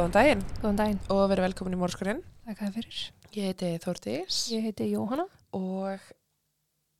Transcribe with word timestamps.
Góðan 0.00 0.14
daginn 0.14 0.42
Góðan 0.62 0.78
daginn, 0.78 1.00
og 1.12 1.26
verið 1.28 1.44
velkomin 1.44 1.74
í 1.76 1.78
Mórskurinn. 1.80 2.20
þakka 2.46 2.64
þér 2.64 2.76
fyrir. 2.78 3.00
Ég 3.36 3.48
heiti 3.50 3.68
Þórdís 3.82 4.36
Ég 4.48 4.62
heiti 4.64 4.86
Jóhanna. 4.88 5.26
og 5.52 5.98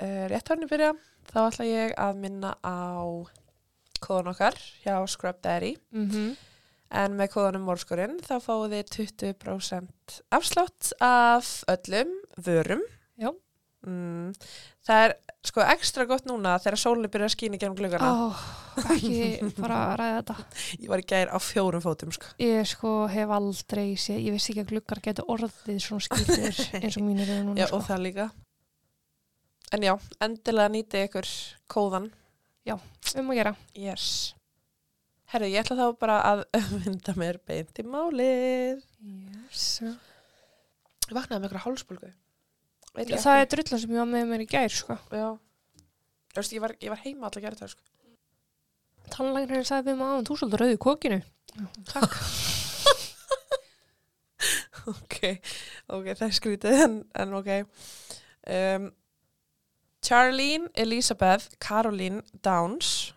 uh, 0.05 0.25
rétt 0.29 0.51
hörni 0.53 0.69
byrja 0.69 0.91
þá 1.31 1.39
ætla 1.47 1.65
ég 1.65 1.95
að 1.97 2.19
minna 2.21 2.51
á 2.61 3.09
kóðan 4.05 4.29
okkar 4.35 4.59
hjá 4.85 4.99
Scrub 5.09 5.41
Daddy 5.41 5.79
Mm 5.97 6.11
-hmm. 6.11 6.37
en 6.91 7.17
með 7.17 7.33
kóðanum 7.33 7.65
Mórskurinn 7.65 8.21
þá 8.21 8.37
fáið 8.37 8.77
þið 8.77 8.93
20% 9.17 10.21
afslátt 10.31 10.93
af 11.01 11.65
öllum 11.73 12.13
vörum. 12.37 12.83
Já. 13.17 13.33
Mm, 13.87 14.35
það 14.85 15.05
er 15.09 15.17
sko 15.47 15.63
ekstra 15.65 16.05
gott 16.09 16.27
núna 16.29 16.57
þegar 16.61 16.79
sólni 16.83 17.09
byrja 17.13 17.31
að 17.31 17.35
skýna 17.35 17.61
gegnum 17.61 17.79
glugana. 17.79 18.11
Ó, 18.11 18.29
ekki 18.93 19.53
fara 19.57 19.79
að 19.87 19.95
ræða 20.01 20.19
þetta. 20.19 20.37
Ég 20.77 20.93
var 20.93 21.03
í 21.03 21.07
gær 21.13 21.33
á 21.33 21.39
fjórum 21.41 21.85
fótum 21.85 22.13
sko. 22.15 22.33
Ég 22.43 22.69
sko 22.69 22.93
hef 23.11 23.33
aldrei 23.37 23.89
séð, 23.97 24.21
ég 24.27 24.37
vissi 24.37 24.53
ekki 24.53 24.65
að 24.67 24.73
gluggar 24.75 25.03
getur 25.07 25.31
orðið 25.33 25.81
svona 25.85 26.07
skýrtir 26.07 26.61
eins 26.83 27.01
og 27.01 27.07
mínir 27.07 27.31
eru 27.31 27.49
núna. 27.49 27.63
Já, 27.63 27.71
sko. 27.71 27.81
og 27.81 27.89
það 27.89 28.05
líka. 28.09 28.29
En 29.71 29.87
já, 29.87 29.95
endilega 30.27 30.75
nýti 30.75 31.05
ykkur 31.07 31.33
kóðan. 31.71 32.11
Um 33.19 33.33
að 33.33 33.41
gera. 33.41 33.55
Yes. 33.75 34.35
Herru, 35.33 35.49
ég 35.51 35.63
ætla 35.63 35.77
þá 35.79 35.99
bara 35.99 36.19
að 36.27 36.45
mynda 36.77 37.15
mér 37.19 37.39
beint 37.47 37.79
í 37.81 37.85
málið. 37.87 38.83
Yes. 39.01 39.65
Ég 39.83 41.15
vaknaði 41.17 41.41
með 41.41 41.49
eitthvað 41.49 41.65
hálsbólgu. 41.65 42.11
Veit 42.97 43.07
Það 43.13 43.17
ekki. 43.17 43.45
er 43.45 43.51
drullan 43.55 43.81
sem 43.85 43.93
ég 43.95 44.01
var 44.03 44.11
með 44.11 44.25
mér 44.33 44.45
í 44.45 44.49
gær, 44.51 44.73
sko. 44.75 44.97
Já. 45.15 45.29
Þú 46.31 46.39
veist, 46.41 46.55
ég 46.57 46.63
var, 46.65 46.73
ég 46.83 46.91
var 46.93 47.01
heima 47.05 47.27
alltaf 47.29 47.41
að 47.41 47.45
gera 47.47 47.59
þetta, 47.61 47.73
sko. 47.75 47.87
Tannlæknirinn 49.11 49.67
sagði 49.67 49.91
við 49.93 49.99
maður, 50.01 50.25
þú 50.29 50.35
er 50.35 50.41
svolítið 50.41 50.61
rauð 50.63 50.75
í 50.75 50.81
kokinu. 50.87 51.21
Takk. 51.91 52.13
ok, 54.95 55.17
ok, 55.93 56.07
það 56.17 56.27
er 56.29 56.37
skrítið, 56.37 56.77
en, 56.87 56.97
en 57.25 57.37
ok. 57.41 57.51
Um, 58.51 58.91
Charlene 60.01 60.71
Elizabeth 60.81 61.51
Caroline 61.61 62.23
Downs 62.47 63.11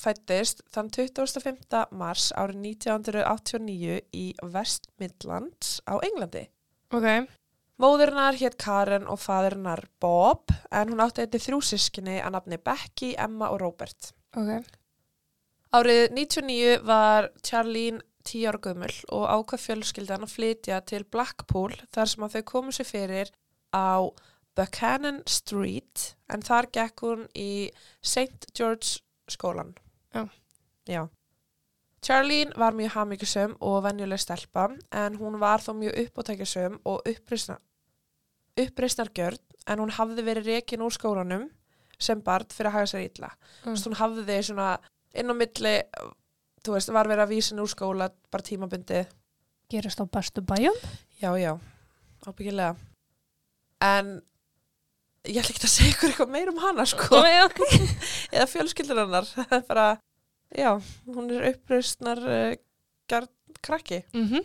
fættist 0.00 0.62
þann 0.74 0.88
25. 0.90 1.58
mars 1.94 2.30
árið 2.40 2.62
1989 2.72 3.98
í 4.16 4.24
West 4.54 4.88
Midlands 4.98 5.76
á 5.86 6.00
Englandi. 6.02 6.46
ok, 6.94 7.06
Móðurinnar 7.82 8.36
hétt 8.38 8.54
Karen 8.60 9.08
og 9.10 9.18
fæðurinnar 9.18 9.82
Bob 10.00 10.52
en 10.70 10.92
hún 10.92 11.02
átti 11.02 11.24
eitthvað 11.24 11.46
þrjú 11.48 11.60
sískinni 11.66 12.20
að 12.22 12.36
nafni 12.36 12.58
Becky, 12.62 13.14
Emma 13.18 13.50
og 13.50 13.60
Robert. 13.64 14.12
ok. 14.36 14.62
Árið 15.74 16.12
99 16.14 16.84
var 16.86 17.32
Charlene 17.42 18.04
10 18.24 18.46
ára 18.46 18.60
gömul 18.62 18.92
og 19.12 19.24
ákvað 19.26 19.64
fjölskyldan 19.64 20.22
að 20.22 20.34
flytja 20.36 20.78
til 20.86 21.02
Blackpool 21.04 21.74
þar 21.90 22.12
sem 22.12 22.22
að 22.22 22.36
þau 22.36 22.44
komu 22.52 22.74
sér 22.76 22.86
fyrir 22.88 23.32
á 23.74 24.06
Buchanan 24.54 25.18
Street 25.26 26.14
en 26.30 26.46
þar 26.46 26.70
gekk 26.70 27.02
hún 27.02 27.26
í 27.34 27.72
St. 28.00 28.46
George 28.54 29.02
skólan. 29.26 29.74
Já. 30.14 30.28
Já. 30.86 31.02
Charlene 32.04 32.52
var 32.60 32.76
mjög 32.76 32.92
hafmyggisum 32.98 33.54
og 33.64 33.78
venjuleg 33.86 34.20
stelpa 34.20 34.68
en 34.92 35.16
hún 35.16 35.38
var 35.40 35.62
þó 35.64 35.72
mjög 35.78 35.96
uppátækjusum 36.02 36.80
og 36.84 37.06
uppreisnar, 37.08 37.62
uppreisnargjörn 38.60 39.40
en 39.72 39.80
hún 39.80 39.92
hafði 39.96 40.24
verið 40.26 40.50
rekin 40.52 40.84
úr 40.84 40.92
skólanum 40.92 41.46
sem 41.98 42.20
barn 42.20 42.50
fyrir 42.52 42.68
að 42.70 42.76
haga 42.76 42.90
sér 42.90 43.06
illa. 43.06 43.30
Mm. 43.64 43.72
Mm. 43.72 43.80
Hún 43.86 43.98
hafði 44.00 44.26
þið 44.28 44.42
svona 44.50 44.68
inn 45.14 45.32
á 45.32 45.34
milli, 45.38 45.74
þú 46.64 46.76
veist, 46.76 46.92
var 46.92 47.08
verið 47.08 47.24
að 47.24 47.32
vísa 47.32 47.52
henni 47.52 47.64
úr 47.64 47.72
skóla 47.72 48.10
bara 48.34 48.46
tímabundið. 48.50 49.12
Gerist 49.72 50.02
á 50.02 50.04
bestu 50.04 50.44
bæjum? 50.44 50.76
Já, 51.22 51.30
já, 51.40 51.52
ábyggilega. 52.26 52.74
En 53.84 54.18
ég 55.24 55.40
ætla 55.40 55.54
ekki 55.54 55.64
að 55.64 55.72
segja 55.72 55.94
ykkur 55.94 56.12
eitthvað 56.12 56.34
meir 56.34 56.52
um 56.52 56.60
hana, 56.60 56.84
sko. 56.88 57.22
Eða 58.34 58.50
fjölskyldur 58.50 59.04
hennar. 59.04 59.28
Það 59.36 59.56
er 59.56 59.64
bara, 59.70 59.86
já, 60.54 60.70
hún 61.06 61.30
er 61.30 61.48
uppreistnar 61.52 62.20
uh, 62.24 62.52
gert 63.10 63.32
krakki. 63.62 64.04
Mm 64.14 64.44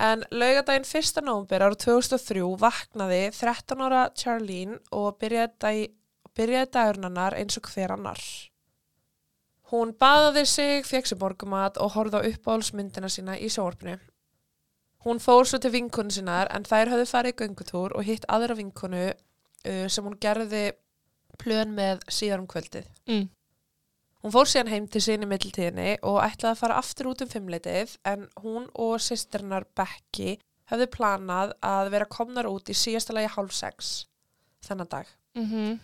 En 0.00 0.22
laugadaginn 0.30 0.86
1. 0.86 1.20
nóvumber 1.26 1.60
ára 1.60 1.76
2003 1.76 2.44
vaknaði 2.56 3.18
13 3.36 3.82
ára 3.84 4.04
Charlene 4.16 4.78
og 4.96 5.18
byrjaði, 5.20 5.52
dag, 5.60 5.80
byrjaði 6.38 6.70
dagurinn 6.72 7.08
hennar 7.08 7.36
eins 7.36 7.58
og 7.58 7.68
hver 7.68 7.92
annar. 7.92 8.22
Hún 9.70 9.92
baðaði 10.00 10.46
sig, 10.48 10.86
fekk 10.88 11.10
sér 11.10 11.20
borgumat 11.20 11.76
og 11.78 11.92
horfði 11.94 12.22
á 12.22 12.28
uppáhaldsmyndina 12.30 13.10
sína 13.12 13.36
í 13.36 13.50
sjóarpinu. 13.52 13.98
Hún 15.04 15.20
fór 15.20 15.44
svo 15.46 15.60
til 15.60 15.74
vinkonu 15.74 16.12
sinnar 16.12 16.48
en 16.54 16.64
þær 16.64 16.94
höfðu 16.94 17.10
farið 17.10 17.34
í 17.34 17.38
göngutúr 17.42 17.94
og 17.96 18.06
hitt 18.08 18.24
aðra 18.28 18.56
vinkonu 18.56 19.04
uh, 19.10 19.86
sem 19.88 20.06
hún 20.06 20.16
gerði 20.20 20.70
plön 21.40 21.76
með 21.76 22.02
síðar 22.08 22.42
um 22.42 22.48
kvöldið. 22.50 22.88
Mm. 23.08 23.28
Hún 24.20 24.34
fór 24.34 24.48
síðan 24.50 24.68
heim 24.68 24.86
til 24.92 25.00
sinni 25.00 25.28
mittiltíðinni 25.28 25.94
og 26.04 26.18
ætlaði 26.20 26.52
að 26.52 26.60
fara 26.60 26.80
aftur 26.80 27.08
út 27.08 27.22
um 27.24 27.30
fimmleitið 27.30 27.94
en 28.10 28.26
hún 28.42 28.66
og 28.76 28.98
sýsternar 29.00 29.64
Becky 29.76 30.34
höfðu 30.70 30.88
planað 30.92 31.54
að 31.64 31.92
vera 31.94 32.08
komnar 32.10 32.48
út 32.50 32.68
í 32.68 32.76
síðasta 32.76 33.16
lagi 33.16 33.30
hálf 33.32 33.54
sex 33.56 33.94
þennan 34.66 34.92
dag. 34.92 35.06
Mm 35.38 35.78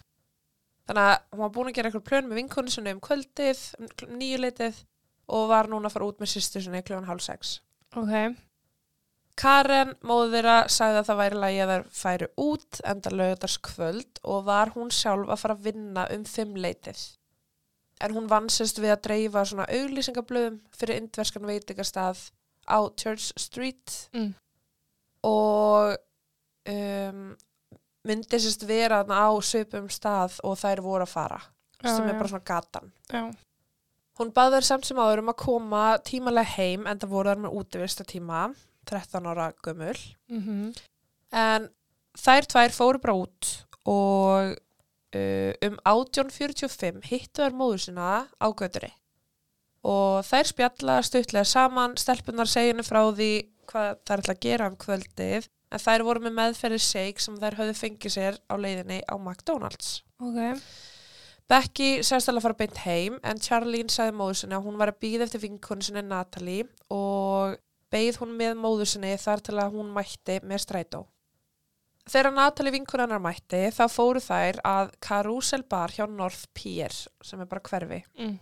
Þannig 0.86 1.02
að 1.02 1.16
hún 1.32 1.40
var 1.42 1.50
búin 1.50 1.68
að 1.68 1.74
gera 1.74 1.88
eitthvað 1.88 2.04
plön 2.06 2.28
með 2.28 2.38
vinkonu 2.38 2.70
sinni 2.70 2.92
um 2.94 3.00
kvöldið, 3.02 3.62
um 3.80 4.18
nýjuleitið 4.20 4.76
og 5.34 5.48
var 5.50 5.66
núna 5.66 5.90
að 5.90 5.96
fara 5.96 6.06
út 6.06 6.20
með 6.22 6.30
sýstur 6.30 6.62
sinni 6.62 6.82
kljóðan 6.86 7.08
hálf 7.08 7.24
sex. 7.24 7.56
Ok. 7.98 8.36
Karen, 9.36 9.96
móður 10.06 10.36
þeirra, 10.36 10.54
sagði 10.70 11.00
að 11.00 11.08
það 11.08 11.18
væri 11.20 11.40
lagi 11.42 11.58
að 11.64 11.72
þær 11.72 11.88
færi 11.98 12.28
út 12.46 12.78
enda 12.92 13.10
lögðarskvöld 13.12 14.20
og 14.22 14.46
var 14.46 14.72
hún 14.76 14.94
sjálf 14.94 15.28
að 15.28 15.42
fara 15.42 15.58
að 15.58 15.66
vinna 15.66 16.06
um 16.14 16.24
fimmleitið. 16.30 17.02
En 18.04 18.12
hún 18.12 18.26
vann 18.28 18.48
sérst 18.52 18.76
við 18.82 18.92
að 18.92 19.02
dreifa 19.06 19.44
svona 19.48 19.64
auglýsingablöðum 19.72 20.58
fyrir 20.76 20.98
indverskan 21.00 21.46
veitingastað 21.48 22.18
á 22.68 22.78
Church 22.98 23.32
Street 23.40 23.94
Mm. 24.12 24.34
og 25.24 25.96
um, 26.68 27.22
myndi 28.06 28.38
sérst 28.42 28.66
vera 28.68 29.00
á 29.06 29.28
söpum 29.42 29.88
stað 29.90 30.36
og 30.46 30.58
þær 30.60 30.82
voru 30.84 31.06
að 31.06 31.14
fara 31.14 31.40
Já, 31.82 31.90
sem 31.96 32.06
er 32.08 32.14
já. 32.14 32.18
bara 32.20 32.28
svona 32.32 32.46
gatan. 32.48 32.92
Já. 33.12 33.22
Hún 34.16 34.30
baði 34.32 34.56
þær 34.56 34.64
samt 34.70 34.86
sem 34.88 34.96
áður 35.00 35.20
um 35.24 35.32
að 35.32 35.40
koma 35.42 35.82
tímalega 36.06 36.54
heim 36.56 36.86
en 36.88 36.98
það 37.02 37.10
voru 37.12 37.32
þær 37.32 37.42
með 37.44 37.56
útivista 37.60 38.04
tíma, 38.08 38.44
13 38.88 39.26
ára 39.32 39.50
gömul. 39.64 39.96
Mm 40.32 40.72
En 41.36 41.66
þær 42.16 42.46
tvær 42.48 42.72
fóru 42.72 43.00
bara 43.02 43.16
út 43.18 43.48
og 43.84 44.54
um 45.66 45.76
1845 45.82 47.02
hittu 47.10 47.44
þær 47.44 47.56
móður 47.56 47.84
sína 47.86 48.08
á 48.26 48.46
göturi. 48.50 48.92
Og 49.86 50.24
þær 50.26 50.50
spjalla 50.50 50.96
stuttlega 51.06 51.46
saman, 51.46 51.94
stelpunar 52.00 52.50
seginu 52.50 52.84
frá 52.86 53.02
því 53.06 53.30
hvað 53.70 54.00
þær 54.08 54.22
ætla 54.22 54.34
að 54.34 54.42
gera 54.46 54.68
um 54.70 54.76
kvöldið, 54.80 55.46
en 55.70 55.82
þær 55.82 56.04
voru 56.06 56.24
með 56.26 56.36
meðferði 56.40 56.82
shake 56.82 57.22
sem 57.22 57.38
þær 57.42 57.58
höfðu 57.60 57.78
fengið 57.78 58.14
sér 58.16 58.38
á 58.50 58.54
leiðinni 58.58 59.00
á 59.06 59.14
McDonalds. 59.18 60.00
Ok. 60.22 60.40
Becky 61.46 61.90
segist 62.02 62.30
alveg 62.30 62.40
að 62.40 62.46
fara 62.48 62.58
beint 62.58 62.78
heim 62.82 63.18
en 63.22 63.38
Charlene 63.42 63.92
sagði 63.92 64.16
móður 64.18 64.40
sinni 64.40 64.56
að 64.56 64.64
hún 64.66 64.78
var 64.80 64.90
að 64.90 65.02
býða 65.04 65.26
eftir 65.28 65.44
vinkonu 65.44 65.86
sinni 65.86 66.02
Natalie 66.02 66.66
og 66.90 67.54
beigð 67.94 68.18
hún 68.22 68.32
með 68.38 68.56
móður 68.58 68.90
sinni 68.90 69.12
þar 69.22 69.44
til 69.46 69.54
að 69.62 69.76
hún 69.76 69.92
mætti 69.94 70.40
með 70.42 70.64
strætó. 70.64 71.04
Þegar 72.06 72.30
Natalie 72.36 72.70
vinkonu 72.76 73.02
hennar 73.02 73.18
mætti 73.22 73.64
þá 73.74 73.84
fóru 73.90 74.20
þær 74.22 74.60
að 74.66 74.92
Carousel 75.02 75.64
Bar 75.66 75.90
hjá 75.94 76.04
North 76.06 76.44
Pier 76.54 76.94
sem 76.94 77.40
er 77.42 77.48
bara 77.50 77.64
hverfi. 77.66 77.98
Mm. 78.20 78.36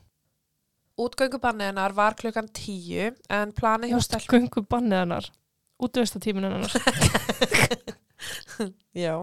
Útgöngubannið 1.01 1.71
hennar 1.73 1.95
var 1.97 2.15
klukkan 2.19 2.51
tíu 2.55 3.09
en 3.33 3.55
planið 3.57 3.95
hjá 3.95 4.03
stelp... 4.05 4.29
Göngu 4.31 4.63
bannið 4.71 5.01
hennar. 5.01 5.31
Útvistatímin 5.83 6.45
hennar. 6.47 6.75
Já. 8.95 9.17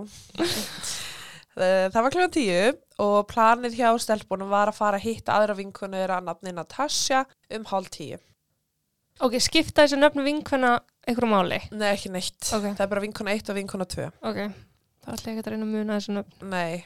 Eh, 1.56 1.88
Það 1.92 2.02
var 2.02 2.12
klukkan 2.14 2.34
tíu 2.36 2.74
og 3.06 3.30
planið 3.32 3.78
hjá 3.78 3.90
stelpunum 4.04 4.50
var 4.52 4.68
að 4.72 4.80
fara 4.82 4.98
að 5.00 5.06
hitta 5.06 5.38
aðra 5.38 5.56
vinkonu 5.62 5.96
þeirra 6.02 6.18
að 6.20 6.28
nafni 6.32 6.52
Natasha 6.58 7.20
um 7.56 7.64
hálf 7.72 7.90
tíu. 7.94 8.18
Ok, 9.22 9.38
skipta 9.44 9.86
þessu 9.86 10.00
nöfnu 10.00 10.24
vinkvenna 10.26 10.80
einhverju 11.06 11.30
máli. 11.30 11.60
Nei, 11.76 11.92
ekki 11.92 12.10
neitt. 12.14 12.40
Ok. 12.56 12.72
Það 12.72 12.86
er 12.86 12.90
bara 12.94 13.04
vinkona 13.04 13.36
1 13.38 13.52
og 13.54 13.58
vinkona 13.60 13.86
2. 13.90 14.08
Ok. 14.30 14.40
Það 15.02 15.16
ætla 15.16 15.32
ég 15.32 15.38
ekki 15.38 15.44
að 15.44 15.54
reyna 15.54 15.68
að 15.68 15.76
muna 15.76 15.98
þessu 16.00 16.16
nöfn. 16.16 16.50
Nei. 16.50 16.82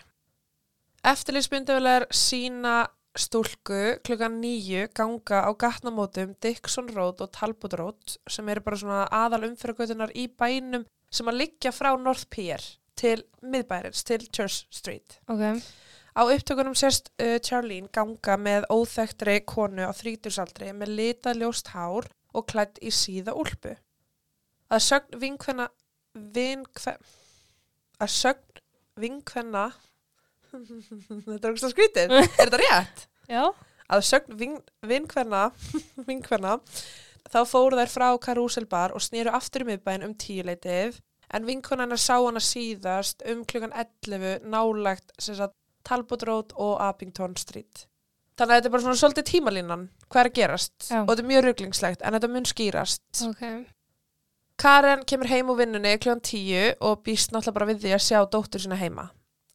Eftirlýsmynduvelar 1.05 2.07
sína 2.15 2.75
stúlku 3.15 3.81
klukkan 4.03 4.39
nýju 4.41 4.89
ganga 4.97 5.45
á 5.47 5.51
gatnamótum 5.55 6.33
Dixon 6.43 6.89
Road 6.91 7.21
og 7.23 7.31
Talbot 7.31 7.77
Road 7.79 8.17
sem 8.27 8.49
eru 8.51 8.63
bara 8.65 8.79
svona 8.81 9.05
aðal 9.07 9.47
umfyrragötunar 9.49 10.11
í 10.11 10.27
bænum 10.27 10.83
sem 11.13 11.31
að 11.31 11.39
liggja 11.43 11.71
frá 11.71 11.93
North 11.95 12.27
Pier 12.27 12.63
til 12.99 13.21
miðbærins, 13.43 14.03
til 14.07 14.27
Church 14.27 14.65
Street. 14.73 15.19
Ok. 15.31 15.63
Á 16.15 16.21
upptökunum 16.23 16.75
sérst 16.79 17.11
uh, 17.19 17.37
Charlene 17.43 17.91
ganga 17.95 18.37
með 18.39 18.67
óþekktri 18.71 19.41
konu 19.47 19.87
á 19.87 19.91
þrítursaldri 19.95 20.71
með 20.75 20.93
litað 20.99 21.43
ljóst 21.43 21.71
hár 21.75 22.07
og 22.35 22.47
klætt 22.51 22.79
í 22.83 22.91
síða 22.93 23.35
úlpu. 23.37 23.75
Að 24.71 24.83
sögn 24.83 25.19
vinkvenna, 25.21 25.69
vinkve, 26.35 26.95
að 28.01 28.11
sögn 28.11 28.61
vinkvenna, 28.99 29.65
þetta 30.55 31.39
er 31.39 31.51
okkur 31.53 31.73
skrítið, 31.73 32.15
er 32.19 32.29
þetta 32.35 32.61
rétt? 32.63 33.07
Já. 33.35 33.43
Að 33.85 34.05
sögn 34.07 34.37
vin, 34.39 34.55
vinkvenna, 34.85 35.47
vinkvenna, 36.09 36.57
þá 37.29 37.41
fóru 37.49 37.77
þær 37.77 37.91
frá 37.93 38.07
Karúselbar 38.21 38.95
og 38.95 39.03
snýru 39.05 39.33
aftur 39.35 39.65
í 39.65 39.69
miðbæinn 39.69 40.07
um 40.07 40.15
tíuleitið, 40.17 40.97
en 41.35 41.45
vinkvennanar 41.45 42.01
sá 42.01 42.15
hana 42.17 42.41
síðast 42.41 43.25
um 43.29 43.43
klukkan 43.49 43.73
11 43.73 44.45
nálægt 44.49 45.13
sem 45.19 45.37
sagt 45.37 45.55
Talbot 45.85 46.23
Road 46.25 46.55
og 46.55 46.79
Abington 46.81 47.35
Street. 47.37 47.85
Þannig 48.35 48.51
að 48.51 48.57
þetta 48.57 48.67
er 48.67 48.73
bara 48.73 48.83
svona 48.83 48.99
svolítið 48.99 49.27
tímalínan, 49.29 49.83
hvað 50.11 50.21
er 50.21 50.29
að 50.29 50.37
gerast 50.39 50.89
Já. 50.89 50.97
og 51.01 51.11
þetta 51.11 51.23
er 51.23 51.29
mjög 51.29 51.43
rugglingslegt 51.45 52.01
en 52.03 52.17
þetta 52.17 52.29
mun 52.33 52.47
skýrast. 52.49 53.03
Ok. 53.23 53.43
Karen 54.59 55.03
kemur 55.07 55.31
heim 55.31 55.51
úr 55.51 55.59
vinnunni 55.59 55.93
klukkan 55.99 56.23
10 56.23 56.81
og 56.83 57.03
býst 57.03 57.31
náttúrulega 57.31 57.55
bara 57.55 57.69
við 57.71 57.81
því 57.83 57.93
að 57.95 58.03
sjá 58.05 58.19
dóttur 58.31 58.63
sína 58.63 58.79
heima. 58.79 59.09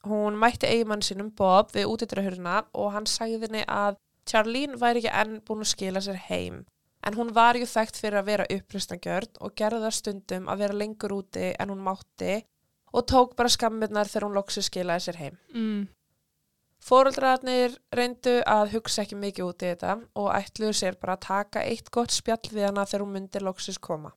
Hún 0.09 0.39
mætti 0.41 0.69
eigimann 0.69 1.05
sínum 1.05 1.29
Bob 1.37 1.75
við 1.77 1.89
útidröðurna 1.93 2.63
og 2.73 2.93
hann 2.95 3.09
sagði 3.09 3.43
henni 3.47 3.65
að 3.69 3.99
Charlene 4.29 4.81
væri 4.81 5.03
ekki 5.03 5.13
enn 5.23 5.41
búin 5.45 5.65
að 5.65 5.73
skila 5.75 6.01
sér 6.05 6.21
heim. 6.29 6.63
En 7.05 7.17
hún 7.17 7.33
var 7.37 7.57
ju 7.57 7.69
þekkt 7.69 8.01
fyrir 8.01 8.21
að 8.21 8.29
vera 8.29 8.49
upprýstangjörn 8.57 9.41
og 9.41 9.55
gerði 9.57 9.85
það 9.85 9.97
stundum 9.97 10.49
að 10.53 10.65
vera 10.65 10.81
lengur 10.83 11.17
úti 11.17 11.53
en 11.53 11.73
hún 11.73 11.85
mátti 11.85 12.43
og 12.93 13.07
tók 13.09 13.37
bara 13.37 13.53
skammirnar 13.53 14.09
þegar 14.09 14.29
hún 14.29 14.37
loksi 14.37 14.65
skilaði 14.65 15.07
sér 15.07 15.21
heim. 15.21 15.41
Mm. 15.55 15.89
Fóreldrarnir 16.81 17.75
reyndu 17.93 18.39
að 18.49 18.73
hugsa 18.75 19.03
ekki 19.05 19.19
mikið 19.21 19.47
út 19.47 19.63
í 19.63 19.69
þetta 19.73 19.97
og 20.17 20.31
ætluðu 20.33 20.77
sér 20.79 20.97
bara 21.01 21.19
að 21.19 21.27
taka 21.27 21.65
eitt 21.69 21.91
gott 21.93 22.15
spjall 22.15 22.49
við 22.49 22.71
hana 22.71 22.87
þegar 22.89 23.05
hún 23.05 23.17
myndi 23.19 23.43
loksis 23.45 23.79
koma. 23.79 24.15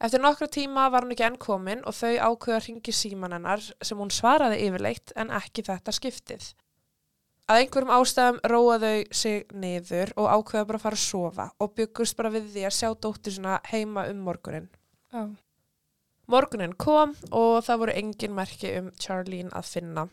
Eftir 0.00 0.20
nokkru 0.20 0.48
tíma 0.52 0.90
var 0.92 1.04
hún 1.04 1.12
ekki 1.14 1.24
enn 1.24 1.38
komin 1.40 1.84
og 1.88 1.96
þau 1.96 2.16
ákveða 2.16 2.58
að 2.58 2.66
ringi 2.66 2.92
síman 2.92 3.32
hennar 3.36 3.62
sem 3.64 4.00
hún 4.00 4.12
svaraði 4.12 4.58
yfirleitt 4.66 5.12
en 5.16 5.32
ekki 5.32 5.64
þetta 5.68 5.94
skiptið. 5.96 6.48
Að 7.46 7.62
einhverjum 7.62 7.92
ástæðum 7.94 8.40
róa 8.52 8.76
þau 8.82 9.14
sig 9.14 9.52
niður 9.54 10.12
og 10.18 10.28
ákveða 10.32 10.68
bara 10.68 10.80
að 10.80 10.84
fara 10.84 10.98
að 10.98 11.04
sofa 11.04 11.46
og 11.60 11.74
byggust 11.78 12.16
bara 12.18 12.32
við 12.34 12.50
því 12.56 12.64
að 12.66 12.76
sjá 12.76 12.88
dóttir 13.06 13.36
sína 13.36 13.60
heima 13.70 14.08
um 14.10 14.24
morgunin. 14.26 14.68
Já. 15.12 15.28
Morgunin 16.26 16.74
kom 16.74 17.14
og 17.30 17.60
það 17.64 17.82
voru 17.84 17.96
engin 18.00 18.34
merki 18.36 18.72
um 18.80 18.90
Charlene 19.00 19.52
að 19.54 19.68
finna. 19.76 20.08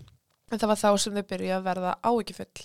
En 0.53 0.61
það 0.61 0.69
var 0.69 0.81
þá 0.83 0.89
sem 1.01 1.17
þau 1.17 1.27
byrjuði 1.33 1.57
að 1.57 1.67
verða 1.67 1.97
áekifull. 2.05 2.63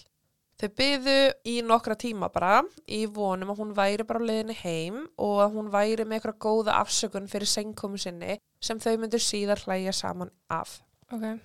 Þau 0.59 0.71
byðu 0.75 1.19
í 1.47 1.55
nokkra 1.63 1.95
tíma 1.95 2.29
bara 2.35 2.57
í 2.91 3.05
vonum 3.15 3.53
að 3.53 3.61
hún 3.63 3.75
væri 3.77 4.05
bara 4.07 4.19
á 4.19 4.27
leiðinni 4.29 4.57
heim 4.59 4.97
og 5.23 5.37
að 5.45 5.53
hún 5.55 5.69
væri 5.71 6.05
með 6.05 6.19
eitthvað 6.19 6.41
góða 6.43 6.75
afsökun 6.81 7.31
fyrir 7.31 7.49
sengkomu 7.49 8.01
sinni 8.03 8.41
sem 8.61 8.81
þau 8.83 8.97
myndur 8.99 9.23
síðar 9.23 9.63
hlæja 9.63 9.95
saman 9.95 10.35
af. 10.51 10.81
Ok. 11.15 11.39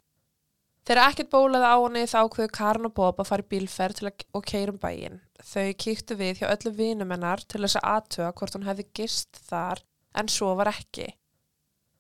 Þegar 0.84 1.04
ekkert 1.06 1.30
bólaði 1.32 1.70
á 1.70 1.78
henni 1.78 2.08
þá 2.10 2.18
ákveðu 2.26 2.54
Karin 2.58 2.90
og 2.90 2.96
Bob 2.98 3.22
að 3.22 3.30
fara 3.30 3.46
í 3.46 3.52
bílferð 3.54 4.00
til 4.00 4.10
að 4.10 4.26
og 4.36 4.48
keirum 4.50 4.82
bæinn. 4.82 5.22
Þau 5.40 5.70
kíktu 5.86 6.18
við 6.20 6.42
hjá 6.42 6.50
öllu 6.50 6.74
vinum 6.76 7.14
hennar 7.14 7.46
til 7.46 7.62
þess 7.62 7.80
að 7.80 7.90
aðtöga 7.94 8.34
hvort 8.40 8.58
hún 8.58 8.68
hefði 8.68 8.90
gist 8.98 9.40
þar 9.46 9.86
en 10.18 10.32
svo 10.34 10.52
var 10.58 10.74
ekki. 10.74 11.14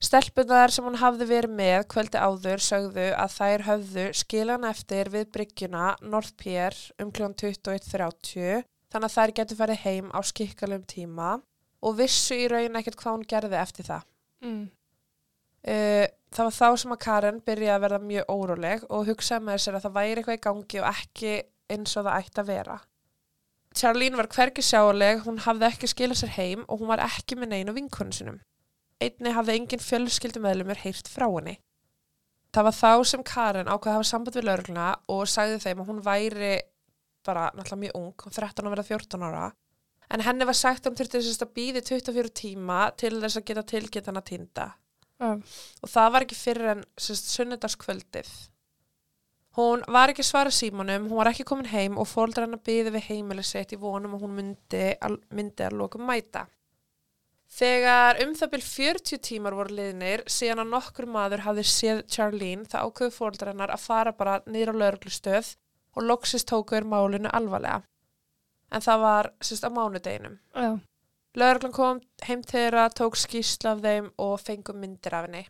Stelpunar 0.03 0.71
sem 0.73 0.83
hún 0.83 0.99
hafði 0.99 1.29
verið 1.29 1.55
með 1.55 1.85
kvöldi 1.93 2.19
áður 2.19 2.63
sögðu 2.65 3.05
að 3.15 3.35
þær 3.37 3.63
höfðu 3.69 4.05
skilan 4.19 4.67
eftir 4.67 5.07
við 5.13 5.29
bryggjuna 5.31 5.93
North 6.03 6.33
Pier 6.39 6.75
um 6.99 7.11
kl. 7.15 7.29
21.30 7.39 8.65
þannig 8.91 9.07
að 9.07 9.15
þær 9.15 9.33
getur 9.39 9.59
farið 9.61 9.83
heim 9.85 10.11
á 10.11 10.19
skikkalum 10.27 10.83
tíma 10.91 11.37
og 11.83 11.97
vissu 11.99 12.35
í 12.35 12.49
raun 12.51 12.75
ekkert 12.79 12.99
hvað 12.99 13.15
hún 13.15 13.25
gerði 13.31 13.59
eftir 13.61 13.87
það. 13.87 14.05
Mm. 14.43 14.63
Uh, 15.63 16.05
það 16.35 16.49
var 16.49 16.55
þá 16.59 16.81
sem 16.83 16.95
að 16.95 17.03
Karen 17.07 17.43
byrjaði 17.47 17.75
að 17.77 17.83
verða 17.87 18.03
mjög 18.03 18.31
óróleg 18.35 18.87
og 18.91 19.07
hugsaði 19.07 19.47
með 19.47 19.61
sér 19.63 19.77
að 19.79 19.85
það 19.87 19.99
væri 20.01 20.15
eitthvað 20.19 20.39
í 20.39 20.45
gangi 20.49 20.81
og 20.81 20.89
ekki 20.91 21.35
eins 21.71 21.95
og 21.95 22.09
það 22.09 22.17
ætti 22.19 22.43
að 22.43 22.49
vera. 22.51 22.81
Charlene 23.73 24.19
var 24.19 24.27
hvergi 24.35 24.63
sjáleg, 24.67 25.23
hún 25.23 25.39
hafði 25.47 25.69
ekki 25.71 25.89
skilað 25.89 26.19
sér 26.19 26.35
heim 26.35 26.65
og 26.67 26.81
hún 26.81 26.91
var 26.91 27.07
ekki 27.07 27.39
með 27.39 27.55
neinu 27.55 27.73
vinkonu 27.79 28.13
sinum. 28.13 28.43
Einni 29.01 29.33
hafði 29.33 29.55
engin 29.57 29.83
fjölskyldumöðlumur 29.83 30.81
heyrt 30.83 31.09
frá 31.11 31.25
henni. 31.27 31.57
Það 32.53 32.67
var 32.67 32.77
þá 32.77 32.91
sem 33.09 33.23
Karen 33.25 33.71
ákveði 33.71 33.91
að 33.91 33.97
hafa 33.97 34.09
samband 34.11 34.37
við 34.37 34.45
laurugluna 34.45 34.89
og 35.09 35.23
sagði 35.31 35.57
þeim 35.63 35.81
að 35.81 35.89
hún 35.89 36.03
væri 36.05 36.53
bara 37.25 37.49
náttúrulega 37.55 37.81
mjög 37.81 37.97
ung, 37.97 38.13
hún 38.25 38.35
13 38.35 38.67
að 38.67 38.73
verða 38.75 38.87
14 38.91 39.25
ára, 39.25 39.43
en 40.13 40.23
henni 40.27 40.47
var 40.47 40.57
sagt 40.59 40.83
að 40.83 40.91
hún 40.91 40.99
þurfti 40.99 41.21
þess 41.23 41.45
að 41.45 41.53
býði 41.57 41.83
24 41.87 42.33
tíma 42.37 42.79
til 42.99 43.13
þess 43.17 43.39
að 43.39 43.45
geta 43.49 43.65
tilgjönd 43.73 44.09
hana 44.11 44.23
tinda 44.27 44.65
Já. 45.17 45.29
og 45.39 45.93
það 45.93 46.09
var 46.15 46.25
ekki 46.25 46.37
fyrir 46.37 46.73
en 46.73 46.83
sunnudagskvöldið. 46.99 48.33
Hún 49.53 49.83
var 49.93 50.09
ekki 50.09 50.23
að 50.23 50.29
svara 50.31 50.53
símanum, 50.53 51.07
hún 51.09 51.19
var 51.19 51.29
ekki 51.29 51.45
komin 51.45 51.69
heim 51.69 51.99
og 52.01 52.09
fóldra 52.09 52.47
hennar 52.47 52.61
byði 52.65 52.95
við 52.95 53.07
heimili 53.11 53.45
sitt 53.45 53.75
í 53.75 53.79
vonum 53.79 54.15
og 54.17 54.25
hún 54.25 54.33
myndi 54.39 54.85
að, 54.97 55.19
myndi 55.29 55.65
að 55.67 55.77
lokum 55.77 56.05
mæta. 56.09 56.47
Þegar 57.53 58.17
um 58.23 58.31
það 58.33 58.51
byrj 58.55 58.63
40 58.65 59.19
tímar 59.27 59.53
voru 59.53 59.75
liðnir, 59.77 60.23
síðan 60.25 60.63
að 60.63 60.71
nokkur 60.73 61.05
maður 61.05 61.43
hafði 61.45 61.65
séð 61.69 61.99
Charlene, 62.09 62.65
það 62.65 62.87
ákveðu 62.87 63.13
fóldra 63.13 63.53
hennar 63.53 63.73
að 63.75 63.83
fara 63.83 64.13
bara 64.17 64.39
niður 64.49 64.73
á 64.73 64.81
lauruglustöð 64.81 65.51
og 65.93 66.07
loksist 66.07 66.49
tóku 66.49 66.79
er 66.79 66.87
málinu 66.89 67.29
alvarlega. 67.29 67.83
En 68.73 68.81
það 68.81 69.05
var 69.05 69.29
sérst 69.45 69.67
á 69.67 69.69
mánudeginum. 69.69 70.39
Já. 70.57 70.71
Lögreglan 71.37 71.73
kom 71.77 72.01
heim 72.25 72.41
til 72.41 72.57
þeirra, 72.57 72.87
tók 72.89 73.19
skýrsla 73.21 73.75
af 73.75 73.85
þeim 73.85 74.09
og 74.21 74.35
fengum 74.41 74.81
myndir 74.81 75.13
af 75.13 75.27
henni. 75.27 75.45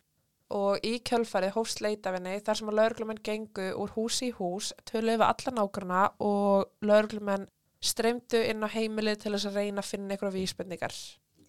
Og 0.52 0.84
í 0.84 0.98
kjölfarið 1.08 1.56
hófst 1.56 1.80
leita 1.80 2.12
af 2.12 2.18
henni 2.18 2.36
þar 2.44 2.60
sem 2.60 2.68
að 2.68 2.78
lögreglumenn 2.82 3.24
gengu 3.24 3.72
úr 3.80 3.96
húsi 3.96 4.28
í 4.28 4.36
hús, 4.36 4.74
töluðu 4.84 5.22
við 5.22 5.28
alla 5.30 5.56
nágrana 5.56 6.06
og 6.20 6.68
lögreglumenn 6.84 7.48
streymdu 7.84 8.44
inn 8.44 8.64
á 8.64 8.68
heimilið 8.68 9.22
til 9.24 9.36
þess 9.38 9.48
að 9.48 9.60
reyna 9.60 9.80
að 9.80 9.92
finna 9.94 10.16
einhverja 10.16 10.36
vísbendingar. 10.36 10.96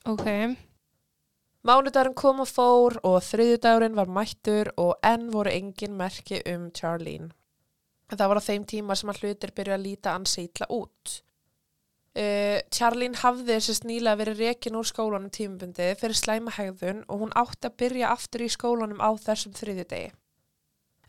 Ok. 0.05 0.27
Mánudagurinn 1.65 2.13
kom 2.13 2.43
og 2.43 2.49
fór 2.51 2.99
og 3.09 3.23
þriðjudagurinn 3.25 3.95
var 3.97 4.11
mættur 4.13 4.67
og 4.77 4.99
enn 5.01 5.31
voru 5.33 5.49
engin 5.49 5.95
merki 5.97 6.43
um 6.51 6.67
Charlene. 6.77 7.31
Það 8.13 8.29
var 8.29 8.37
á 8.37 8.47
þeim 8.47 8.67
tíma 8.69 8.97
sem 8.99 9.09
að 9.09 9.23
hlutir 9.23 9.53
byrju 9.57 9.73
að 9.73 9.85
líta 9.87 10.13
ansi 10.13 10.43
illa 10.45 10.67
út. 10.69 11.15
Uh, 12.15 12.61
Charlene 12.69 13.17
hafði 13.17 13.57
sérst 13.65 13.89
nýlega 13.89 14.21
verið 14.21 14.45
rekin 14.45 14.77
úr 14.77 14.85
skólanum 14.85 15.33
tímabundi 15.33 15.89
fyrir 15.97 16.21
slæma 16.21 16.53
hegðun 16.53 17.01
og 17.09 17.25
hún 17.25 17.33
átti 17.33 17.65
að 17.65 17.77
byrja 17.81 18.13
aftur 18.13 18.45
í 18.45 18.53
skólanum 18.53 19.01
á 19.01 19.09
þessum 19.25 19.57
þriðjudegi. 19.57 20.13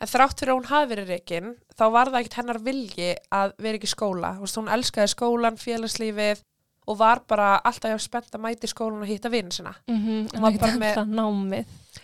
En 0.00 0.08
þrátt 0.08 0.40
fyrir 0.40 0.54
að 0.54 0.62
hún 0.62 0.72
hafi 0.72 0.92
verið 0.94 1.12
rekin, 1.12 1.54
þá 1.76 1.86
var 1.92 2.08
það 2.08 2.22
ekkert 2.22 2.40
hennar 2.40 2.64
vilji 2.64 3.12
að 3.28 3.54
vera 3.60 3.76
ekki 3.76 3.92
skóla. 3.92 4.34
Hún 4.40 4.72
elskaði 4.72 5.12
skólan, 5.12 5.60
félagslífið 5.60 6.46
og 6.86 6.98
var 6.98 7.22
bara 7.28 7.56
alltaf 7.66 7.90
jafn 7.90 8.04
spennt 8.04 8.36
að 8.36 8.44
mæti 8.44 8.70
skólan 8.70 9.02
og 9.02 9.10
hitta 9.10 9.30
vinn 9.32 9.50
sinna. 9.50 9.74
Mm 9.88 9.96
-hmm. 9.96 10.28
Hún 10.34 10.42
var 10.42 10.58
bara 10.58 10.72
með-. 10.72 10.94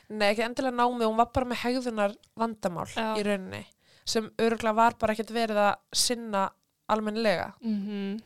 Nei, 0.08 0.30
ekki 0.30 0.42
endilega 0.42 0.76
námið, 0.76 1.06
hún 1.06 1.16
var 1.16 1.30
bara 1.34 1.46
með 1.46 1.62
hegðunar 1.62 2.16
vandamál 2.36 2.88
Já. 2.96 3.16
í 3.18 3.22
rauninni 3.22 3.64
sem 4.04 4.30
örgulega 4.38 4.74
var 4.74 4.94
bara 4.98 5.12
ekkert 5.12 5.30
verið 5.30 5.56
að 5.56 5.74
sinna 5.92 6.50
almennilega. 6.88 7.52
Mm 7.60 8.20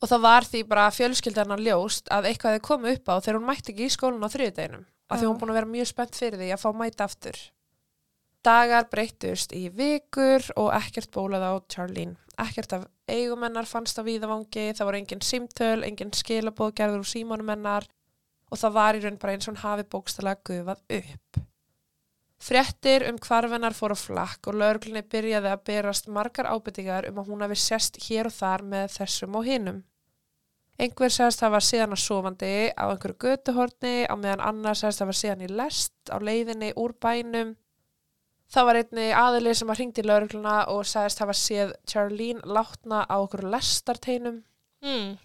Og 0.00 0.08
það 0.08 0.20
var 0.20 0.46
því 0.48 0.60
bara 0.64 0.90
fjölskyldarnar 0.90 1.60
ljóst 1.60 2.06
að 2.08 2.30
eitthvað 2.30 2.54
hefði 2.54 2.64
komið 2.64 2.94
upp 2.96 3.08
á 3.12 3.14
þegar 3.20 3.36
hún 3.36 3.48
mætti 3.50 3.72
ekki 3.72 3.84
í 3.84 3.92
skólan 3.92 4.24
á 4.24 4.32
þriðudeginum. 4.32 4.86
Af 5.10 5.20
því 5.20 5.26
hún 5.28 5.38
búin 5.40 5.50
að 5.50 5.58
vera 5.58 5.66
mjög 5.66 5.88
spennt 5.90 6.16
fyrir 6.16 6.40
því 6.40 6.48
að 6.54 6.62
fá 6.62 6.70
mæta 6.72 7.04
aftur. 7.04 7.36
Dagar 8.46 8.86
breyttust 8.88 9.52
í 9.52 9.66
vikur 9.68 10.46
og 10.56 10.70
ekkert 10.72 11.10
bólað 11.12 11.44
á 11.44 11.52
Charlene. 11.68 12.16
Ekkert 12.40 12.72
af 12.72 12.86
eigumennar 13.10 13.68
fannst 13.68 14.00
á 14.00 14.02
víðavangi, 14.06 14.70
það 14.72 14.86
voru 14.88 15.00
engin 15.02 15.24
símtöl, 15.24 15.84
engin 15.84 16.14
skilabóð 16.16 16.72
gerður 16.78 17.04
úr 17.04 17.10
símanumennar 17.10 17.88
og 18.50 18.58
það 18.62 18.76
var 18.78 18.96
í 18.96 19.04
raun 19.04 19.20
bara 19.20 19.36
eins 19.36 19.46
og 19.46 19.52
hún 19.52 19.62
hafi 19.64 19.86
bókstælega 19.92 20.40
gufað 20.48 20.80
upp. 21.00 21.42
Fréttir 22.40 23.04
um 23.10 23.18
hvarfennar 23.20 23.76
fór 23.76 23.92
á 23.92 23.98
flakk 24.00 24.48
og 24.48 24.56
lögreglunni 24.56 25.04
byrjaði 25.12 25.50
að 25.52 25.64
berast 25.68 26.08
margar 26.08 26.48
ábyrtingar 26.48 27.10
um 27.10 27.20
að 27.20 27.28
hún 27.28 27.44
hafi 27.44 27.58
sest 27.60 28.00
hér 28.06 28.30
og 28.30 28.36
þar 28.38 28.64
með 28.64 28.94
þessum 28.96 29.36
og 29.36 29.44
hinum. 29.44 29.82
Einhver 30.80 31.12
sagðist 31.12 31.44
hafa 31.44 31.60
síðan 31.60 31.92
að 31.92 32.00
sofandi 32.06 32.52
á 32.72 32.88
einhverju 32.88 33.18
götuhorni 33.20 33.96
á 34.08 34.16
meðan 34.16 34.46
annar 34.48 34.78
sagðist 34.80 35.04
hafa 35.04 35.16
síðan 35.18 35.44
í 35.44 35.50
lest 35.52 35.92
á 36.08 36.16
leiðinni 36.16 36.72
úr 36.80 36.96
bænum. 36.96 37.52
Það 38.50 38.66
var 38.66 38.78
einni 38.80 39.04
aðili 39.14 39.52
sem 39.54 39.68
að 39.70 39.78
hringdi 39.78 40.02
í 40.02 40.06
laurugluna 40.10 40.54
og 40.72 40.80
sagðist 40.90 41.20
hafa 41.22 41.36
séð 41.38 41.74
Charlene 41.86 42.40
látna 42.44 43.04
á 43.06 43.16
einhverju 43.20 43.50
lestarteinum. 43.52 44.40
mm. 44.82 45.18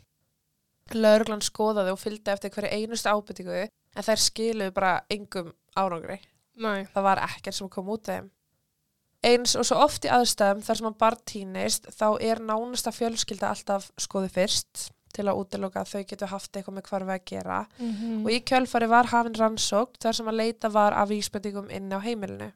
Lauruglan 0.94 1.42
skoðaði 1.42 1.94
og 1.96 1.98
fylgdi 2.00 2.30
eftir 2.30 2.52
hverju 2.54 2.70
einustu 2.78 3.10
ábyrtingu 3.10 3.56
en 3.66 4.04
þær 4.06 4.22
skiluðu 4.22 4.74
bara 4.76 4.92
engum 5.10 5.48
árangri. 5.76 6.20
Nei. 6.62 6.86
Það 6.94 7.04
var 7.08 7.22
ekkert 7.26 7.58
sem 7.58 7.70
kom 7.74 7.90
út 7.90 8.06
þeim. 8.06 8.28
Eins 9.26 9.56
og 9.58 9.66
svo 9.66 9.80
oft 9.82 10.06
í 10.06 10.12
aðstæðum 10.14 10.62
þar 10.62 10.78
sem 10.78 10.88
að 10.92 10.98
barn 11.02 11.24
týnist 11.26 11.88
þá 11.98 12.06
er 12.22 12.38
nánasta 12.46 12.94
fjölskylda 12.94 13.50
alltaf 13.56 13.90
skoði 13.98 14.30
fyrst. 14.38 14.92
til 15.16 15.24
að 15.32 15.38
útiloka 15.40 15.80
að 15.80 15.92
þau 15.94 16.04
getur 16.10 16.28
haft 16.28 16.52
eitthvað 16.60 16.74
með 16.76 16.88
hvarfi 16.90 17.14
að 17.14 17.26
gera 17.26 17.60
Mhm. 17.80 18.26
og 18.26 18.32
í 18.36 18.40
kjölfari 18.44 18.88
var 18.90 19.06
hafin 19.08 19.34
rannsókt 19.40 19.98
þar 20.04 20.14
sem 20.14 20.26
að 20.28 20.36
leita 20.36 20.70
var 20.70 20.92
af 20.92 21.08
vísbendingum 21.08 21.70
inn 21.72 21.88
á 21.90 22.00
heimilinu. 22.04 22.52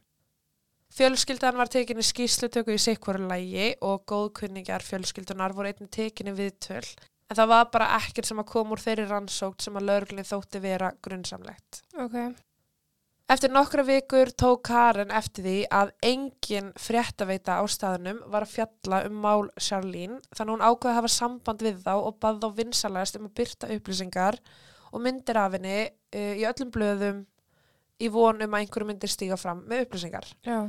Fjölskyldan 0.96 1.58
var 1.60 1.70
tekinni 1.70 2.04
skýrslutöku 2.04 2.74
í 2.74 2.82
sikvaru 2.82 3.28
lægi 3.30 3.76
og 3.86 4.04
góðkunningar 4.10 4.84
fjölskyldunar 4.84 5.54
voru 5.56 5.70
einnig 5.70 5.92
tekinni 5.94 6.34
viðtöl 6.36 6.84
en 7.30 7.38
það 7.38 7.50
var 7.52 7.72
bara 7.74 7.94
ekkert 8.00 8.30
sem 8.30 8.42
að 8.42 8.50
koma 8.50 8.74
úr 8.76 8.82
þeirri 8.84 9.08
rannsókt 9.10 9.64
sem 9.64 9.78
að 9.78 9.90
lögreglinn 9.92 10.28
þótti 10.28 10.62
vera 10.64 10.92
grunnsamlegt. 11.06 11.84
Ok. 12.02 12.16
Eftir 13.30 13.52
nokkra 13.54 13.84
vikur 13.86 14.32
tók 14.34 14.64
Karen 14.66 15.12
eftir 15.14 15.46
því 15.46 15.58
að 15.70 15.92
engin 16.02 16.72
fréttaveita 16.82 17.60
á 17.62 17.64
staðnum 17.70 18.24
var 18.34 18.48
að 18.48 18.56
fjalla 18.56 19.04
um 19.06 19.20
mál 19.22 19.52
Charlene 19.62 20.18
þannig 20.34 20.48
að 20.48 20.54
hún 20.56 20.66
ákvaði 20.66 20.94
að 20.96 20.98
hafa 20.98 21.12
samband 21.14 21.66
við 21.68 21.84
þá 21.84 21.92
og 22.00 22.18
bað 22.18 22.40
þá 22.42 22.48
vinsalegast 22.58 23.20
um 23.20 23.28
að 23.30 23.36
byrta 23.38 23.70
upplýsingar 23.76 24.40
og 24.90 25.04
myndir 25.06 25.38
af 25.38 25.54
henni 25.54 25.76
uh, 25.86 26.34
í 26.42 26.48
öllum 26.50 26.74
blöðum 26.74 27.22
í 28.00 28.10
von 28.14 28.40
um 28.46 28.56
að 28.56 28.64
einhverju 28.64 28.88
myndir 28.90 29.12
stíga 29.12 29.38
fram 29.40 29.64
með 29.70 29.86
upplýsingar. 29.86 30.28
Já. 30.48 30.60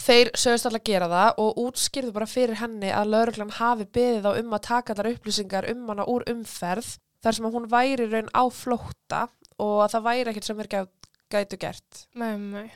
Þeir 0.00 0.30
sögust 0.32 0.66
alltaf 0.66 0.80
að 0.80 0.88
gera 0.88 1.08
það 1.12 1.40
og 1.42 1.58
útskýrðu 1.66 2.12
bara 2.16 2.28
fyrir 2.30 2.60
henni 2.62 2.92
að 2.96 3.10
lauruglan 3.12 3.52
hafi 3.58 3.84
beðið 3.92 4.24
þá 4.24 4.38
um 4.40 4.54
að 4.56 4.62
taka 4.68 4.96
þar 4.96 5.10
upplýsingar 5.10 5.68
um 5.72 5.82
hana 5.92 6.06
úr 6.08 6.24
umferð 6.32 6.94
þar 7.22 7.36
sem 7.36 7.48
að 7.48 7.58
hún 7.58 7.68
væri 7.70 8.06
raun 8.08 8.30
á 8.32 8.42
flótta 8.48 9.26
og 9.60 9.82
að 9.84 9.92
það 9.92 10.06
væri 10.08 10.32
ekkert 10.32 10.48
sem 10.48 10.62
er 10.64 10.70
gæt, 10.72 11.10
gætu 11.34 11.60
gert. 11.60 12.06
Nei, 12.16 12.32
nei. 12.40 12.72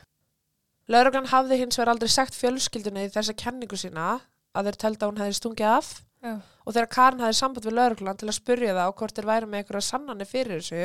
Lauruglan 0.93 1.31
hafði 1.33 1.63
hins 1.63 1.81
vegar 1.81 1.95
aldrei 1.95 2.13
sagt 2.13 2.37
fjölskyldunni 2.37 3.09
þessa 3.15 3.35
kenningu 3.35 3.79
sína 3.81 4.21
að 4.55 4.69
þeir 4.69 4.79
telda 4.85 5.07
að 5.07 5.11
hún 5.11 5.23
hefði 5.25 5.39
stungið 5.41 5.73
af 5.73 5.89
Já. 6.23 6.35
og 6.37 6.77
þegar 6.77 6.93
Karin 6.93 7.25
hafði 7.25 7.39
samband 7.41 7.67
við 7.67 7.77
lauruglan 7.81 8.21
til 8.21 8.29
að 8.29 8.39
spurja 8.39 8.77
það 8.77 8.93
og 8.93 9.01
hvort 9.01 9.17
þeir 9.17 9.29
væri 9.33 9.49
með 9.51 9.63
einhverja 9.63 9.89
sannanir 9.89 10.31
fyrir 10.31 10.63
þessu 10.63 10.85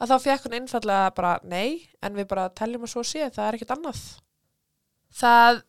að 0.00 0.12
þá 0.12 0.16
fekk 0.26 0.46
hún 0.46 0.56
einfallega 0.60 1.14
bara 1.16 1.32
nei 1.44 1.88
en 2.04 2.18
við 2.18 2.28
bara 2.30 2.50
teljum 2.56 2.84
að 2.86 2.92
svo 2.92 3.04
sé 3.06 3.30
það 3.32 3.48
er 3.48 3.58
ekkert 3.58 3.74
annað. 3.76 4.02
Það 5.16 5.62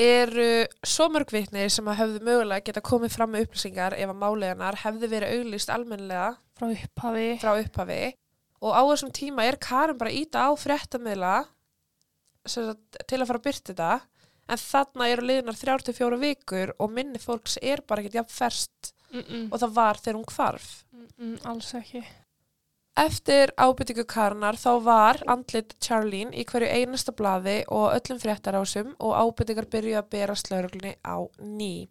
eru 0.00 0.48
svo 0.86 1.08
mörg 1.12 1.32
vitni 1.34 1.66
sem 1.70 1.88
að 1.92 1.98
hefðu 2.00 2.22
mögulega 2.26 2.66
geta 2.66 2.82
komið 2.84 3.14
fram 3.14 3.34
með 3.34 3.46
upplýsingar 3.46 3.96
ef 3.98 4.12
að 4.12 4.20
máleganar 4.22 4.80
hefði 4.84 5.10
verið 5.12 5.34
auglýst 5.36 5.72
almennilega 5.74 6.30
Frá 6.56 6.66
upphafi. 6.72 7.28
frá 7.42 7.52
upphafi 7.60 8.02
og 8.60 8.76
á 8.76 8.82
þessum 8.90 9.12
tíma 9.16 9.44
er 9.48 9.58
Karin 9.60 9.98
bara 10.00 10.12
íta 10.12 10.48
á 10.48 10.50
sagt, 12.48 12.96
til 13.06 13.20
að 13.20 13.28
fara 13.28 13.38
að 13.38 13.44
byrta 13.44 13.72
þetta 13.72 13.90
en 14.50 14.58
þarna 14.58 15.08
eru 15.12 15.26
liðnar 15.28 15.58
34 15.60 16.18
vikur 16.24 16.72
og 16.78 16.90
minni 16.90 17.20
fólks 17.20 17.58
er 17.62 17.82
bara 17.86 18.00
ekkert 18.00 18.22
jafn 18.22 18.32
ferst 18.32 18.94
Mm 19.10 19.24
-mm. 19.26 19.46
og 19.52 19.58
það 19.60 19.72
var 19.74 19.96
þegar 19.98 20.16
hún 20.18 20.34
hvarf. 20.34 20.84
Mm 20.92 21.06
-mm, 21.18 21.46
alls 21.46 21.74
ekki. 21.74 22.04
Eftir 22.98 23.52
ábyrtingu 23.54 24.02
Karinar 24.04 24.58
þá 24.58 24.70
var 24.82 25.20
andlit 25.30 25.76
Charlene 25.78 26.34
í 26.34 26.44
hverju 26.44 26.68
einasta 26.68 27.14
blaði 27.14 27.62
og 27.70 27.94
öllum 27.94 28.18
fréttarásum 28.18 28.94
og 28.98 29.14
ábyrtingar 29.14 29.68
byrjuði 29.70 29.98
að 30.00 30.10
bera 30.10 30.34
slauruglunni 30.34 30.96
á 31.06 31.16
ný. 31.38 31.88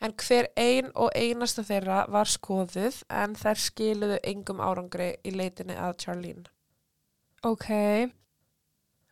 En 0.00 0.14
hver 0.16 0.48
ein 0.56 0.90
og 0.96 1.12
einasta 1.14 1.62
þeirra 1.62 2.06
var 2.10 2.26
skoðuð 2.26 3.02
en 3.22 3.36
þær 3.36 3.60
skiluðu 3.66 4.18
engum 4.24 4.62
árangri 4.64 5.12
í 5.22 5.34
leitinni 5.36 5.76
að 5.76 5.94
Charlene. 6.02 6.48
Ok. 7.44 7.68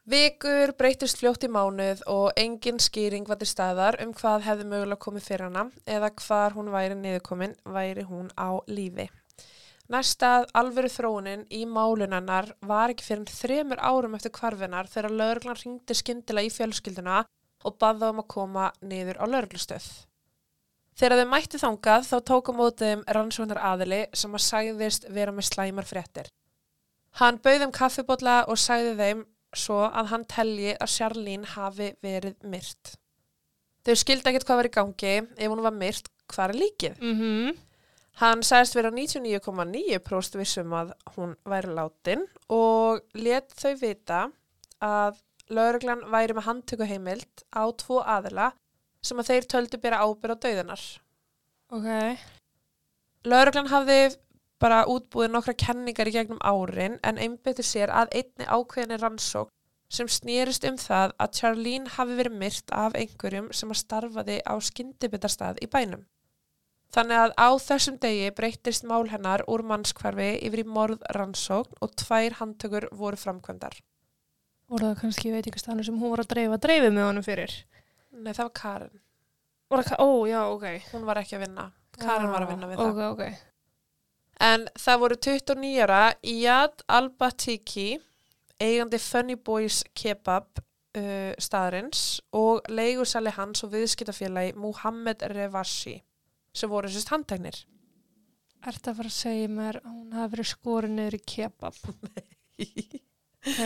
Vikur 0.08 0.72
breytist 0.76 1.20
fljótt 1.20 1.44
í 1.44 1.52
mánuð 1.52 2.02
og 2.08 2.32
engin 2.40 2.80
skýring 2.80 3.28
var 3.28 3.38
til 3.38 3.48
staðar 3.48 4.00
um 4.02 4.14
hvað 4.16 4.46
hefði 4.48 4.66
mögulega 4.72 5.04
komið 5.04 5.26
fyrir 5.26 5.46
hana 5.46 5.64
eða 5.86 6.10
hvar 6.24 6.56
hún 6.56 6.72
væri 6.72 6.96
niðurkomin 6.96 7.56
væri 7.64 8.06
hún 8.08 8.32
á 8.34 8.56
lífi. 8.66 9.10
Næstað 9.88 10.50
alvöru 10.60 10.90
þróunin 10.92 11.46
í 11.48 11.62
málunannar 11.64 12.50
var 12.68 12.92
ekki 12.92 13.06
fyrir 13.06 13.30
þremur 13.32 13.80
árum 13.80 14.16
eftir 14.18 14.34
hvarfinar 14.36 14.88
þegar 14.92 15.14
lögreglan 15.16 15.56
ringdi 15.56 15.94
skyndilega 15.96 16.50
í 16.50 16.52
fjölskylduna 16.52 17.22
og 17.64 17.78
baða 17.80 18.10
um 18.12 18.20
að 18.20 18.28
koma 18.34 18.66
niður 18.84 19.16
á 19.16 19.24
lögreglustöð. 19.24 19.86
Þegar 20.98 21.22
þau 21.22 21.30
mætti 21.30 21.60
þangað 21.62 22.04
þá 22.04 22.16
tók 22.30 22.50
á 22.50 22.58
mótiðum 22.58 23.04
rannsóknar 23.16 23.62
aðili 23.64 24.02
sem 24.12 24.34
að 24.36 24.44
sagðist 24.44 25.08
vera 25.14 25.32
með 25.32 25.48
slæmar 25.48 25.88
fréttir. 25.88 26.28
Hann 27.18 27.38
bauð 27.40 27.64
um 27.68 27.72
kaffibotla 27.72 28.42
og 28.50 28.60
sagði 28.60 28.92
þeim 28.98 29.22
svo 29.56 29.78
að 29.86 30.10
hann 30.12 30.26
telji 30.28 30.74
að 30.76 30.92
Charlene 30.98 31.48
hafi 31.54 31.94
verið 32.04 32.36
myrt. 32.44 32.92
Þau 33.88 33.94
skildi 33.96 34.28
ekkert 34.28 34.44
hvað 34.50 34.60
var 34.60 34.68
í 34.68 34.74
gangi, 34.74 35.14
ef 35.38 35.48
hún 35.48 35.64
var 35.64 35.72
myrt, 35.72 36.12
hvað 36.28 36.52
er 36.52 36.60
líkið? 36.60 37.00
Mm 37.00 37.56
Hann 38.18 38.42
sagðist 38.42 38.74
vera 38.74 38.90
99,9% 38.90 40.38
vissum 40.40 40.72
að 40.74 40.88
hún 41.14 41.36
væri 41.46 41.70
látin 41.70 42.24
og 42.50 43.04
let 43.14 43.52
þau 43.54 43.74
vita 43.78 44.22
að 44.82 45.20
lauruglan 45.54 46.02
væri 46.10 46.34
með 46.34 46.48
handtökuheimild 46.48 47.44
á 47.54 47.62
tvo 47.78 48.00
aðila 48.02 48.48
sem 49.06 49.22
að 49.22 49.30
þeir 49.30 49.46
töldu 49.54 49.80
bera 49.84 50.00
ábyrð 50.02 50.34
á 50.34 50.42
dauðanar. 50.44 50.82
Ok. 51.70 51.88
Lauruglan 53.28 53.70
hafði 53.70 54.00
bara 54.58 54.82
útbúið 54.90 55.30
nokkra 55.36 55.54
kenningar 55.54 56.10
í 56.10 56.16
gegnum 56.18 56.42
árin 56.42 56.98
en 57.06 57.22
einbyttu 57.22 57.62
sér 57.62 57.94
að 57.94 58.10
einni 58.18 58.50
ákveðinni 58.50 58.98
rannsók 58.98 59.54
sem 59.94 60.10
snýrist 60.10 60.66
um 60.66 60.76
það 60.80 61.14
að 61.22 61.38
Charlene 61.38 61.94
hafi 61.94 62.18
verið 62.18 62.40
myrt 62.42 62.74
af 62.74 62.98
einhverjum 62.98 63.52
sem 63.54 63.70
að 63.70 63.82
starfaði 63.86 64.42
á 64.42 64.54
skyndibitastað 64.58 65.62
í 65.62 65.70
bænum. 65.70 66.02
Þannig 66.94 67.20
að 67.20 67.32
á 67.36 67.48
þessum 67.60 67.98
degi 68.00 68.28
breyttist 68.36 68.86
mál 68.88 69.10
hennar 69.10 69.42
úr 69.52 69.60
mannskvarfi 69.68 70.30
yfir 70.46 70.62
í 70.62 70.68
morð 70.68 71.02
rannsókn 71.12 71.82
og 71.84 71.92
tvær 72.00 72.38
handtökur 72.38 72.88
voru 72.96 73.18
framkvæmdar. 73.20 73.76
Voru 74.72 74.88
það 74.88 75.02
kannski 75.02 75.32
veitingastanu 75.34 75.84
sem 75.84 75.98
hún 76.00 76.14
var 76.14 76.22
að 76.24 76.30
dreifa 76.32 76.60
dreifið 76.64 76.94
með 76.96 77.06
honum 77.10 77.26
fyrir? 77.26 77.52
Nei, 78.16 78.32
það 78.32 78.42
var 78.46 78.54
Karen. 78.60 78.94
Var 79.68 79.84
það, 79.84 80.00
ó, 80.00 80.08
já, 80.28 80.40
ok. 80.48 80.66
Hún 80.94 81.04
var 81.08 81.20
ekki 81.20 81.36
að 81.36 81.44
vinna. 81.44 81.66
Karen 81.98 82.32
var 82.32 82.46
að 82.46 82.54
vinna 82.54 82.70
við 82.70 82.80
það. 82.80 83.02
Ok, 83.04 83.04
ok. 83.12 83.44
En 84.48 84.66
það 84.78 85.00
voru 85.02 85.20
29 85.28 85.84
ára 85.84 86.02
Iyad 86.32 86.84
Al-Batiki, 86.94 87.88
eigandi 88.56 89.00
Funny 89.02 89.36
Boys 89.36 89.82
Kebab 89.92 90.62
uh, 90.62 91.32
staðarins 91.36 92.22
og 92.32 92.64
leigursali 92.72 93.34
hans 93.36 93.64
og 93.66 93.74
viðskiptafélagi 93.76 94.56
Muhammed 94.56 95.26
Revashi 95.34 95.98
sem 96.58 96.70
voru 96.72 96.90
sérst 96.92 97.12
handteknir. 97.14 97.58
Ertu 98.68 98.90
að 98.90 98.98
fara 98.98 99.10
að 99.12 99.16
segja 99.18 99.50
mér 99.54 99.78
að 99.84 99.92
hún 99.92 100.16
hafi 100.18 100.32
verið 100.34 100.50
skorin 100.52 100.96
niður 100.98 101.18
í 101.18 101.22
kebab? 101.34 101.78
Ok, 103.48 103.60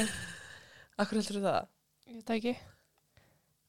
Akkur 1.00 1.16
heldur 1.18 1.38
það? 1.40 1.62
ég 2.06 2.18
veit 2.18 2.32
ekki. 2.34 2.50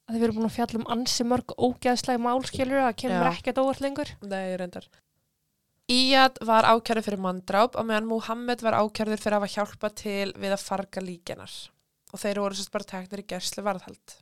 Að 0.04 0.12
þið 0.18 0.22
verið 0.24 0.36
búin 0.36 0.46
að 0.50 0.56
fjalla 0.58 0.80
um 0.82 0.90
ansi 0.92 1.24
mörg 1.24 1.54
ógeðslega 1.56 2.20
málskilur 2.20 2.82
að 2.84 2.98
kemur 3.00 3.30
ekkert 3.30 3.60
óvart 3.62 3.80
lengur. 3.80 4.10
Nei, 4.28 4.52
reyndar. 4.60 4.84
Iyad 5.90 6.38
var 6.44 6.68
ákjærður 6.68 7.06
fyrir 7.08 7.22
manndráp 7.24 7.74
og 7.80 7.88
meðan 7.88 8.06
Muhammed 8.08 8.62
var 8.64 8.76
ákjærður 8.82 9.20
fyrir 9.20 9.38
að 9.38 9.42
hafa 9.46 9.54
hjálpa 9.56 9.90
til 10.00 10.28
við 10.40 10.54
að 10.56 10.62
farga 10.64 11.02
líkenar 11.04 11.56
og 12.14 12.20
þeir 12.22 12.40
voru 12.44 12.56
sérst 12.60 12.72
bara 12.72 12.86
teknir 12.92 13.24
í 13.24 13.26
gerslu 13.32 13.64
varðhald. 13.66 14.14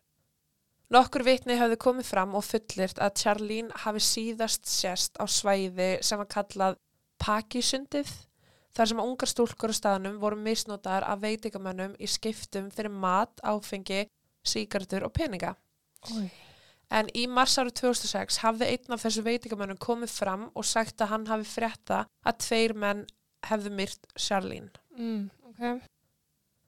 Nokkur 0.92 1.22
vitni 1.25 1.54
hafði 1.56 1.78
komið 1.80 2.04
fram 2.04 2.34
og 2.37 2.42
fullirt 2.44 2.99
að 3.00 3.22
Charlene 3.22 3.78
hafi 3.80 4.00
síðast 4.04 4.68
sérst 4.68 5.16
á 5.16 5.25
svæði 5.25 5.94
sem 6.04 6.20
var 6.20 6.28
kallað 6.28 6.76
Pakisundið, 7.22 8.11
þar 8.76 8.90
sem 8.90 9.00
ungar 9.00 9.30
stúlkur 9.30 9.72
á 9.72 9.78
staðnum 9.78 10.18
voru 10.20 10.37
misnotaðar 10.42 11.06
af 11.08 11.22
veitingamönnum 11.22 11.94
í 11.96 12.08
skiptum 12.11 12.68
fyrir 12.75 12.92
mat, 12.92 13.40
áfengi, 13.40 14.02
síkartur 14.44 15.06
og 15.06 15.14
peninga. 15.16 15.54
Ói. 16.12 16.28
En 16.92 17.08
í 17.16 17.25
mars 17.25 17.56
árið 17.56 17.78
2006 17.80 18.42
hafði 18.42 18.68
einn 18.75 18.92
af 18.92 19.06
þessu 19.06 19.25
veitingamönnum 19.25 19.80
komið 19.80 20.12
fram 20.12 20.49
og 20.52 20.68
sagt 20.68 21.00
að 21.00 21.14
hann 21.14 21.28
hafi 21.30 21.49
frétta 21.49 22.02
að 22.20 22.40
tveir 22.44 22.76
menn 22.76 23.06
hefðu 23.49 23.72
myrt 23.78 24.12
Charlene. 24.12 24.68
Mm, 24.99 25.30
ok. 25.54 25.88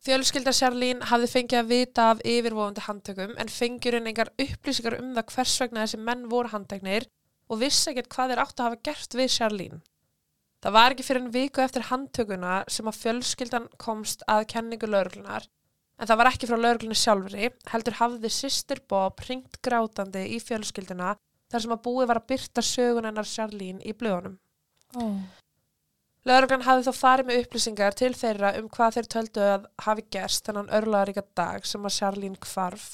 Fjölskylda 0.04 0.52
Charlene 0.52 1.06
hafði 1.08 1.28
fengið 1.32 1.58
að 1.62 1.68
vita 1.70 2.06
af 2.12 2.18
yfirvofandi 2.28 2.82
handtökum 2.84 3.30
en 3.40 3.48
fengjurinn 3.48 4.10
engar 4.10 4.28
upplýsingar 4.36 4.98
um 4.98 5.14
það 5.16 5.30
hvers 5.32 5.54
vegna 5.62 5.84
þessi 5.86 6.00
menn 6.04 6.26
voru 6.28 6.50
handteknir 6.52 7.06
og 7.48 7.60
vissi 7.62 7.88
ekkert 7.92 8.10
hvað 8.12 8.32
þeir 8.32 8.42
áttu 8.42 8.60
að 8.60 8.68
hafa 8.68 8.80
gert 8.88 9.16
við 9.16 9.30
Charlene. 9.32 9.78
Það 10.60 10.74
var 10.76 10.92
ekki 10.92 11.06
fyrir 11.06 11.24
en 11.24 11.32
viku 11.32 11.62
eftir 11.64 11.86
handtökuna 11.88 12.58
sem 12.74 12.90
að 12.90 12.98
fjölskyldan 13.00 13.68
komst 13.80 14.26
að 14.28 14.44
kenningu 14.52 14.90
lauruglunar 14.92 15.48
en 15.96 16.10
það 16.10 16.20
var 16.20 16.30
ekki 16.34 16.50
frá 16.50 16.58
lauruglunni 16.58 16.98
sjálfri, 17.00 17.48
heldur 17.72 17.96
hafði 18.00 18.32
sýstir 18.32 18.82
Bob 18.90 19.24
ringt 19.24 19.56
grátandi 19.64 20.26
í 20.36 20.40
fjölskylduna 20.42 21.14
þar 21.48 21.64
sem 21.64 21.72
að 21.78 21.84
búið 21.86 22.10
var 22.12 22.20
að 22.20 22.28
byrta 22.34 22.66
sögun 22.66 23.08
hennar 23.08 23.30
Charlene 23.30 23.80
í 23.80 23.96
blöðunum. 23.96 24.36
Ó. 25.00 25.04
Lauruglan 26.24 26.64
hafði 26.64 26.88
þá 26.88 26.96
farið 26.96 27.26
með 27.28 27.40
upplýsingar 27.42 27.96
til 27.98 28.12
þeirra 28.16 28.54
um 28.60 28.68
hvað 28.72 28.94
þeir 28.96 29.08
töldu 29.12 29.42
að 29.44 29.66
hafi 29.84 30.04
gerst 30.14 30.46
þennan 30.46 30.70
örlaðaríka 30.72 31.24
dag 31.36 31.66
sem 31.68 31.84
að 31.84 31.96
Charlene 31.98 32.40
hvarf 32.40 32.86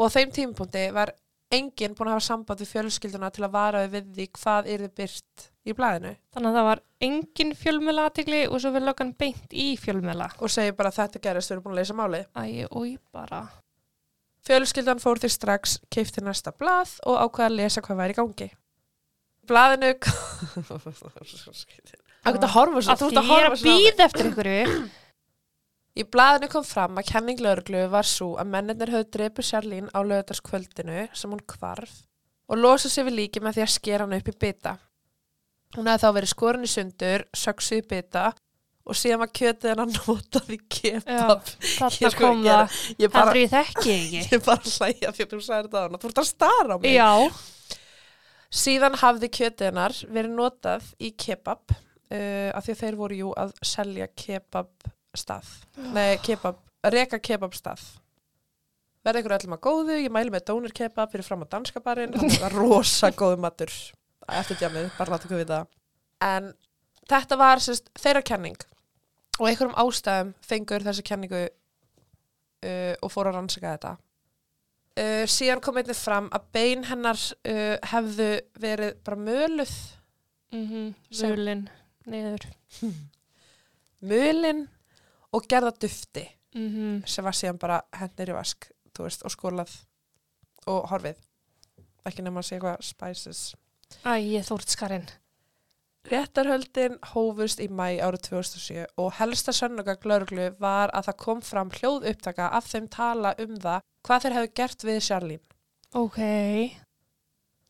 og 0.00 0.08
á 0.08 0.14
þeim 0.14 0.32
tímapunkti 0.32 0.86
var 0.96 1.12
enginn 1.52 1.96
búin 1.98 2.08
að 2.08 2.16
hafa 2.16 2.26
samband 2.28 2.62
við 2.62 2.70
fjölskylduna 2.72 3.30
til 3.34 3.44
að 3.44 3.54
vara 3.56 3.82
við 3.90 4.08
því 4.16 4.26
hvað 4.38 4.70
er 4.72 4.84
þið 4.86 4.94
byrt 5.00 5.46
í 5.66 5.74
blæðinu 5.76 6.12
Þannig 6.32 6.50
að 6.50 6.58
það 6.58 6.68
var 6.70 6.82
engin 7.06 7.54
fjölmjöla 7.58 8.04
aðtegli 8.08 8.40
og 8.48 8.62
svo 8.62 8.72
vil 8.76 8.84
löggan 8.86 9.12
beint 9.18 9.52
í 9.52 9.66
fjölmjöla. 9.80 10.30
og 10.38 10.52
segir 10.52 10.76
bara 10.78 10.94
þetta 10.94 11.22
gerist, 11.24 11.50
við 11.50 11.56
erum 11.56 11.64
búin 11.66 11.74
að 11.74 11.80
leysa 11.82 11.96
máli. 11.98 12.22
Æ, 12.36 12.66
oi 12.70 12.98
bara. 13.12 13.42
Fjölskyldan 14.46 15.02
fór 15.02 15.20
því 15.20 15.32
strax, 15.34 15.78
keifti 15.92 16.24
næsta 16.24 16.54
blað 16.56 16.96
og 17.04 17.18
ákvaða 17.26 17.50
að 17.50 17.58
lesa 17.58 17.84
hvað 17.84 18.00
væri 18.04 18.16
í 18.16 18.20
gangi. 18.20 18.48
Blaðinu... 22.20 22.40
Það 22.40 22.42
er 22.42 22.48
að 22.48 22.56
horfa 22.56 22.82
svo, 22.84 22.92
Að 22.92 23.00
þú 23.02 23.06
því 23.06 23.14
ert 23.14 23.20
að 23.20 23.24
ég 23.24 23.30
er 23.30 23.44
horfa 23.44 23.54
að 23.54 23.60
svo 23.60 23.70
á 23.70 23.74
mig. 23.74 23.84
býða 23.84 24.06
eftir 24.10 24.28
einhverju. 24.30 24.82
Í 26.00 26.04
blaðinu 26.14 26.48
kom 26.52 26.64
fram 26.64 27.00
að 27.00 27.08
kenning 27.10 27.40
lauruglu 27.42 27.80
var 27.92 28.06
svo 28.06 28.28
að 28.38 28.50
mennirnir 28.52 28.92
höfðu 28.94 29.08
drepið 29.16 29.48
Charlene 29.50 29.90
á 29.90 30.00
lögðarskvöldinu 30.06 31.00
sem 31.18 31.32
hún 31.34 31.40
kvarf 31.50 31.96
og 32.50 32.58
losa 32.60 32.88
sig 32.90 33.04
við 33.08 33.16
líki 33.18 33.42
með 33.42 33.58
því 33.58 33.64
að 33.64 33.72
skera 33.74 34.06
hann 34.06 34.14
upp 34.16 34.28
í 34.30 34.36
bita. 34.44 34.76
Hún 35.76 35.86
hefði 35.90 36.02
þá 36.06 36.14
verið 36.16 36.30
skorin 36.32 36.66
í 36.66 36.70
sundur, 36.70 37.24
söksuð 37.36 37.78
í 37.82 37.84
bita 37.90 38.24
og 38.90 38.96
síðan 38.98 39.20
var 39.22 39.30
kjötið 39.34 39.70
hennar 39.70 39.90
notað 39.98 40.48
í 40.54 40.58
kebab. 40.78 41.50
Þarna 41.60 41.90
Ég 42.06 42.14
sko, 42.14 42.22
kom 42.24 42.40
ég 42.46 42.54
er- 42.54 42.64
það. 42.70 42.80
Ég 43.04 43.12
bara, 43.14 43.26
Heldur 43.26 43.42
ég 43.42 43.52
þekki 43.54 43.94
ekki. 43.98 44.22
ég 44.34 44.46
bara 44.46 44.72
hlæja 44.74 45.12
því 45.14 45.26
að 45.26 45.34
þú 45.34 45.42
sagði 45.46 45.68
þetta 45.68 45.78
á 45.78 45.84
hana. 45.86 46.00
Þú 46.02 46.10
ert 46.10 46.22
að 46.24 46.30
stara 46.30 46.74
á 46.74 46.76
mig. 46.80 46.94
Já. 46.96 47.10
Síðan 48.50 48.98
hafði 48.98 49.28
kjötið 49.36 49.68
hennar 49.70 49.94
verið 50.10 50.34
notað 50.38 50.88
í 50.98 51.12
kebab 51.22 51.76
uh, 52.10 52.50
af 52.56 52.64
því 52.66 52.74
að 52.74 52.80
þeir 52.84 52.98
voru 53.00 53.18
jú 53.20 53.30
að 53.38 53.54
selja 53.66 54.06
kebab 54.18 54.70
stað. 55.16 55.48
Nei, 55.94 56.16
kebab, 56.22 56.60
reka 56.94 57.18
kebab 57.18 57.54
stað. 57.58 57.82
Verði 59.04 59.22
ykkur 59.22 59.34
öllum 59.38 59.54
að 59.56 59.62
góðu, 59.64 59.94
ég 60.04 60.12
mæli 60.12 60.30
með 60.34 60.44
dónir 60.50 60.74
kebab 60.76 61.10
fyrir 61.14 61.24
fram 61.24 61.42
á 61.42 61.52
danska 61.56 61.80
barinn, 61.80 62.12
það 62.12 62.42
var 62.42 62.56
rosa 62.60 63.08
góðu 63.20 63.38
matur 63.40 63.72
eftir 64.30 64.58
djamið, 64.60 64.90
bara 64.98 65.14
láta 65.16 65.26
ykkur 65.26 65.40
vita. 65.40 65.62
En 66.22 66.50
þetta 67.10 67.38
var 67.40 67.62
sérst, 67.64 67.88
þeirra 67.98 68.20
kenning 68.28 68.58
og 69.40 69.46
einhverjum 69.48 69.72
ástæðum 69.80 70.34
fengur 70.44 70.84
þessa 70.84 71.02
kenningu 71.08 71.40
uh, 71.48 72.94
og 73.00 73.10
fór 73.14 73.30
að 73.30 73.38
rannsaka 73.38 73.72
þetta. 73.74 73.92
Uh, 75.00 75.24
síðan 75.30 75.62
kom 75.64 75.78
einnig 75.80 75.96
fram 75.96 76.28
að 76.36 76.46
bein 76.54 76.84
hennar 76.90 77.16
uh, 77.16 77.76
hefðu 77.94 78.30
verið 78.62 79.00
bara 79.06 79.20
möluð, 79.30 79.74
Mhm, 80.50 80.88
Sem- 81.14 81.30
Mölin, 81.30 81.60
niður. 82.10 82.44
mölin 84.02 84.66
og 85.32 85.46
gerða 85.48 85.72
dufti 85.80 86.26
Mhm. 86.54 87.06
sem 87.06 87.24
var 87.24 87.32
síðan 87.36 87.58
bara 87.62 87.80
hendur 87.94 88.32
í 88.32 88.34
vask, 88.34 88.70
veist, 88.98 89.22
og 89.24 89.30
skólað 89.30 89.70
og 90.66 90.88
horfið. 90.90 91.16
Ekki 92.04 92.22
nema 92.24 92.40
að 92.40 92.48
segja 92.48 92.60
eitthvað 92.60 92.82
spices. 92.82 93.54
Æ, 94.04 94.18
ég 94.20 94.44
þórt 94.44 94.68
skarinn. 94.68 95.06
Réttarhöldin 96.10 96.98
hófust 97.12 97.60
í 97.60 97.68
mæ 97.68 98.00
árið 98.00 98.22
2007 98.30 98.86
og 98.98 99.12
helsta 99.18 99.52
sönnuga 99.52 99.94
glörglu 100.00 100.50
var 100.58 100.90
að 100.92 101.04
það 101.10 101.16
kom 101.16 101.40
fram 101.40 101.70
hljóð 101.70 102.06
upptaka 102.10 102.48
af 102.56 102.66
þeim 102.72 102.88
tala 102.90 103.34
um 103.38 103.56
það 103.56 103.80
hvað 104.04 104.22
þeir 104.22 104.36
hefðu 104.38 104.54
gert 104.54 104.84
við 104.88 105.00
Charlene. 105.08 105.40
Ok. 105.94 106.18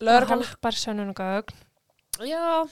Lörglan 0.01 0.43
Halpar 0.43 0.71
sönnunugögn. 0.73 1.53
Já. 2.19 2.67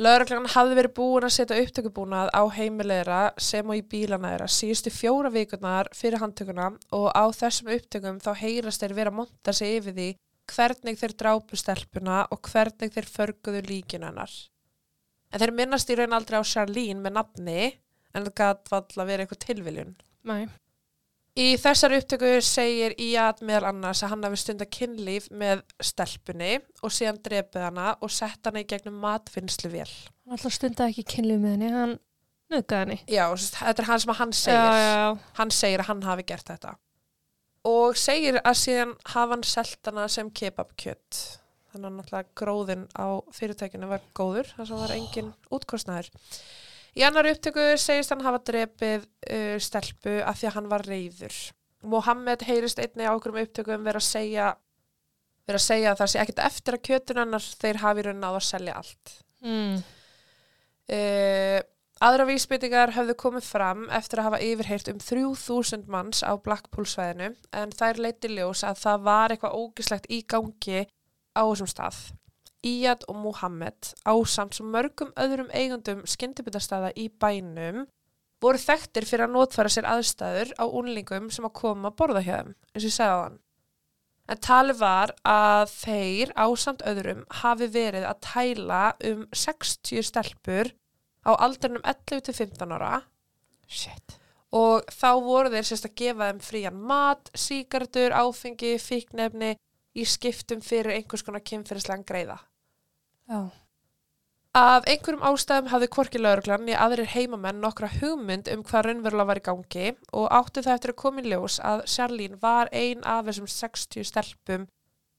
Lörglan 0.00 0.48
hafði 0.48 0.76
verið 0.78 0.94
búin 0.96 1.26
að 1.26 1.34
setja 1.34 1.58
upptökubúnað 1.60 2.30
á 2.32 2.42
heimilegra 2.56 3.20
sem 3.36 3.68
og 3.68 3.76
í 3.76 3.82
bílana 3.84 4.30
þeirra 4.32 4.46
síðustu 4.48 4.92
fjóra 4.94 5.28
vikurnar 5.34 5.90
fyrir 5.92 6.22
handtökuna 6.22 6.70
og 6.96 7.10
á 7.12 7.24
þessum 7.36 7.68
upptökum 7.74 8.20
þá 8.24 8.30
heyrast 8.40 8.80
þeir 8.80 8.94
vera 8.96 9.12
að 9.12 9.18
monta 9.18 9.52
sig 9.52 9.76
yfir 9.76 9.96
því 9.98 10.08
hvernig 10.52 10.98
þeir 10.98 11.14
drápu 11.20 11.60
stelpuna 11.60 12.22
og 12.32 12.40
hvernig 12.48 12.94
þeir 12.94 13.10
förguðu 13.18 13.62
líkin 13.68 14.08
hennar. 14.08 14.32
En 15.32 15.44
þeir 15.44 15.54
minnast 15.60 15.92
í 15.92 15.98
raun 16.00 16.16
aldrei 16.16 16.40
á 16.40 16.44
Charlene 16.44 17.04
með 17.04 17.16
nafni 17.18 17.60
en 18.12 18.24
það 18.24 18.34
gæt 18.40 18.72
valla 18.72 19.08
verið 19.08 19.26
eitthvað 19.26 19.44
tilviljun. 19.44 19.94
Nei. 20.24 20.48
Í 21.32 21.54
þessar 21.56 21.94
upptöku 21.96 22.30
segir 22.44 22.92
Íad 23.00 23.38
meðal 23.40 23.70
annars 23.70 24.02
að 24.04 24.10
hann 24.12 24.24
hafi 24.26 24.38
stunda 24.42 24.66
kynlíf 24.68 25.30
með 25.32 25.62
stelpunni 25.80 26.58
og 26.84 26.92
síðan 26.92 27.22
drepið 27.24 27.62
hana 27.70 27.94
og 28.04 28.12
sett 28.12 28.44
hana 28.44 28.60
í 28.60 28.66
gegnum 28.68 28.98
matfinnslu 29.00 29.70
vel. 29.72 29.88
Hann 29.88 30.36
alltaf 30.36 30.52
stundaði 30.58 30.92
ekki 30.92 31.06
kynlið 31.14 31.40
með 31.40 31.54
henni, 31.54 31.70
hann 31.72 31.94
nöðgaði 32.52 32.82
henni. 32.84 32.98
Já, 33.08 33.24
þetta 33.56 33.84
er 33.84 33.88
hann 33.88 34.02
sem 34.04 34.14
hann 34.18 34.34
segir. 34.36 34.60
Já, 34.60 34.82
já. 34.84 35.22
Hann 35.38 35.54
segir 35.56 35.84
að 35.84 35.88
hann 35.88 36.02
hafi 36.10 36.26
gert 36.28 36.52
þetta. 36.52 36.74
Og 37.72 37.96
segir 37.96 38.40
að 38.42 38.58
síðan 38.66 38.92
hafa 39.14 39.32
hann 39.32 39.46
selt 39.54 39.88
hana 39.88 40.04
sem 40.12 40.28
kebabkjött. 40.36 41.22
Þannig 41.72 41.88
að 41.88 41.96
náttúrulega 41.96 42.36
gróðin 42.36 42.84
á 42.92 43.08
fyrirtækinu 43.32 43.88
var 43.88 44.04
góður, 44.12 44.52
þar 44.58 44.68
sem 44.68 44.84
var 44.84 44.92
engin 44.98 45.32
útkostnaður. 45.48 46.12
Í 46.92 47.04
annar 47.06 47.28
upptöku 47.30 47.70
segist 47.80 48.12
hann 48.12 48.24
hafa 48.24 48.42
drepið 48.50 49.06
uh, 49.06 49.56
stelpu 49.62 50.18
af 50.20 50.40
því 50.40 50.50
að 50.50 50.56
hann 50.58 50.70
var 50.72 50.84
reyður. 50.88 51.38
Mohammed 51.82 52.44
heyrist 52.46 52.78
einni 52.82 53.08
á 53.08 53.14
okkur 53.14 53.32
um 53.32 53.40
upptökum 53.42 53.86
vera 53.86 53.98
að 54.02 54.10
segja 54.10 54.52
vera 55.48 55.58
að 55.58 55.66
segja 55.66 55.90
að 55.92 56.00
það 56.02 56.12
sé 56.12 56.22
ekkert 56.22 56.44
eftir 56.46 56.76
að 56.76 56.84
kjötun 56.88 57.20
hennar 57.22 57.50
þeir 57.62 57.82
hafi 57.82 58.06
raun 58.06 58.26
að 58.28 58.38
selja 58.46 58.78
allt. 58.78 59.14
Mm. 59.42 59.82
Uh, 60.92 61.58
aðra 62.02 62.26
vísbyttingar 62.28 62.94
höfðu 62.96 63.16
komið 63.18 63.46
fram 63.48 63.84
eftir 63.94 64.20
að 64.20 64.28
hafa 64.28 64.42
yfirheyrt 64.46 64.90
um 64.92 65.02
3000 65.02 65.86
manns 65.90 66.22
á 66.22 66.32
Blackpool-svæðinu 66.38 67.32
en 67.58 67.74
þær 67.74 68.02
leiti 68.06 68.30
ljós 68.32 68.64
að 68.66 68.82
það 68.84 69.06
var 69.08 69.34
eitthvað 69.34 69.58
ógislegt 69.58 70.10
í 70.10 70.22
gangi 70.28 70.84
á 71.34 71.42
þessum 71.42 71.70
stað. 71.70 72.02
Iyad 72.62 73.04
og 73.10 73.18
Muhammed 73.18 73.92
ásamt 74.06 74.54
sem 74.54 74.68
mörgum 74.70 75.10
öðrum 75.18 75.50
eigundum 75.50 76.04
skyndibitastaða 76.06 76.92
í 76.94 77.08
bænum 77.10 77.86
voru 78.42 78.58
þekktir 78.58 79.06
fyrir 79.06 79.26
að 79.26 79.34
notfæra 79.36 79.70
sér 79.72 79.88
aðstæður 79.90 80.52
á 80.58 80.64
unlingum 80.66 81.30
sem 81.34 81.46
að 81.46 81.56
koma 81.58 81.90
að 81.90 81.98
borða 81.98 82.22
hjá 82.26 82.34
þeim, 82.38 82.52
eins 82.72 82.84
og 82.84 82.88
ég 82.88 82.94
segði 82.96 83.14
á 83.14 83.22
þann. 83.22 83.40
En 84.30 84.40
talið 84.46 84.78
var 84.78 85.12
að 85.26 85.74
þeir 85.74 86.32
ásamt 86.38 86.84
öðrum 86.86 87.24
hafi 87.42 87.68
verið 87.74 88.06
að 88.06 88.20
tæla 88.28 88.82
um 89.10 89.24
60 89.34 90.06
stelpur 90.06 90.70
á 91.26 91.32
aldrinum 91.34 91.82
11 91.82 92.26
til 92.28 92.34
15 92.34 92.76
ára 92.78 93.02
Shit. 93.66 94.18
og 94.52 94.86
þá 94.92 95.10
voru 95.24 95.50
þeir 95.52 95.66
sérst 95.66 95.88
að 95.88 95.98
gefa 95.98 96.30
þeim 96.30 96.40
frían 96.44 96.80
mat, 96.90 97.30
síkardur, 97.34 98.12
áfengi, 98.12 98.76
fíknefni 98.78 99.54
í 99.96 100.06
skiptum 100.06 100.62
fyrir 100.64 100.98
einhvers 100.98 101.24
konar 101.24 101.44
kynferðislegan 101.46 102.04
greiða. 102.06 102.38
Já. 103.32 103.40
Af 104.52 104.84
einhverjum 104.84 105.22
ástæðum 105.24 105.70
hafði 105.72 105.86
hvorki 105.94 106.20
lauruglan 106.20 106.66
í 106.68 106.74
aðrir 106.76 107.08
heimamenn 107.14 107.62
nokkra 107.64 107.88
hugmynd 107.94 108.50
um 108.52 108.60
hvað 108.68 108.84
raunverulega 108.90 109.28
var 109.30 109.40
í 109.40 109.44
gangi 109.46 109.84
og 110.12 110.26
átti 110.36 110.60
það 110.66 110.74
eftir 110.76 110.92
að 110.92 110.98
koma 111.00 111.22
í 111.22 111.30
ljós 111.30 111.56
að 111.64 111.84
Charlene 111.88 112.36
var 112.42 112.68
ein 112.76 113.00
af 113.08 113.24
þessum 113.30 113.48
60 113.48 114.04
stelpum 114.10 114.66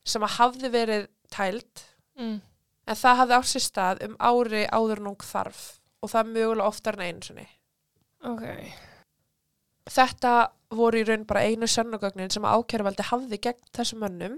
sem 0.06 0.26
að 0.28 0.36
hafði 0.38 0.73
verið 0.78 1.10
tælt 1.34 1.89
Mm. 2.13 2.41
en 2.86 2.95
það 2.99 3.15
hafði 3.17 3.34
átt 3.39 3.49
sér 3.49 3.63
stað 3.65 4.02
um 4.06 4.12
ári 4.21 4.60
áður 4.69 4.99
hún 5.02 5.15
þarf 5.17 5.62
og 6.04 6.12
það 6.12 6.28
mögulega 6.36 6.67
oftar 6.69 6.99
en 6.99 7.08
einu 7.08 7.26
sinni. 7.26 7.45
Ok. 8.21 8.43
Þetta 9.89 10.34
voru 10.78 11.02
í 11.02 11.08
raun 11.08 11.26
bara 11.26 11.41
einu 11.47 11.65
sönnugögnin 11.65 12.30
sem 12.30 12.45
ákjæruvaldi 12.45 13.08
hafði 13.10 13.39
gegn 13.47 13.65
þessum 13.73 14.04
mönnum 14.06 14.36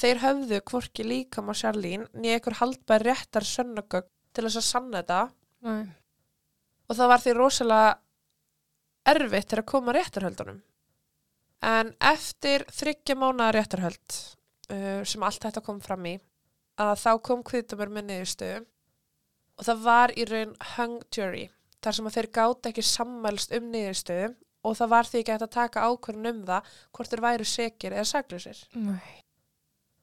þeir 0.00 0.22
höfðu 0.22 0.60
hvorki 0.70 1.04
líkam 1.06 1.50
á 1.52 1.54
Charlene 1.56 2.08
nýja 2.16 2.38
einhver 2.38 2.58
haldbær 2.60 3.04
réttar 3.04 3.44
sönnugögn 3.44 4.08
til 4.32 4.46
þess 4.46 4.60
að 4.60 4.68
sanna 4.68 5.02
þetta 5.02 5.20
Nei. 5.68 5.82
og 6.88 6.98
það 6.98 7.10
var 7.12 7.24
því 7.24 7.34
rosalega 7.36 7.90
erfitt 9.12 9.48
til 9.50 9.58
að 9.60 9.68
koma 9.68 9.94
réttarhöldunum. 9.96 10.60
En 11.62 11.92
eftir 12.02 12.64
þryggja 12.72 13.16
mánaða 13.18 13.56
réttarhöld 13.58 14.18
uh, 14.72 15.02
sem 15.06 15.22
allt 15.22 15.42
þetta 15.44 15.62
kom 15.64 15.80
fram 15.82 16.06
í 16.10 16.16
að 16.80 16.94
þá 17.02 17.10
kom 17.28 17.42
kviðdumur 17.46 17.92
með 17.92 18.08
niðurstöðu 18.08 18.62
og 19.58 19.66
það 19.68 19.82
var 19.84 20.14
í 20.16 20.24
raun 20.26 20.54
hung 20.76 21.02
jury 21.12 21.44
þar 21.82 21.98
sem 21.98 22.08
að 22.08 22.16
þeir 22.16 22.30
gátt 22.38 22.70
ekki 22.70 22.84
sammælst 22.86 23.52
um 23.58 23.68
niðurstöðu 23.74 24.32
og 24.62 24.78
það 24.78 24.92
var 24.94 25.10
því 25.10 25.20
ekki 25.20 25.34
að 25.36 25.48
taka 25.52 25.84
ákvörðun 25.90 26.30
um 26.30 26.40
það 26.48 26.72
hvort 26.94 27.12
þeir 27.12 27.24
væru 27.26 27.46
sekir 27.48 27.96
eða 27.96 28.08
saklusir. 28.08 28.62
Nei. 28.78 29.22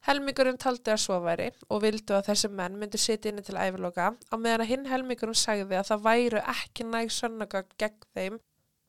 Helmingurinn 0.10 0.58
taldi 0.58 0.90
að 0.90 1.04
svo 1.04 1.20
væri 1.22 1.52
og 1.70 1.84
vildu 1.84 2.16
að 2.18 2.32
þessi 2.32 2.50
menn 2.50 2.80
myndi 2.82 2.98
sitja 2.98 3.30
inni 3.30 3.44
til 3.46 3.60
æfiloka 3.62 4.08
á 4.10 4.36
meðan 4.42 4.64
að 4.64 4.72
hinn 4.72 4.88
helmingurinn 4.90 5.38
sagði 5.38 5.78
að 5.78 5.92
það 5.92 6.06
væru 6.08 6.42
ekki 6.54 6.88
næg 6.90 7.12
sönnagögn 7.14 7.76
gegn 7.78 8.08
þeim 8.18 8.40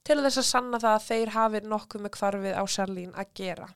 til 0.09 0.17
þess 0.25 0.41
að 0.41 0.49
sanna 0.49 0.81
það 0.81 0.97
að 0.97 1.07
þeir 1.11 1.33
hafi 1.35 1.61
nokkuð 1.69 2.05
með 2.07 2.15
kvarfið 2.17 2.57
á 2.57 2.65
Charlene 2.65 3.21
að 3.21 3.35
gera. 3.37 3.69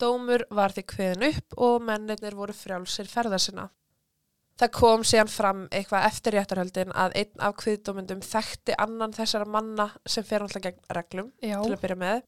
Dómur 0.00 0.44
var 0.52 0.74
því 0.76 0.84
kveðin 0.92 1.28
upp 1.30 1.56
og 1.64 1.86
mennirnir 1.88 2.36
voru 2.36 2.56
frjálsir 2.56 3.08
ferðarsina. 3.08 3.70
Það 4.60 4.72
kom 4.76 5.04
síðan 5.08 5.32
fram 5.32 5.62
eitthvað 5.72 6.06
eftir 6.10 6.36
réttarhöldin 6.36 6.92
að 6.92 7.16
einn 7.22 7.44
af 7.46 7.56
kviðdómundum 7.62 8.20
þekkti 8.24 8.76
annan 8.76 9.16
þessara 9.16 9.48
manna 9.48 9.88
sem 10.04 10.26
fer 10.28 10.44
alltaf 10.44 10.66
gegn 10.66 10.82
reglum 10.92 11.32
Já. 11.40 11.56
til 11.56 11.72
að 11.72 11.80
byrja 11.80 12.00
með 12.04 12.20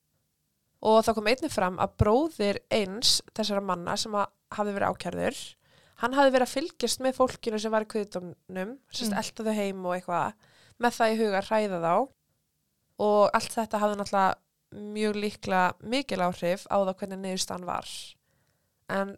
og 0.83 1.03
það 1.07 1.19
kom 1.19 1.31
einnig 1.31 1.53
fram 1.55 1.81
að 1.83 1.97
bróðir 2.03 2.61
eins 2.75 3.21
þessara 3.37 3.63
manna 3.65 3.97
sem 4.01 4.15
hafi 4.17 4.73
verið 4.75 4.89
ákjærður 4.91 5.43
hann 6.03 6.17
hafi 6.19 6.33
verið 6.35 6.49
að 6.49 6.55
fylgjast 6.57 7.03
með 7.05 7.19
fólkinu 7.21 7.61
sem 7.63 7.73
var 7.73 7.87
í 7.87 7.91
kviðdómnum 7.93 8.73
Mm. 9.13 9.19
elda 9.23 9.45
þau 9.47 9.55
heim 9.55 9.87
og 9.87 9.95
eitthvað 9.97 10.49
með 10.83 10.97
það 10.99 11.13
í 11.13 11.19
huga 11.21 11.43
hræða 11.47 11.79
þá. 11.83 11.95
Og 13.03 13.31
allt 13.35 13.55
þetta 13.55 13.79
hafði 13.83 13.99
náttúrulega 13.99 14.35
mjög 14.93 15.19
líklega 15.21 15.75
mikil 15.93 16.21
áhrif 16.25 16.67
á 16.67 16.77
það 16.81 16.97
hvernig 16.99 17.21
niðurstaðan 17.23 17.69
var. 17.69 17.89
En 18.89 19.17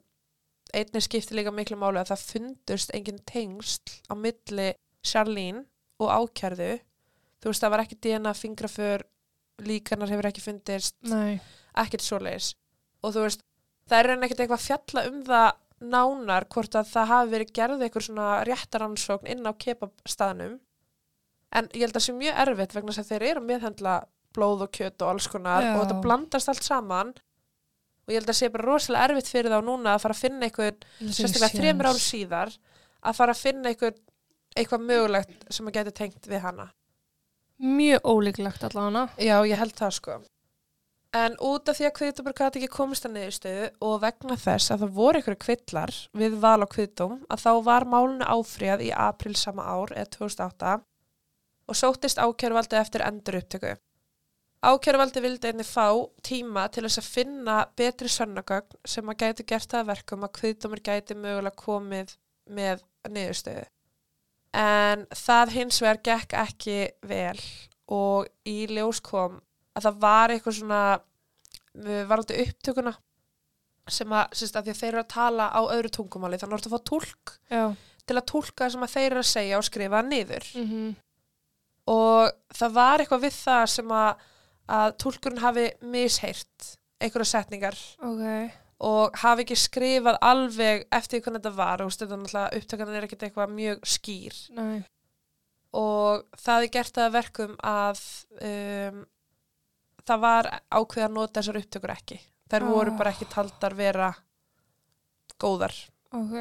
einnig 0.74 1.04
skipti 1.04 1.36
líka 1.36 1.52
miklu 1.54 1.78
máli 1.78 2.00
að 2.00 2.12
það 2.12 2.26
fundust 2.32 2.94
engin 2.96 3.20
tengsl 3.28 4.00
á 4.10 4.14
milli 4.18 4.74
Charlene 5.04 5.64
og 6.00 6.10
ákjærðu 6.10 6.80
þú 7.40 7.50
veist 7.50 7.64
það 7.64 7.74
var 7.74 7.84
ekki 7.84 8.00
DNA 8.00 8.32
fingraför 8.34 9.04
líkanar 9.62 10.10
hefur 10.12 10.28
ekki 10.30 10.42
fundist 10.44 10.96
Nei. 11.06 11.40
ekkert 11.78 12.04
svoleiðis. 12.04 12.54
Og 13.04 13.14
þú 13.14 13.26
veist, 13.26 13.44
það 13.90 14.00
er 14.00 14.12
enn 14.14 14.26
ekkert 14.26 14.44
eitthvað 14.44 14.60
að 14.60 14.68
fjalla 14.68 15.04
um 15.10 15.20
það 15.28 15.50
nánar 15.84 16.46
hvort 16.52 16.78
að 16.78 16.90
það 16.92 17.10
hafi 17.10 17.32
verið 17.34 17.52
gerð 17.58 17.84
eitthvað 17.84 18.06
svona 18.06 18.28
réttaransókn 18.48 19.30
inn 19.34 19.44
á 19.46 19.52
kebabstaðnum. 19.64 20.56
En 21.54 21.68
ég 21.74 21.84
held 21.84 21.92
að 21.92 22.00
það 22.00 22.06
sé 22.06 22.16
mjög 22.18 22.40
erfitt 22.44 22.74
vegna 22.74 22.94
þess 22.94 23.04
að 23.04 23.12
þeir 23.12 23.26
eru 23.28 23.42
að 23.42 23.48
meðhendla 23.50 23.98
blóð 24.34 24.64
og 24.66 24.72
kjöt 24.74 25.04
og 25.04 25.12
alls 25.12 25.28
konar 25.30 25.62
Já. 25.62 25.74
og 25.74 25.84
þetta 25.84 26.00
blandast 26.02 26.50
allt 26.50 26.66
saman. 26.66 27.12
Og 28.04 28.12
ég 28.12 28.20
held 28.20 28.32
að 28.32 28.38
sé 28.40 28.48
bara 28.52 28.66
rosalega 28.66 29.10
erfitt 29.10 29.30
fyrir 29.30 29.54
þá 29.54 29.60
núna 29.64 29.94
að 29.94 30.02
fara 30.02 30.16
að 30.16 30.24
finna 30.24 30.48
eitthvað, 30.48 30.88
sérstaklega 31.04 31.60
þremur 31.60 31.90
árum 31.90 32.02
síðar 32.02 32.56
að 33.04 33.18
fara 33.20 33.36
að 33.36 33.44
finna 33.44 33.70
eitthvað 33.70 34.00
eitthvað 34.54 34.86
mögulegt 34.88 35.46
sem 35.52 35.68
að 35.68 35.78
geti 35.78 35.94
tengt 35.98 36.28
við 36.30 36.42
hana 36.44 36.68
Mjög 37.64 38.04
ólíklegt 38.04 38.64
allavega. 38.66 39.08
Já, 39.16 39.38
ég 39.48 39.56
held 39.56 39.76
það 39.78 39.92
sko. 39.98 40.16
En 41.14 41.36
út 41.46 41.70
af 41.70 41.78
því 41.78 41.86
að 41.86 41.94
kviðdómur 41.98 42.34
gæti 42.34 42.58
ekki 42.58 42.74
komist 42.74 43.04
að 43.06 43.12
niðurstöðu 43.14 43.66
og 43.86 44.00
vegna 44.02 44.36
þess 44.40 44.72
að 44.74 44.80
það 44.82 44.96
voru 44.96 45.20
ykkur 45.22 45.36
kvillar 45.44 45.92
við 46.18 46.34
val 46.42 46.58
á 46.60 46.68
kviðdóm 46.72 47.20
að 47.30 47.44
þá 47.44 47.50
var 47.68 47.86
málunu 47.86 48.26
áfríðað 48.26 48.82
í 48.88 48.90
april 49.06 49.36
sama 49.38 49.62
ár 49.62 49.94
eða 49.94 50.10
2008 50.16 50.72
og 51.70 51.78
sóttist 51.78 52.18
ákjörvaldi 52.18 52.80
eftir 52.80 53.06
endur 53.06 53.38
upptöku. 53.38 53.76
Ákjörvaldi 54.64 55.22
vildi 55.22 55.52
einni 55.52 55.68
fá 55.68 55.86
tíma 56.26 56.66
til 56.72 56.84
þess 56.88 57.00
að 57.00 57.12
finna 57.14 57.56
betri 57.78 58.10
sönnagögn 58.10 58.82
sem 58.88 59.08
að 59.08 59.20
gæti 59.22 59.46
gert 59.54 59.70
það 59.70 59.84
að 59.84 59.90
verkum 59.92 60.26
að 60.26 60.34
kviðdómur 60.40 60.82
gæti 60.84 61.14
mögulega 61.14 61.62
komið 61.62 62.16
með 62.50 62.82
niðurstöðu. 63.06 63.68
En 64.54 65.06
það 65.18 65.54
hins 65.56 65.80
vegar 65.82 66.00
gekk 66.06 66.36
ekki 66.44 66.76
vel 67.10 67.38
og 67.94 68.28
í 68.48 68.64
ljós 68.70 69.00
kom 69.04 69.40
að 69.74 69.88
það 69.88 69.98
var 70.04 70.34
eitthvað 70.34 70.58
svona 70.60 70.82
varandi 72.08 72.36
upptökuna 72.44 72.92
sem 73.90 74.12
að, 74.14 74.36
sérst, 74.38 74.56
að 74.56 74.68
því 74.68 74.72
að 74.72 74.78
þeir 74.80 74.92
eru 74.92 75.00
að 75.02 75.10
tala 75.12 75.48
á 75.52 75.60
öðru 75.74 75.90
tungumáli 75.92 76.38
þannig 76.40 76.54
að 76.54 76.62
þú 76.62 76.64
ert 76.64 76.68
að 76.70 76.76
fá 76.76 76.90
tólk 76.90 77.32
Já. 77.52 77.64
til 78.06 78.16
að 78.16 78.28
tólka 78.30 78.68
sem 78.72 78.86
að 78.86 78.94
þeir 78.94 79.08
eru 79.10 79.22
að 79.24 79.32
segja 79.32 79.58
og 79.58 79.66
skrifa 79.68 80.04
niður 80.06 80.46
Mm 80.54 80.94
og 81.84 82.30
það 82.56 82.70
var 82.78 83.02
eitthvað 83.02 83.24
við 83.26 83.34
það 83.36 83.64
sem 83.68 83.90
að, 83.92 84.22
að 84.72 84.94
tólkurinn 85.02 85.42
hafi 85.42 85.64
misheirt 85.92 86.68
einhverja 86.96 87.28
setningar 87.28 87.76
Ok. 88.00 88.22
Og 88.84 89.16
hafi 89.22 89.44
ekki 89.46 89.56
skrifað 89.56 90.18
alveg 90.20 90.84
eftir 90.92 91.22
hvernig 91.24 91.40
þetta 91.40 91.54
var 91.56 91.82
og 91.84 91.92
er 91.94 92.10
náttúrulega 92.10 92.58
upptökan 92.58 92.92
er 92.98 93.06
ekkert 93.06 93.24
eitthvað 93.28 93.54
mjög 93.56 93.86
skýr 93.94 94.36
Nei. 94.58 94.82
og 95.80 96.26
það 96.44 96.66
er 96.66 96.72
gert 96.76 97.00
að 97.04 97.14
verkum 97.16 97.54
að 97.64 98.02
um, 98.50 99.00
það 100.04 100.20
var 100.26 100.50
ákveð 100.68 101.06
að 101.06 101.14
nota 101.16 101.40
þessar 101.40 101.60
upptökur 101.62 101.94
ekki. 101.96 102.20
Þær 102.52 102.62
Ah. 102.66 102.70
voru 102.74 102.92
bara 102.98 103.10
ekki 103.14 103.26
taldar 103.32 103.74
vera 103.74 104.10
góðar. 105.40 105.74
Ok. 106.12 106.34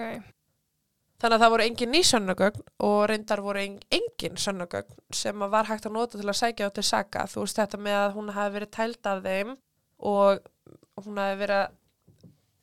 Þannig 1.24 1.38
að 1.38 1.44
það 1.46 1.54
voru 1.54 1.64
engin 1.64 1.94
ný 1.94 2.02
sönnugögn 2.04 2.66
og 2.84 2.98
reyndar 3.08 3.42
voru 3.42 3.62
en, 3.64 3.78
engin 3.96 4.36
sönnugögn 4.36 4.98
sem 5.16 5.40
var 5.40 5.70
hægt 5.70 5.86
að 5.88 5.96
nota 5.96 6.20
til 6.20 6.28
að 6.28 6.36
sækja 6.42 6.68
á 6.68 6.76
til 6.76 6.84
saka. 6.84 7.24
Þú 7.32 7.46
veist 7.46 7.62
þetta 7.62 7.80
með 7.80 8.00
að 8.02 8.18
hún 8.18 8.34
hafi 8.36 8.54
verið 8.58 8.72
tæld 8.76 9.08
af 9.14 9.24
þeim 9.24 9.54
og 10.12 10.44
hún 11.06 11.22
hafi 11.24 11.40
verið 11.40 11.80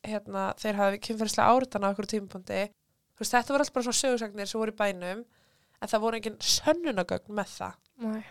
hérna, 0.07 0.49
þeir 0.61 0.79
hafi 0.79 0.99
kynferðislega 1.07 1.55
áritan 1.55 1.85
á 1.85 1.91
okkur 1.91 2.09
tímapunkti. 2.09 2.61
Veist 3.21 3.35
þetta 3.35 3.53
voru 3.53 3.61
alltaf 3.65 3.75
bara 3.77 3.87
svona 3.87 4.01
sögursagnir 4.01 4.49
sem 4.49 4.61
voru 4.61 4.73
í 4.73 4.79
bænum 4.79 5.25
en 5.81 5.89
það 5.89 6.03
voru 6.05 6.17
engin 6.21 6.39
sönnunagögn 6.41 7.35
með 7.37 7.51
það. 7.57 7.75
Nei. 8.05 8.21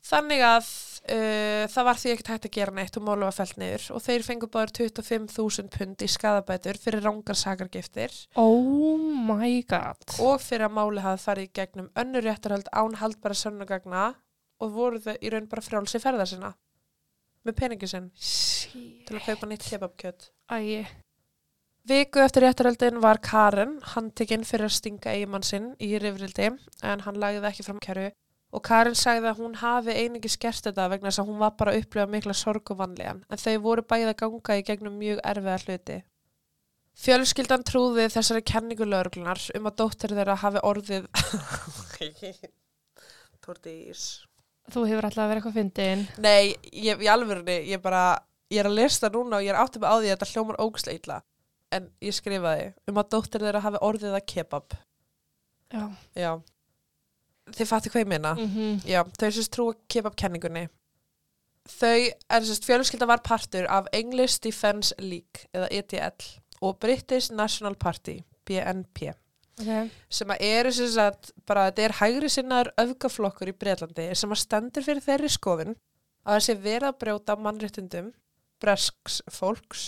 Þannig 0.00 0.40
að 0.40 0.68
uh, 1.12 1.64
það 1.68 1.84
var 1.90 1.98
því 2.00 2.12
ekkert 2.14 2.30
hægt 2.32 2.46
að 2.48 2.54
gera 2.54 2.72
neitt 2.78 2.96
og 2.96 3.04
málu 3.04 3.26
var 3.26 3.34
fellt 3.36 3.58
niður 3.60 3.84
og 3.92 4.00
þeir 4.06 4.24
fengu 4.24 4.48
báður 4.48 4.72
25.000 4.78 5.68
pund 5.74 6.00
í 6.00 6.08
skadabætur 6.08 6.80
fyrir 6.80 7.04
rángar 7.04 7.36
sakargiftir 7.36 8.14
Oh 8.40 8.96
my 8.96 9.60
god. 9.68 10.00
og 10.24 10.40
fyrir 10.40 10.70
að 10.70 10.76
máli 10.78 11.04
hafði 11.04 11.24
farið 11.26 11.52
gegnum 11.60 11.90
önnur 12.00 12.24
réttarhald 12.24 12.72
án 12.72 12.96
haldbara 13.02 13.36
sönnugagna 13.36 14.06
og 14.64 14.72
voru 14.72 15.02
þau 15.04 15.18
í 15.20 15.34
raun 15.34 15.50
bara 15.52 15.66
frjálsi 15.68 16.00
ferða 16.00 16.26
sinna 16.32 16.54
með 17.46 17.56
peningi 17.60 17.88
sinn 17.90 18.10
til 19.06 19.18
að 19.18 19.26
kaupa 19.26 19.48
nýtt 19.48 19.68
kebabkjöt. 19.70 20.30
Æi. 20.52 20.86
Viku 21.88 22.20
eftir 22.20 22.44
réttarhaldin 22.44 23.00
var 23.00 23.22
Karen 23.24 23.78
handtekinn 23.94 24.44
fyrir 24.44 24.68
að 24.68 24.76
stinga 24.76 25.14
eigimann 25.14 25.46
sinn 25.46 25.70
í 25.80 25.94
rifrildi 25.98 26.50
en 26.84 27.04
hann 27.06 27.20
lagði 27.22 27.48
ekki 27.48 27.64
fram 27.64 27.80
kæru 27.82 28.10
og 28.50 28.64
Karen 28.66 28.98
sagði 28.98 29.30
að 29.30 29.40
hún 29.40 29.56
hafi 29.62 29.94
einingi 29.94 30.30
skert 30.30 30.66
þetta 30.66 30.90
vegna 30.92 31.08
þess 31.08 31.22
að 31.22 31.28
hún 31.30 31.40
var 31.40 31.56
bara 31.58 31.72
að 31.72 31.84
upplifa 31.84 32.10
mikla 32.10 32.36
sorg 32.36 32.74
og 32.74 32.80
vanlíðan 32.82 33.24
en 33.30 33.42
þau 33.42 33.56
voru 33.64 33.86
bæði 33.86 34.10
að 34.10 34.20
ganga 34.22 34.58
í 34.58 34.66
gegnum 34.68 34.98
mjög 35.00 35.18
erfiða 35.32 35.60
hluti. 35.64 35.98
Fjölskyldan 37.00 37.64
trúði 37.64 38.10
þessari 38.12 38.42
kenningu 38.44 38.84
lögreglunar 38.84 39.40
um 39.56 39.70
að 39.70 39.78
dóttir 39.80 40.16
þeirra 40.18 40.42
hafi 40.42 40.60
orðið 40.66 41.04
Tordís 43.40 44.02
Þú 44.70 44.84
hefur 44.86 45.08
alltaf 45.08 45.28
verið 45.30 45.40
eitthvað 45.40 45.58
fyndin. 45.58 46.06
Nei, 46.18 46.54
ég, 46.72 47.00
í 47.02 47.08
alvörunni, 47.10 47.56
ég 47.70 47.82
bara 47.82 48.04
ég 48.50 48.62
er 48.62 48.68
að 48.70 48.78
lesta 48.78 49.10
núna 49.12 49.38
og 49.38 49.44
ég 49.46 49.52
er 49.54 49.60
áttið 49.60 49.82
með 49.82 49.90
á 49.90 49.96
því 49.96 50.08
að 50.08 50.14
þetta 50.14 50.30
hljómar 50.32 50.60
ógæslega 50.60 50.98
illa 50.98 51.18
en 51.70 51.86
ég 52.02 52.16
skrifaði 52.16 52.70
um 52.90 52.98
að 52.98 53.10
dóttir 53.14 53.44
þeirra 53.44 53.62
hafi 53.62 53.82
orðið 53.86 54.16
að 54.18 54.26
kebab 54.32 54.74
Já. 55.70 55.84
Já 56.18 56.32
Þið 57.50 57.70
fattu 57.70 57.90
hvað 57.90 58.04
ég 58.04 58.10
minna 58.10 58.34
Mm 58.34 58.50
-hmm. 58.50 58.82
Já, 58.86 59.02
þau 59.18 59.30
sérst 59.30 59.52
trúa 59.52 59.74
kebab-kenningunni. 59.88 60.68
Þau, 61.66 62.10
en 62.30 62.44
sérst 62.44 62.64
fjölskylda 62.64 63.06
var 63.06 63.22
partur 63.24 63.66
af 63.68 63.86
English 63.92 64.40
Defence 64.42 64.94
League, 64.98 65.46
eða 65.54 65.68
EDL, 65.70 66.40
og 66.60 66.78
British 66.78 67.32
National 67.32 67.74
Party, 67.74 68.20
BNP, 68.46 69.12
Ok. 69.60 69.92
sem 70.08 70.32
að 70.32 70.42
eru 70.48 70.72
sérst 70.74 71.00
að, 71.02 71.30
bara 71.48 71.68
þetta 71.68 71.84
er 71.86 71.96
hægri 72.00 72.32
sinnaður 72.32 72.72
öfgaflokkur 72.84 73.52
í 73.52 73.56
Breitlandi, 73.60 74.08
sem 74.16 74.32
að 74.32 74.42
stendur 74.42 74.86
fyrir 74.86 75.04
þeirri 75.04 75.30
skoðun 75.32 75.76
að 76.24 76.36
þessi 76.38 76.56
verið 76.64 76.88
að 76.90 76.98
brjóta 77.04 77.36
mannréttindum, 77.40 78.10
bresks 78.60 79.20
fólks, 79.32 79.84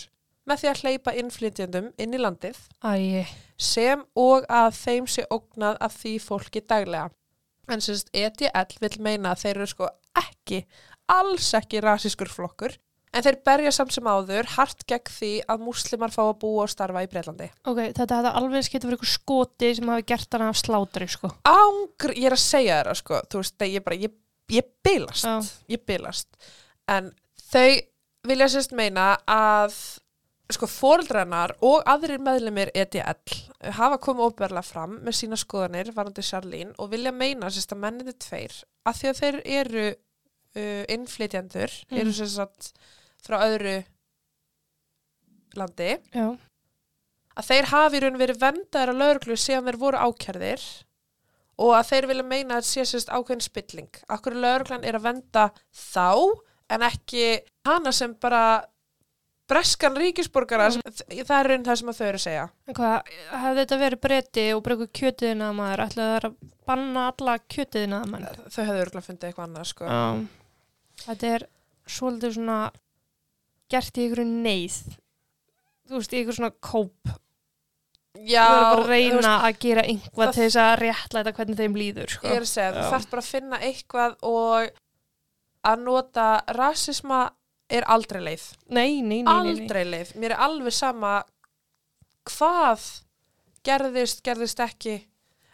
með 0.48 0.62
því 0.62 0.70
að 0.70 0.82
hleypa 0.82 1.16
innflytjandum 1.20 1.90
inn 2.02 2.14
í 2.16 2.20
landið, 2.20 2.60
Æi. 2.82 3.26
sem 3.56 4.04
og 4.18 4.46
að 4.50 4.70
þeim 4.78 5.10
sé 5.10 5.26
ógnað 5.30 5.76
af 5.80 5.98
því 6.00 6.14
fólki 6.22 6.62
daglega. 6.64 7.10
En 7.70 7.82
sérst 7.84 8.10
EDL 8.16 8.78
vil 8.82 8.96
meina 9.04 9.32
að 9.32 9.44
þeir 9.44 9.60
eru 9.60 9.68
sko 9.70 9.90
ekki, 10.18 10.64
alls 11.12 11.52
ekki 11.54 11.82
rasískur 11.84 12.30
flokkur, 12.32 12.74
en 13.12 13.22
þeir 13.26 13.38
berja 13.44 13.72
samt 13.76 13.92
sem 13.92 14.06
áður 14.08 14.48
hart 14.56 14.84
gegn 14.88 15.12
því 15.12 15.30
að 15.52 15.64
múslimar 15.66 16.12
fá 16.14 16.22
að 16.24 16.38
búa 16.42 16.64
og 16.64 16.70
starfa 16.72 17.02
í 17.04 17.08
Breitlandi. 17.12 17.50
Ok, 17.68 17.80
þetta 17.98 18.18
hefði 18.20 18.32
alveg 18.40 18.66
skipt 18.68 18.84
verið 18.88 18.96
eitthvað 18.98 19.12
skoti 19.14 19.72
sem 19.78 19.92
hafi 19.92 20.06
gert 20.12 20.36
hana 20.38 20.48
af 20.52 20.60
slátri, 20.60 21.08
sko. 21.12 21.32
Ángr, 21.48 22.14
ég 22.16 22.30
er 22.30 22.36
að 22.38 22.44
segja 22.44 22.78
þeirra 22.80 22.94
sko, 23.02 23.20
þú 23.28 23.42
veist, 23.42 23.66
ég 23.68 23.84
bara, 23.84 23.98
ég, 24.06 24.14
ég 24.56 24.70
bilast, 24.84 25.26
Já. 25.28 25.36
ég 25.76 25.84
bilast. 25.88 26.28
En 26.88 27.12
þau 27.52 27.66
vilja 28.28 28.48
sérst 28.54 28.72
meina 28.78 29.10
að 29.26 29.76
sko 30.52 30.66
fóreldrannar 30.68 31.54
og 31.64 31.80
aðrir 31.88 32.20
meðlumir 32.20 32.68
EDL 32.76 33.36
hafa 33.78 33.96
komið 34.02 34.26
óberlega 34.28 34.62
fram 34.66 34.98
með 35.06 35.14
sína 35.16 35.38
skoðanir 35.40 35.88
varandi 35.96 36.20
Charlene 36.26 36.74
og 36.82 36.90
vilja 36.92 37.12
meina 37.16 37.48
sérst 37.48 37.72
að 37.72 37.80
menninni 37.86 38.12
tveir 38.20 38.58
að 38.84 38.98
því 38.98 39.08
að 39.12 39.20
þeir 39.22 39.38
eru 39.60 39.84
uh, 39.92 40.82
innflytjandur, 40.92 41.72
Mm. 41.88 41.98
eru 42.02 42.12
sérst 42.12 42.42
að 42.44 42.72
frá 43.22 43.38
öðru 43.46 43.76
landi, 45.58 45.90
Já. 46.14 46.26
að 47.36 47.50
þeir 47.50 47.68
hafi 47.72 47.98
í 47.98 48.02
raun 48.04 48.20
verið 48.20 48.40
vendaðir 48.40 48.92
að 48.94 49.02
lauruglu 49.02 49.36
síðan 49.36 49.68
þeir 49.68 49.80
voru 49.82 50.00
ákjærðir 50.06 50.64
og 51.62 51.74
að 51.76 51.88
þeir 51.90 52.08
vilja 52.10 52.26
meina 52.26 52.56
að 52.56 52.62
þetta 52.62 52.72
sé 52.72 52.86
sérst 52.88 53.12
ákveðin 53.12 53.44
spilling. 53.44 54.02
Akkur 54.12 54.36
lauruglan 54.38 54.86
er 54.88 54.98
að 54.98 55.06
venda 55.10 55.48
þá 55.76 56.08
en 56.72 56.86
ekki 56.88 57.26
hana 57.68 57.92
sem 57.94 58.14
bara 58.20 58.62
breskan 59.52 59.96
ríkisborgara, 59.98 60.70
mm. 60.72 61.24
það 61.26 61.38
er 61.38 61.48
raun 61.50 61.64
það 61.66 61.78
sem 61.80 61.90
að 61.92 61.98
þau 61.98 62.06
eru 62.06 62.20
að 62.20 62.24
segja. 62.24 62.44
En 62.68 62.76
hvað, 62.78 63.10
hefði 63.42 63.62
þetta 63.62 63.78
verið 63.82 64.02
breyti 64.06 64.44
og 64.54 64.62
bara 64.64 64.76
eitthvað 64.76 64.94
kjötiðina 65.00 65.48
að 65.48 65.58
maður, 65.58 65.82
ætlaði 65.86 66.12
það 66.14 66.28
að 66.28 66.52
banna 66.70 67.02
alla 67.10 67.34
kjötiðina 67.54 67.98
að 67.98 68.12
mann? 68.12 68.28
Þau 68.46 68.62
hefðu 68.62 68.84
örgulega 68.86 69.08
fundið 69.08 69.28
eitthvað 69.28 69.48
annað, 69.48 69.68
sko. 69.68 69.90
Já. 69.90 70.06
Þetta 71.02 71.32
er 71.36 71.46
svolítið 71.98 72.36
svona 72.38 72.58
gert 73.72 73.98
í 73.98 74.06
einhverju 74.06 74.28
neyð 74.46 74.78
þú 75.88 75.98
veist, 75.98 76.12
í 76.14 76.20
einhverju 76.20 76.38
svona 76.40 76.54
kóp 76.70 77.12
Já, 78.22 78.44
þú 78.44 78.54
verður 78.54 78.70
bara 78.70 78.82
að 78.82 78.90
reyna 78.92 79.16
veist, 79.16 79.28
að 79.48 79.58
gera 79.64 79.82
einhvað 79.88 80.32
til 80.36 80.42
þess 80.44 80.58
að 80.62 80.72
réttlæta 80.82 81.32
hvernig 81.38 81.58
þeim 81.62 81.76
líður 81.80 82.12
sko. 82.12 82.26
ég 82.28 82.36
er 82.38 82.44
að 82.44 82.50
segja, 82.52 82.72
þú 82.76 82.88
þarf 82.92 83.06
bara 83.12 83.22
að 83.24 83.30
finna 83.32 83.60
eitthvað 83.68 84.16
og 84.28 84.82
að 85.72 85.84
nota 85.86 86.26
rasisma 86.58 87.20
er 87.72 87.86
aldrei 87.88 88.20
leið. 88.26 88.44
nei, 88.68 89.00
nei, 89.00 89.22
nei, 89.22 89.24
nei, 89.24 89.24
nei. 89.24 89.52
Aldrei 89.62 89.84
leið. 89.88 90.10
Mér 90.20 90.34
er 90.34 90.42
alveg 90.44 90.74
sama 90.76 91.12
hvað 92.28 92.84
gerðist, 93.66 94.20
gerðist 94.26 94.60
ekki. 94.62 94.98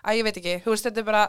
Æ, 0.02 0.08
ég 0.18 0.24
veit 0.26 0.38
ekki, 0.40 0.56
þú 0.64 0.72
veist, 0.74 0.86
þetta 0.88 1.02
er 1.02 1.06
bara, 1.08 1.22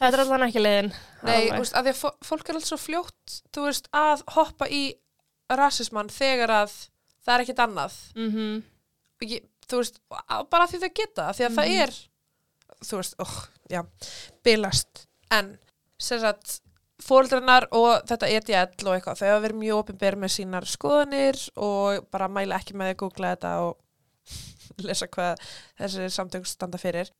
þetta 0.00 0.16
er 0.16 0.22
allan 0.24 0.46
ekki 0.46 0.62
leiðin 0.62 0.90
nei, 1.26 1.48
þú 1.50 1.60
veist, 1.62 1.76
að 1.76 1.86
því 1.88 1.92
að 1.94 2.00
fó- 2.00 2.26
fólk 2.30 2.48
er 2.50 2.58
alltaf 2.58 2.70
svo 2.72 2.78
fljótt, 2.80 3.36
þú 3.56 3.64
veist, 3.66 3.88
að 3.96 4.24
hoppa 4.36 4.68
í 4.70 4.82
rasismann 5.58 6.08
þegar 6.12 6.48
að 6.62 6.72
það 7.26 7.34
er 7.34 7.44
ekkit 7.44 7.62
annað. 7.66 7.96
Mhm. 8.16 8.62
Og 9.22 9.28
ég, 9.28 9.44
þú 9.68 9.76
veist, 9.82 10.00
bara 10.50 10.66
því 10.66 10.78
þau 10.80 10.90
geta 10.94 11.22
það, 11.28 11.36
því 11.36 11.44
að 11.44 11.50
Mhm. 11.50 11.58
það 11.58 11.82
er, 11.82 11.94
þú 12.84 12.96
veist, 13.00 13.14
oh, 13.18 13.36
já, 13.70 13.82
bilast. 14.44 15.06
En, 15.30 15.58
sem 15.98 16.20
sagt, 16.20 16.60
fóreldrannar 17.00 17.66
og 17.72 18.02
þetta 18.06 18.28
EDL 18.28 18.88
og 18.88 18.94
eitthvað, 18.96 19.18
þau 19.20 19.28
hafa 19.28 19.44
verið 19.48 19.60
mjög 19.60 19.78
opinber 19.84 20.16
með 20.16 20.32
sínar 20.36 20.66
skoðanir 20.68 21.38
og 21.56 22.10
bara 22.10 22.28
mæla 22.28 22.58
ekki 22.60 22.74
með 22.76 22.90
að 22.94 22.96
googla 22.96 23.34
þetta 23.36 23.52
og 23.64 23.76
lesa 24.86 25.06
hvað 25.06 25.38
þessi 25.78 26.10
samtök 26.12 26.46
standa 26.46 26.78
fyrir. 26.78 27.10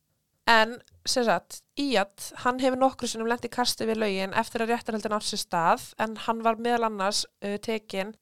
En, 0.49 0.79
sem 1.05 1.25
sagt, 1.25 1.61
Íat, 1.79 2.31
hann 2.43 2.59
hefur 2.61 2.79
nokkru 2.81 3.07
sinnum 3.07 3.29
lent 3.29 3.45
í 3.45 3.51
kasti 3.51 3.85
við 3.89 4.01
lögin 4.01 4.33
eftir 4.37 4.63
að 4.63 4.73
réttarhaldin 4.73 5.13
á 5.13 5.19
sér 5.21 5.41
stað, 5.41 5.85
en 6.01 6.17
hann 6.25 6.41
var 6.45 6.57
meðal 6.61 6.89
annars 6.89 7.25
uh, 7.45 7.57
tekin 7.61 8.15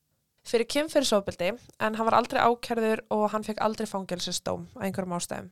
fyrir 0.48 0.68
kynferðisofbeldi 0.72 1.54
en 1.54 1.96
hann 1.96 2.08
var 2.08 2.18
aldrei 2.18 2.42
ákærður 2.42 3.04
og 3.14 3.26
hann 3.34 3.46
fekk 3.46 3.62
aldrei 3.64 3.88
fangelsistóm 3.90 4.68
á 4.80 4.88
einhverjum 4.88 5.16
ástæðum. 5.18 5.50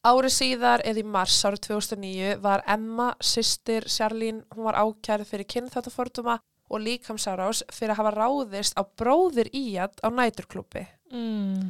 Árið 0.00 0.32
síðar 0.32 0.80
eða 0.88 1.02
í 1.02 1.08
mars 1.12 1.36
árið 1.44 1.66
2009 1.66 2.38
var 2.40 2.62
Emma, 2.72 3.10
sýstir 3.20 3.84
Sjarlín, 3.84 4.40
hún 4.54 4.64
var 4.70 4.78
ákærð 4.80 5.28
fyrir 5.28 5.48
kynþáttaforduma 5.52 6.38
og 6.70 6.80
líkamsárás 6.80 7.60
fyrir 7.68 7.92
að 7.92 8.00
hafa 8.00 8.14
ráðist 8.16 8.78
á 8.80 8.82
bróðir 8.96 9.50
Íat 9.52 10.00
á 10.00 10.08
næturklúpi. 10.08 10.86
mm. 11.12 11.68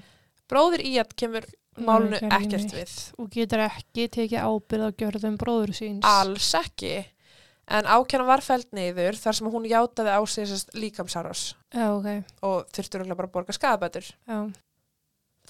Bróðir 0.50 0.84
Íat 0.86 1.16
kemur 1.18 1.46
málunu 1.78 2.18
ekkert 2.18 2.74
við. 2.74 2.92
og 3.18 3.30
getur 3.30 3.62
ekki 3.66 4.08
tekið 4.08 4.44
ábyrð 4.46 4.86
á 4.86 4.90
gjörðum 5.02 5.38
bróður 5.40 5.74
síns 5.76 6.04
Alls 6.04 6.50
ekki. 6.58 7.06
En 7.70 7.86
ákæran 7.86 8.26
var 8.26 8.42
fælt 8.42 8.72
niður 8.74 9.14
þar 9.14 9.38
sem 9.38 9.50
hún 9.52 9.68
játaði 9.70 10.10
á 10.10 10.20
sig 10.26 10.48
sérst 10.50 10.72
líkamsárás 10.74 11.54
já, 11.70 11.86
ok, 11.94 12.08
og 12.42 12.66
þurftur 12.74 13.06
bara 13.14 13.28
að 13.28 13.34
borga 13.36 13.54
skadabætur. 13.54 14.10
já, 14.26 14.50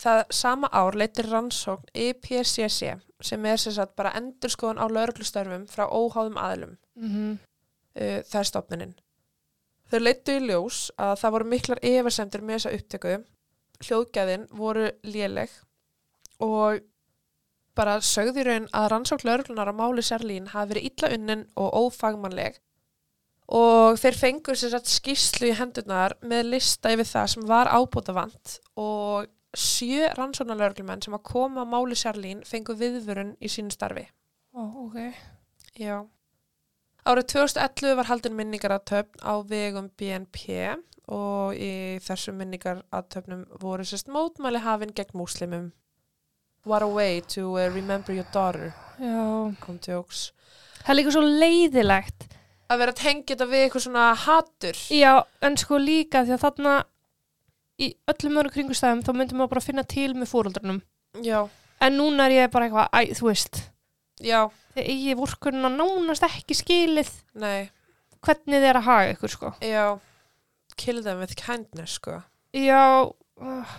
Það 0.01 0.25
sama 0.33 0.69
ár 0.73 0.97
leitir 0.97 1.27
rannsókn 1.29 1.89
IPCC 1.93 2.95
sem 3.21 3.47
er 3.47 3.57
sem 3.61 3.73
sagt 3.73 3.97
bara 3.97 4.13
endurskoðun 4.17 4.81
á 4.81 4.87
lauruglustörfum 4.89 5.67
frá 5.69 5.85
óháðum 5.89 6.37
aðlum. 6.41 6.77
mhm 6.97 7.39
Uh, 7.91 8.21
það 8.23 8.39
er 8.39 8.47
stopninin. 8.47 8.93
Þau 9.91 9.99
leittu 9.99 10.37
í 10.39 10.43
ljós 10.47 10.77
að 10.95 11.17
það 11.19 11.33
voru 11.35 11.47
miklar 11.51 11.81
efasemdir 11.83 12.45
með 12.47 12.61
þessa 12.61 12.75
upptöku. 12.79 13.15
Hljóðgæðin 13.83 14.45
voru 14.55 14.85
léleg 15.03 15.51
og 16.45 16.81
bara 17.79 18.01
sögði 18.05 18.45
raun 18.47 18.67
að 18.77 18.89
rannsókn 18.93 19.29
lauruglunar 19.29 19.71
á 19.71 19.75
máli 19.77 20.05
Særlín 20.05 20.51
hafi 20.53 20.75
verið 20.75 20.89
illa 20.91 21.13
unnin 21.17 21.47
og 21.57 21.77
ófagmannleg 21.85 22.59
og 23.51 23.99
þeir 23.99 24.19
fengur 24.19 24.59
sér 24.59 24.77
satt 24.77 24.91
skýslu 24.91 25.51
í 25.51 25.57
hendurnar 25.59 26.15
með 26.23 26.53
lista 26.55 26.93
yfir 26.95 27.09
það 27.09 27.31
sem 27.33 27.47
var 27.51 27.71
ábútavant 27.71 28.59
og 28.79 29.31
sjö 29.57 30.13
rannsóknarlauruglumenn 30.15 31.03
sem 31.03 31.17
að 31.17 31.27
koma 31.33 31.67
á 31.67 31.71
máli 31.73 31.99
Særlín 31.99 32.45
fengu 32.47 32.77
viðvörun 32.79 33.35
í 33.43 33.51
sínu 33.51 33.75
starfi. 33.75 34.07
Ó, 34.55 34.63
ok 34.87 34.99
Já. 35.79 36.05
Árið 37.07 37.27
2011 37.33 37.97
var 37.97 38.11
haldin 38.11 38.37
minningaratöfn 38.37 39.23
á 39.25 39.35
vegum 39.49 39.89
BNP 39.99 40.77
og 41.11 41.57
í 41.57 41.99
þessum 42.05 42.39
minningaratöfnum 42.39 43.47
voru 43.63 43.87
sérst 43.87 44.11
mótmæli 44.13 44.61
hafinn 44.63 44.95
gegn 44.95 45.19
múslimum. 45.19 45.71
What 46.65 46.83
a 46.83 46.89
way 46.89 47.21
to 47.35 47.55
uh, 47.57 47.69
remember 47.75 48.13
your 48.13 48.27
daughter, 48.33 48.73
já, 49.01 49.55
kom 49.65 49.79
tjóks. 49.81 50.31
það 50.85 50.91
er 50.93 50.99
líka 50.99 51.15
svo 51.15 51.23
leiðilegt. 51.25 52.27
Að 52.71 52.79
vera 52.83 52.93
að 52.95 53.01
tengja 53.01 53.33
þetta 53.35 53.47
við 53.51 53.63
eitthvað 53.65 53.85
svona 53.87 54.09
hatur. 54.27 54.77
já, 54.93 55.13
en 55.43 55.57
sko 55.57 55.79
líka 55.81 56.25
því 56.27 56.35
að 56.37 56.45
þarna 56.45 56.75
í 57.81 57.89
öllum 58.13 58.39
öru 58.43 58.53
kringustæðum 58.55 59.01
þá 59.07 59.11
myndum 59.17 59.41
maður 59.41 59.53
bara 59.55 59.65
finna 59.65 59.85
til 59.89 60.13
með 60.15 60.29
fóröldrunum 60.35 60.83
Já, 61.25 61.49
en 61.81 61.97
núna 61.97 62.27
er 62.29 62.37
ég 62.37 62.51
bara 62.53 62.69
eitthvað, 62.69 62.91
æ, 62.93 63.17
þú 63.19 63.27
veist. 63.31 63.63
Já, 64.21 64.43
þegar 64.77 64.91
eigi 64.93 65.15
vorkunna 65.19 65.71
nánast 65.73 66.27
ekki 66.29 66.55
skilið 66.61 67.11
nei, 67.41 67.71
hvernig 68.21 68.61
þið 68.61 68.69
er 68.69 68.79
að 68.83 68.87
haga 68.91 69.15
ykkur 69.17 69.33
sko. 69.33 69.53
Já, 69.65 69.87
kill 70.77 71.01
them 71.03 71.25
with 71.25 71.35
kindness, 71.41 71.97
sko. 71.97 72.21
já, 72.53 73.09
uh, 73.41 73.73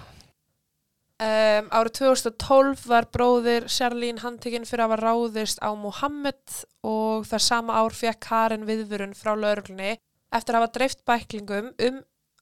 Um, 1.22 1.68
árið 1.70 2.00
2012 2.00 2.88
var 2.90 3.06
bróðir 3.14 3.68
Sjarlín 3.70 4.24
handtekinn 4.24 4.64
fyrir 4.66 4.88
að 4.88 4.96
hafa 4.96 5.04
ráðist 5.04 5.60
á 5.62 5.70
Mohammed 5.78 6.56
og 6.82 7.28
það 7.30 7.44
sama 7.46 7.76
ár 7.78 7.94
fekk 7.94 8.24
Karen 8.26 8.66
viðvörun 8.66 9.14
frá 9.14 9.36
lauruglunni 9.36 10.00
eftir 10.34 10.58
að 10.58 10.64
hafa 10.64 10.72
dreift 10.80 11.04
bæklingum 11.06 11.68
um 11.78 12.00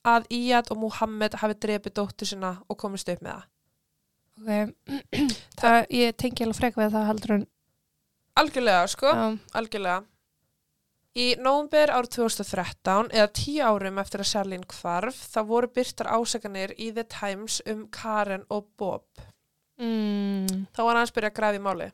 að 0.07 0.29
Iyad 0.31 0.71
og 0.71 0.79
Mohammed 0.85 1.35
hafi 1.41 1.57
dreipið 1.59 1.97
dóttur 1.99 2.29
sinna 2.29 2.53
og 2.71 2.79
komist 2.79 3.11
upp 3.11 3.25
með 3.25 3.35
það. 3.35 3.49
ok 4.39 4.95
það, 5.59 5.79
ég 5.99 6.15
tengi 6.23 6.47
alveg 6.47 6.61
frek 6.61 6.79
við 6.79 6.95
það 6.95 7.09
heldur 7.11 7.35
en 7.35 7.45
Algjörlega, 8.39 8.87
sko, 8.87 9.11
já, 9.11 9.27
algjörlega. 9.59 10.03
Í 11.17 11.33
nóvumber 11.41 11.89
árið 11.89 12.11
2013, 12.19 13.07
eða 13.17 13.29
tíu 13.33 13.63
árum 13.65 13.97
eftir 13.97 14.21
að 14.21 14.29
Sjarlín 14.29 14.65
hvarf, 14.69 15.17
þá 15.33 15.39
voru 15.49 15.69
byrtar 15.73 16.11
ásakanir 16.13 16.75
í 16.77 16.91
The 16.93 17.05
Times 17.09 17.61
um 17.65 17.87
Karen 17.89 18.45
og 18.49 18.67
Bob. 18.77 19.07
mm, 19.81 20.67
Þá 20.75 20.81
var 20.85 20.99
hans 21.01 21.11
byrjað 21.15 21.31
að 21.31 21.39
grafa 21.39 21.57
í 21.57 21.63
máli. 21.65 21.89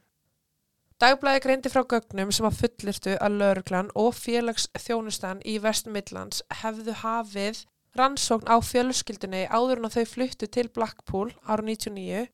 Dagblæði 0.99 1.39
greindi 1.43 1.71
frá 1.71 1.83
gögnum 1.83 2.29
sem 2.31 2.45
að 2.47 2.59
fullirtu 2.59 3.15
að 3.19 3.39
lauruglan 3.39 3.89
og 3.99 4.13
félags 4.15 4.67
þjónustan 4.79 5.41
í 5.43 5.57
West 5.63 5.87
Midlands 5.91 6.43
hefðu 6.61 6.93
hafið 7.01 7.65
rannsókn 7.95 8.47
á 8.51 8.59
fjölskyldunni 8.63 9.45
áður 9.47 9.81
en 9.81 9.91
þau 9.91 10.05
fluttu 10.07 10.47
til 10.47 10.69
Blackpool 10.75 11.31
ára 11.47 11.63
99 11.63 12.27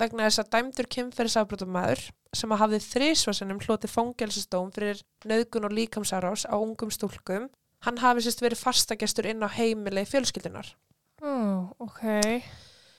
vegna 0.00 0.26
þess 0.26 0.42
að 0.42 0.50
dæmdur 0.54 0.88
kynferðisafbrotumæður 0.94 2.02
sem 2.36 2.52
að 2.52 2.62
hafði 2.62 2.80
þrísvarsinnum 2.86 3.62
hlotið 3.64 3.94
fangelsistóm 3.94 4.72
fyrir 4.74 5.02
nöðgun 5.24 5.68
og 5.68 5.76
líkamsárás 5.76 6.44
á 6.44 6.56
ungum 6.58 6.92
stúlkum, 6.92 7.48
hann 7.86 8.02
hafi 8.02 8.26
sérst 8.26 8.44
verið 8.44 8.62
fastagestur 8.64 9.28
inn 9.30 9.44
á 9.44 9.48
heimili 9.48 10.04
fjölskyldunar. 10.08 10.74
ó, 11.22 11.32
ok 11.78 12.04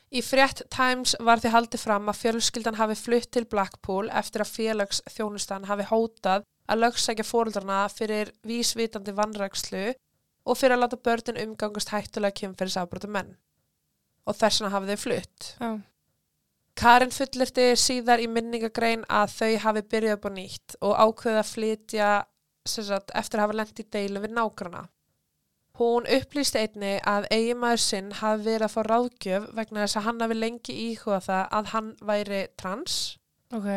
Í 0.07 0.21
frétt 0.23 0.61
Times 0.71 1.17
var 1.19 1.41
því 1.43 1.49
haldið 1.51 1.81
fram 1.83 2.05
að 2.07 2.19
fjölskyldan 2.21 2.77
hafi 2.79 2.95
flutt 2.95 3.27
til 3.35 3.43
Blackpool 3.51 4.07
eftir 4.07 4.43
að 4.43 4.53
félags 4.53 5.01
þjónustan 5.11 5.67
hafi 5.67 5.83
hótað 5.89 6.45
að 6.67 6.83
lögsækja 6.85 7.25
fóreldrarna 7.27 7.81
fyrir 7.91 8.31
vísvitandi 8.47 9.11
vannrækslu 9.17 9.83
og 10.47 10.55
fyrir 10.55 10.77
að 10.77 10.85
láta 10.85 11.01
börnin 11.03 11.41
umgangast 11.43 11.91
hættulega 11.91 12.39
kynferðisafbrotum 12.39 13.13
menn. 13.17 13.35
Og 14.27 14.39
þess 14.39 14.61
vegna 14.61 14.73
hafi 14.77 14.93
þau 14.93 15.03
flutt. 15.03 15.49
já, 15.59 15.71
Karin 16.77 17.09
fullirti 17.13 17.71
síðar 17.79 18.21
í 18.21 18.27
minningagrein 18.29 19.05
að 19.09 19.31
þau 19.33 19.53
hafi 19.63 19.81
byrjað 19.91 20.17
upp 20.17 20.27
á 20.29 20.31
nýtt 20.35 20.75
og 20.85 20.93
ákveða 20.93 21.41
að 21.41 21.49
flytja 21.51 22.09
sagt, 22.67 23.11
eftir 23.17 23.39
að 23.39 23.47
hafa 23.47 23.57
lent 23.57 23.81
í 23.81 23.85
deilu 23.95 24.21
við 24.21 24.35
nágrana. 24.37 24.83
Hún 25.77 26.07
upplýsti 26.09 26.61
einni 26.61 26.95
að 27.05 27.27
eiginmaður 27.33 27.81
sinn 27.81 28.11
hafi 28.19 28.45
verið 28.47 28.65
að 28.67 28.73
fá 28.73 28.81
ráðgjöf 28.87 29.49
vegna 29.57 29.83
þess 29.85 29.99
að 29.99 30.05
hann 30.07 30.23
hafi 30.25 30.37
lengi 30.37 30.77
íhuga 30.87 31.19
það 31.27 31.43
að 31.59 31.71
hann 31.73 31.89
væri 32.11 32.39
trans. 32.57 32.95
ok 33.53 33.69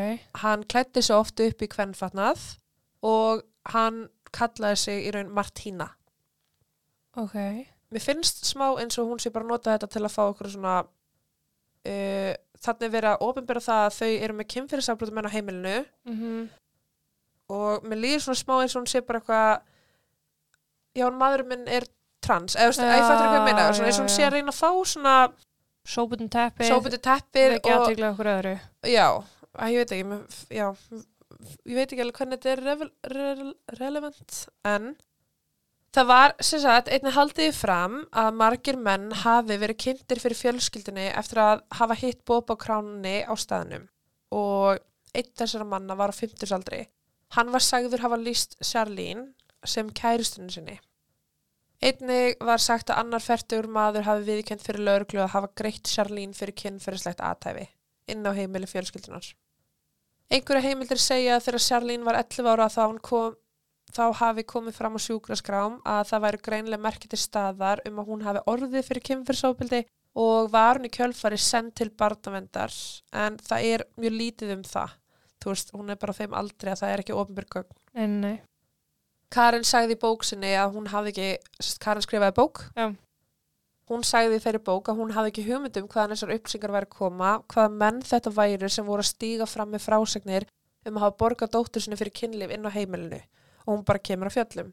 Hann 0.43 0.65
klætti 0.65 1.03
sig 1.03 1.17
oft 1.17 1.41
upp 1.41 1.63
í 1.63 1.69
kvennfatnað 1.73 2.47
og 3.07 3.45
hann 3.73 4.09
kallaði 4.33 4.81
sig 4.85 5.07
í 5.09 5.13
raun 5.15 5.33
Martína. 5.37 5.91
ok, 7.17 7.37
Mér 7.91 8.05
finnst 8.05 8.45
smá 8.47 8.71
eins 8.81 8.99
og 8.99 9.09
hún 9.11 9.21
sé 9.21 9.33
bara 9.35 9.47
nota 9.47 9.73
þetta 9.75 9.89
til 9.91 10.05
að 10.05 10.15
fá 10.15 10.23
okkur 10.29 10.51
svona 10.53 10.75
uh, 11.89 12.33
þannig 12.61 12.93
verið 12.93 13.11
að 13.13 13.25
ofinbera 13.29 13.63
það 13.65 13.85
að 13.87 13.95
þau 13.99 14.11
eru 14.11 14.37
með 14.39 14.51
kynfyrirsafbrotum 14.55 15.19
menn 15.19 15.31
á 15.31 15.35
heimilinu. 15.37 15.77
Mhm. 16.09 16.49
Og 17.51 17.87
mér 17.89 17.99
líður 17.99 18.25
svona 18.27 18.39
smá 18.39 18.55
eins 18.61 18.77
og 18.77 18.83
hún 18.85 18.91
sé 18.91 19.01
bara 19.03 19.19
eitthvað 19.19 19.63
já, 20.95 21.07
maður 21.11 21.47
minn 21.51 21.65
er 21.67 21.87
trans. 22.23 22.55
Eða 22.55 22.75
Já, 22.77 22.85
ég 22.95 23.07
fættur 23.09 23.25
eitthvað 23.25 23.41
að 23.41 23.47
meina? 23.49 23.65
Svona 23.75 23.91
eins 23.91 23.99
og 23.99 24.05
hún 24.07 24.15
sé 24.15 24.27
að 24.27 24.35
reyna 24.37 24.55
fá 24.55 24.71
svona 24.87 25.15
sóputin 25.91 26.31
teppi 26.31 26.69
sóputi 26.69 27.01
teppið 27.03 27.57
ekki 27.57 27.73
og 27.73 27.85
aðtegla 27.87 28.11
okkur 28.13 28.31
öðru. 28.35 28.55
Já, 28.87 29.07
að 29.57 29.73
ég 29.75 29.81
veit 29.83 29.95
ekki 29.97 30.59
já, 30.61 30.67
ég 31.65 31.79
veit 31.79 31.87
ekki 31.89 32.05
alveg 32.05 32.21
hvernig 32.21 32.39
þetta 32.39 32.53
er 32.53 32.65
revel, 32.69 32.91
re, 33.15 33.55
relevant 33.81 34.41
en 34.69 34.91
Það 35.91 36.07
var, 36.07 36.33
sem 36.47 36.61
sagt, 36.63 36.89
einnig 36.95 37.17
haldið 37.17 37.57
fram 37.57 37.97
að 38.15 38.37
margir 38.39 38.77
menn 38.79 39.09
hafi 39.25 39.57
verið 39.59 39.79
kynntir 39.85 40.21
fyrir 40.23 40.39
fjölskyldinni 40.39 41.09
eftir 41.19 41.41
að 41.43 41.65
hafa 41.81 41.97
hitt 41.99 42.21
Bob 42.31 42.53
á 42.53 42.55
kránunni 42.55 43.17
á 43.27 43.35
staðnum 43.35 43.89
og 44.31 44.79
einn 45.11 45.33
þessara 45.35 45.67
manna 45.67 45.97
var 45.99 46.15
á 46.15 46.15
50 46.15 46.55
aldri. 46.55 46.85
Hann 47.35 47.51
var 47.51 47.67
sagður 47.67 48.05
hafa 48.05 48.21
líst 48.23 48.55
Charlene 48.63 49.33
sem 49.67 49.91
kæristunni 49.91 50.55
sinni. 50.55 50.79
Einnig 51.83 52.39
var 52.45 52.63
sagt 52.63 52.93
að 52.93 53.03
annar 53.03 53.25
færtur 53.25 53.67
maður 53.67 54.07
hafi 54.07 54.27
viðkjönd 54.31 54.63
fyrir 54.63 54.87
lauruglu 54.87 55.25
að 55.25 55.35
hafa 55.35 55.53
greitt 55.59 55.91
Charlene 55.91 56.37
fyrir 56.39 56.55
kynferðislegt 56.63 57.23
aðtæfi 57.25 57.67
inn 58.13 58.27
á 58.27 58.31
heimili 58.37 58.71
fjölskyldunar. 58.71 59.27
Einhverja 60.31 60.69
heimildir 60.69 61.03
segja 61.03 61.39
að 61.39 61.49
þegar 61.49 61.65
Charlene 61.67 62.07
var 62.07 62.19
11 62.21 62.51
ára 62.53 62.69
þá, 62.71 62.85
kom, 63.03 63.35
þá 63.95 64.05
hafi 64.21 64.45
komið 64.49 64.77
fram 64.77 64.97
á 64.97 65.01
sjúkraskrám 65.05 65.81
að 65.89 66.03
það 66.11 66.23
væri 66.25 66.43
greinlega 66.47 66.85
merkiti 66.85 67.19
staðar 67.19 67.83
um 67.89 67.99
að 68.01 68.13
hún 68.13 68.25
hafi 68.27 68.45
orðið 68.51 68.87
fyrir 68.87 69.07
kynferðsóbildi 69.09 69.83
og 70.21 70.51
var 70.53 70.79
hún 70.79 70.89
í 70.89 70.93
kjölfari 70.95 71.39
send 71.39 71.75
til 71.79 71.91
barnavendar 71.91 72.75
en 73.15 73.39
það 73.43 73.67
er 73.73 73.85
mjög 74.01 74.17
lítið 74.17 74.55
um 74.57 74.65
það. 74.67 74.97
Þú 75.41 75.53
veist, 75.55 75.71
hún 75.73 75.93
er 75.93 76.01
bara 76.01 76.17
þeim 76.17 76.35
aldrei 76.37 76.73
að 76.73 76.81
það 76.83 76.95
er 76.95 77.03
ekki 77.03 77.17
ofnbyrgögn. 77.17 77.77
Nei, 77.97 78.07
nei. 78.07 78.37
Karin 79.31 79.65
sagði 79.65 79.95
í 79.97 80.01
bóksinni 80.03 80.51
að 80.59 80.75
hún 80.75 80.91
hafði 80.91 81.15
ekki, 81.15 81.79
Karin 81.81 82.05
skrifaði 82.05 82.37
bók. 82.37 82.65
Já. 82.77 82.91
Hún 83.91 84.05
sagði 84.07 84.39
í 84.39 84.43
þeirri 84.43 84.63
bók 84.67 84.91
að 84.91 85.01
hún 85.01 85.15
hafði 85.15 85.33
ekki 85.33 85.47
hugmyndum 85.49 85.89
hvaðan 85.91 86.15
þessar 86.15 86.35
uppsingar 86.37 86.75
væri 86.75 86.89
að 86.91 86.97
koma, 86.99 87.31
hvaða 87.51 87.73
menn 87.81 88.03
þetta 88.07 88.33
væri 88.37 88.71
sem 88.71 88.87
voru 88.87 89.03
að 89.03 89.11
stíga 89.15 89.49
fram 89.51 89.73
með 89.73 89.87
frásagnir 89.87 90.47
um 90.87 90.99
að 90.99 91.05
hafa 91.07 91.19
borgað 91.23 91.55
dóttur 91.57 91.83
sinni 91.83 91.99
fyrir 91.99 92.15
kynlif 92.15 92.53
inn 92.55 92.69
á 92.69 92.71
heimilinu 92.75 93.19
og 93.67 93.75
hún 93.79 93.85
bara 93.85 93.99
kemur 93.99 94.31
á 94.31 94.37
fjöllum. 94.37 94.73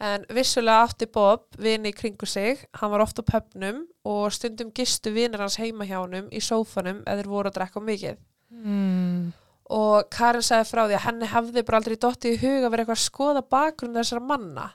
En 0.00 0.26
vissulega 0.28 0.82
átti 0.84 1.06
Bob 1.08 1.46
vini 1.56 1.88
í 1.88 1.96
kringu 1.96 2.26
sig, 2.28 2.66
hann 2.76 2.90
var 2.92 3.00
oft 3.00 3.16
á 3.16 3.24
pöpnum 3.24 3.86
og 4.04 4.32
stundum 4.32 4.70
gistu 4.76 5.10
vinir 5.14 5.40
hans 5.40 5.56
heima 5.56 5.86
hjá 5.88 5.96
honum 6.02 6.26
í 6.28 6.40
sófanum 6.44 7.00
eða 7.08 7.24
voru 7.24 7.48
að 7.50 7.56
drekka 7.60 7.80
mikið 7.80 8.16
Mm. 8.52 9.32
og 9.74 10.04
Karin 10.10 10.42
sagði 10.44 10.68
frá 10.70 10.82
því 10.86 10.94
að 10.94 11.04
henni 11.06 11.26
hafði 11.26 11.62
bara 11.66 11.78
aldrei 11.80 11.96
dotti 11.98 12.30
í 12.30 12.36
hug 12.38 12.62
að 12.62 12.70
vera 12.70 12.84
eitthvað 12.84 13.00
að 13.00 13.08
skoða 13.08 13.42
bakgrunn 13.50 13.96
þessara 13.98 14.22
manna 14.22 14.66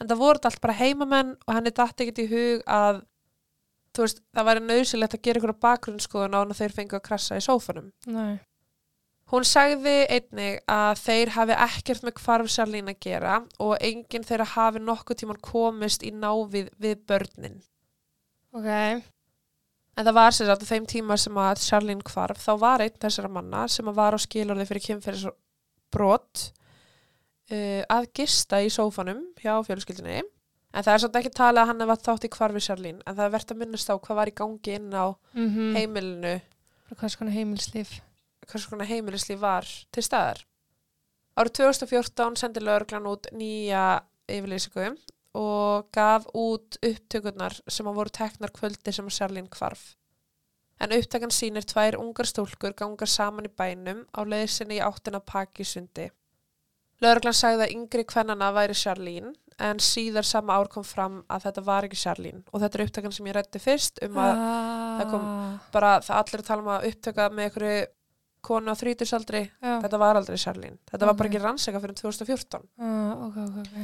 en 0.00 0.08
það 0.08 0.18
voru 0.18 0.40
allt 0.44 0.60
bara 0.60 0.74
heimamenn 0.80 1.36
og 1.46 1.54
henni 1.54 1.70
datti 1.70 2.02
ekkert 2.08 2.18
í 2.24 2.26
hug 2.32 2.64
að 2.66 2.98
veist, 4.00 4.20
það 4.34 4.48
væri 4.50 4.64
nöðsilegt 4.66 5.14
að 5.14 5.22
gera 5.22 5.38
eitthvað 5.40 5.60
bakgrunnsskoðun 5.62 6.34
á 6.34 6.38
hann 6.40 6.50
að 6.56 6.60
þeir 6.62 6.74
fengu 6.80 6.96
að 6.98 7.04
krassa 7.06 7.36
í 7.38 7.44
sófanum. 7.44 7.92
Nei. 8.06 8.40
Hún 9.30 9.46
sagði 9.46 9.94
einnig 10.10 10.58
að 10.66 11.04
þeir 11.04 11.30
hafi 11.36 11.56
ekkert 11.66 12.02
með 12.02 12.16
hvarf 12.18 12.50
Charlene 12.50 12.94
að 12.96 13.04
gera 13.04 13.36
og 13.62 13.76
enginn 13.78 14.26
þeirra 14.26 14.48
hafi 14.56 14.82
nokkuð 14.82 15.20
tíman 15.20 15.38
komist 15.44 16.02
í 16.02 16.10
návið 16.10 16.72
við 16.82 17.04
börnin. 17.06 17.60
Ok. 18.50 18.66
En 19.94 20.06
það 20.08 20.16
var 20.16 20.34
sér 20.34 20.50
að 20.50 20.66
þeim 20.66 20.88
tíma 20.90 21.18
sem 21.20 21.38
að 21.38 21.62
Charlene 21.62 22.06
hvarf, 22.10 22.42
þá 22.42 22.52
var 22.58 22.82
einn 22.82 22.98
þessara 23.04 23.30
manna 23.30 23.68
sem 23.70 23.86
að 23.90 24.00
var 24.00 24.16
á 24.16 24.18
skilorði 24.18 24.66
fyrir 24.66 24.86
kynferðisbrot 24.88 26.44
uh, 27.54 27.82
að 27.86 28.10
gista 28.18 28.62
í 28.64 28.70
sófanum 28.72 29.22
hjá 29.38 29.54
fjölskyldinni. 29.66 30.26
En 30.70 30.86
það 30.86 30.92
er 30.92 31.02
svolítið 31.02 31.22
ekki 31.22 31.36
talað 31.38 31.64
að 31.64 31.70
hann 31.70 31.82
hefði 31.84 32.00
þátt 32.06 32.26
í 32.26 32.34
hvarfi 32.34 32.66
Charlene, 32.66 33.02
en 33.06 33.14
það 33.14 33.24
er 33.28 33.34
verðt 33.38 33.54
að 33.54 33.62
minnast 33.62 33.90
á 33.90 33.94
hvað 33.94 34.20
var 34.24 34.30
í 34.30 34.38
gangi 34.42 34.78
inn 34.78 34.92
á 34.94 35.06
Mm 35.34 35.74
heimilinu, 35.78 36.38
Hvað 36.90 37.12
skona 37.14 37.30
heimilslíf? 37.30 38.00
Hvers 38.50 38.66
konar 38.70 38.88
heimilislíf 38.90 39.40
var 39.42 39.68
til 39.94 40.04
staðar. 40.04 40.42
Árið 41.38 41.54
2014 41.62 42.36
sendi 42.40 42.60
lögreglan 42.64 43.06
út 43.08 43.30
nýja 43.32 43.84
yfirlýsingu 44.30 44.90
og 45.38 45.86
gaf 45.94 46.26
út 46.34 46.76
upptökurnar 46.84 47.54
sem 47.70 47.86
að 47.86 47.98
voru 48.00 48.12
teknar 48.14 48.50
kvöldi 48.54 48.92
sem 48.92 49.06
að 49.06 49.16
Charlene 49.20 49.52
hvarf. 49.54 49.94
En 50.80 50.94
upptakan 50.96 51.30
sýnir 51.34 51.66
tvær 51.68 51.98
ungar 52.00 52.26
stúlkur 52.26 52.72
ganga 52.76 53.06
saman 53.06 53.46
í 53.46 53.52
bænum 53.52 54.02
á 54.16 54.20
leiðsinni 54.24 54.78
í 54.80 54.82
áttina 54.84 55.20
Pakisundi. 55.20 56.08
Lögreglan 57.00 57.36
sagði 57.36 57.66
að 57.66 57.74
yngri 57.76 58.04
kvennana 58.08 58.50
væri 58.56 58.74
Charlene 58.76 59.32
en 59.60 59.78
síðar 59.80 60.24
sama 60.24 60.56
ár 60.56 60.68
kom 60.72 60.84
fram 60.88 61.20
að 61.28 61.46
þetta 61.46 61.64
var 61.66 61.86
ekki 61.86 62.00
Charlene 62.00 62.42
og 62.50 62.62
þetta 62.62 62.78
er 62.80 62.84
upptakan 62.86 63.12
sem 63.12 63.28
ég 63.28 63.36
rætti 63.36 63.60
fyrst 63.60 64.00
um 64.06 64.18
að 64.20 64.42
það 65.00 65.10
kom- 65.14 65.30
bara 65.72 65.94
það 66.04 66.16
allir 66.20 66.42
að 66.42 66.46
tala 66.50 66.62
um 66.64 66.70
að 66.74 66.86
upptaka 66.90 67.28
með 67.30 67.44
einhverju 67.48 67.80
konu 68.44 68.72
á 68.72 68.76
þrítusaldri 68.80 69.42
Já. 69.48 69.74
þetta 69.84 70.00
var 70.02 70.18
aldrei 70.20 70.38
Charlene, 70.40 70.78
þetta 70.90 71.08
var 71.10 71.18
bara 71.18 71.30
ekki 71.30 71.42
rannsaka 71.42 71.82
fyrir 71.82 71.98
2014 72.00 72.64
Ah, 72.80 73.26
ok, 73.26 73.36
ok, 73.44 73.58
ok. 73.64 73.74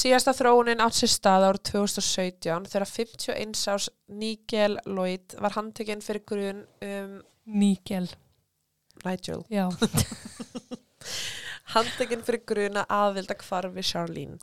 síðasta 0.00 0.34
þróunin 0.36 0.82
átt 0.84 0.98
sér 0.98 1.12
stað 1.14 1.46
árið 1.48 1.64
2017 1.72 2.68
þegar 2.72 2.88
51 2.92 3.64
árs 3.74 3.88
Nigel 4.08 4.78
Lloyd 4.86 5.38
var 5.40 5.56
handtekinn 5.56 6.04
fyrir 6.04 6.24
grun 6.28 6.64
um. 6.84 7.18
Nigel, 7.48 8.10
Já. 9.48 9.64
handtekinn 11.74 12.24
fyrir 12.26 12.42
grun 12.48 12.76
að 12.80 12.92
aðvilda 12.98 13.36
hvarfi 13.46 13.84
Charlene 13.92 14.38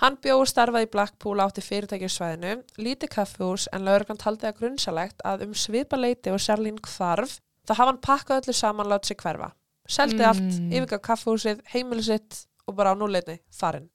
Hann 0.00 0.14
bjóð 0.24 0.46
og 0.46 0.48
starfaði 0.48 0.86
í 0.86 0.88
Blackpool 0.94 1.42
átti 1.44 1.60
fyrirtæki 1.60 2.08
á 2.08 2.12
svæðinu, 2.14 2.52
lítið 2.80 3.10
kaffehús 3.18 3.66
en 3.76 3.82
lauruglan 3.84 4.16
taldi 4.22 4.46
að 4.48 4.56
grunnsalegt 4.62 5.20
að 5.28 5.42
um 5.44 5.52
svipa 5.52 5.98
leiti 6.00 6.32
og 6.32 6.40
Charlene 6.40 6.80
hvarf 6.94 7.34
þá 7.66 7.74
hafa 7.76 7.86
hann 7.90 8.00
pakkað 8.04 8.42
öllu 8.44 8.54
saman 8.56 8.88
lát 8.88 9.04
sig 9.06 9.16
hverfa. 9.20 9.52
Seldi 9.90 10.20
Mm. 10.20 10.28
allt, 10.28 10.58
yfirgaf 10.70 11.00
kaffehúsið, 11.02 11.62
heimili 11.74 12.02
sitt 12.02 12.46
og 12.68 12.76
bara 12.76 12.92
á 12.94 12.96
núleitni 12.98 13.40
farin. 13.50 13.88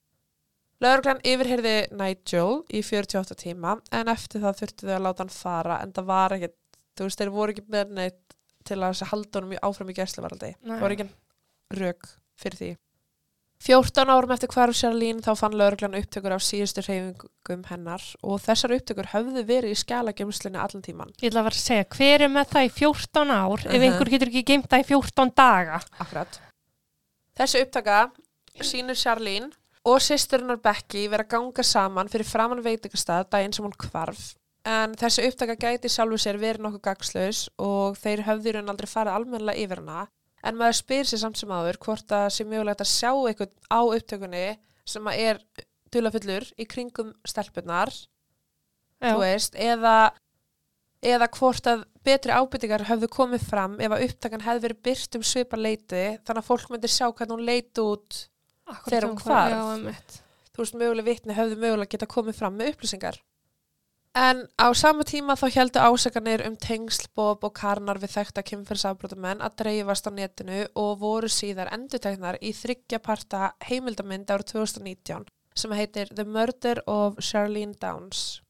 Lauruglan 0.84 1.20
yfirheyrði 1.24 1.76
Nigel 1.96 2.62
í 2.68 2.82
48 2.84 3.34
tíma 3.40 3.78
en 3.96 4.08
eftir 4.12 4.42
það 4.42 4.58
þurftu 4.60 4.86
þau 4.90 4.96
að 4.98 5.04
láta 5.06 5.24
hann 5.24 5.32
fara 5.32 5.78
en 5.82 5.92
það 5.96 6.04
var 6.10 6.34
ekkert, 6.36 6.56
þú 6.96 7.06
veist, 7.08 7.18
þeir 7.22 7.30
voru 7.32 7.54
ekki 7.54 7.64
með 7.72 7.94
neitt 7.96 8.36
til 8.66 8.76
að 8.84 9.00
halda 9.08 9.40
honum 9.40 9.58
áfram 9.62 9.88
í 9.92 9.96
gæsluvaraldi. 9.96 10.50
Nei. 10.60 10.74
Það 10.76 10.84
voru 10.84 10.96
ekki 10.98 11.08
rauk 11.80 12.08
fyrir 12.36 12.58
því. 12.60 12.70
14 13.64 14.10
árum 14.12 14.30
eftir 14.34 14.50
hvarf 14.52 14.76
Charlene 14.76 15.22
þá 15.24 15.30
fann 15.40 15.54
lauruglan 15.56 15.94
upptökur 15.96 16.34
af 16.36 16.42
síðustu 16.44 16.82
hreyfingum 16.84 17.62
hennar 17.70 18.02
og 18.22 18.40
þessar 18.44 18.74
upptökur 18.76 19.08
höfðu 19.14 19.44
verið 19.48 19.72
í 19.72 19.78
skjalagemslinni 19.80 20.60
allan 20.60 20.84
tíman. 20.84 21.12
Ég 21.22 21.30
ætla 21.32 21.40
að 21.40 21.48
vera 21.48 21.56
að 21.56 21.64
segja, 21.64 21.86
hver 21.96 22.24
er 22.26 22.28
með 22.34 22.50
það 22.52 22.66
í 22.68 22.72
14 22.76 23.30
ár 23.32 23.64
ef 23.66 23.72
Mhm. 23.72 23.82
einhver 23.88 24.10
getur 24.12 24.28
ekki 24.28 24.44
geimt 24.44 24.68
það 24.68 24.84
í 24.84 24.86
14 24.92 25.32
daga? 25.34 25.80
Akkurat. 25.98 26.40
Þessi 27.36 27.62
upptaka 27.64 28.10
sýnir 28.60 28.96
Charlene 29.02 29.50
og 29.84 30.00
sýsturinnar 30.00 30.60
Becky 30.62 31.08
vera 31.08 31.24
að 31.24 31.28
ganga 31.28 31.62
saman 31.62 32.08
fyrir 32.08 32.24
framann 32.28 32.62
veitingastað 32.62 33.30
daginn 33.30 33.52
sem 33.54 33.64
hún 33.64 33.72
hvarf. 33.76 34.34
En 34.66 34.94
þessi 34.94 35.26
upptaka 35.28 35.54
gæti 35.56 35.88
sjálfu 35.88 36.18
sér 36.18 36.38
verið 36.38 36.58
nokkuð 36.64 36.82
gagslaus 36.82 37.48
og 37.58 37.96
þeir 37.96 38.24
höfðu 38.26 38.46
í 38.50 38.54
raun 38.56 38.68
aldrei 38.68 38.88
farið 38.90 39.14
almennilega 39.14 39.62
yfir 39.64 39.76
hana. 39.78 40.08
En 40.46 40.58
maður 40.58 40.76
spyr 40.78 41.08
sér 41.08 41.18
samt 41.24 41.38
sem 41.40 41.50
áður 41.50 41.78
hvort 41.82 42.06
það 42.10 42.26
sé 42.36 42.44
mögulegt 42.46 42.82
að 42.84 42.90
sjá 42.92 43.10
eitthvað 43.26 43.54
á 43.72 43.80
upptökunni 43.82 44.44
sem 44.86 45.08
að 45.10 45.22
er 45.24 45.40
dulafullur 45.94 46.46
í 46.60 46.66
kringum 46.70 47.12
stelpunar, 47.26 47.90
veist, 49.20 49.54
eða, 49.58 50.12
eða 51.02 51.28
hvort 51.36 51.66
að 51.70 51.82
betri 52.06 52.32
ábyrtingar 52.32 52.84
höfðu 52.88 53.08
komið 53.12 53.42
fram 53.50 53.74
ef 53.82 53.92
að 53.96 54.04
upptakan 54.06 54.44
hefði 54.46 54.62
verið 54.68 54.82
byrt 54.86 55.18
um 55.18 55.24
svipa 55.26 55.58
leiti 55.58 56.04
þannig 56.24 56.40
að 56.42 56.46
fólk 56.48 56.70
myndi 56.70 56.88
sjá 56.92 57.08
hvernig 57.10 57.34
hún 57.36 57.46
leiti 57.48 57.82
út 57.82 58.20
Akkurat 58.66 58.90
þegar 58.92 59.04
um 59.08 59.10
hún 59.16 59.22
hvað- 59.22 59.56
hvarf. 59.84 60.20
Þú 60.56 60.62
veist, 60.62 60.76
möguleg 60.80 61.04
vitni 61.10 61.34
höfðu 61.36 61.56
mögulega 61.60 61.90
geta 61.92 62.06
komið 62.08 62.34
fram 62.38 62.54
með 62.56 62.70
upplýsingar. 62.72 63.18
En 64.16 64.38
á 64.56 64.72
sama 64.72 65.04
tíma 65.04 65.34
þá 65.36 65.50
heldu 65.52 65.80
ásakanir 65.84 66.40
um 66.48 66.54
tengsl 66.56 67.10
Bob 67.12 67.42
og 67.44 67.52
Karnar 67.58 67.98
við 68.00 68.14
þekta 68.14 68.44
kynferðsafbrótamenn 68.48 69.42
að 69.44 69.58
dreifast 69.60 70.08
á 70.08 70.10
netinu 70.16 70.62
og 70.72 71.02
voru 71.02 71.28
síðar 71.28 71.68
enduteknar 71.76 72.38
í 72.40 72.54
þryggja 72.56 73.02
parta 73.04 73.50
heimildamind 73.68 74.32
árið 74.32 74.54
2019 74.54 75.26
sem 75.52 75.74
heitir 75.76 76.08
The 76.16 76.24
Murder 76.24 76.80
of 76.88 77.20
Charlene 77.20 77.76
Downs. 77.76 78.40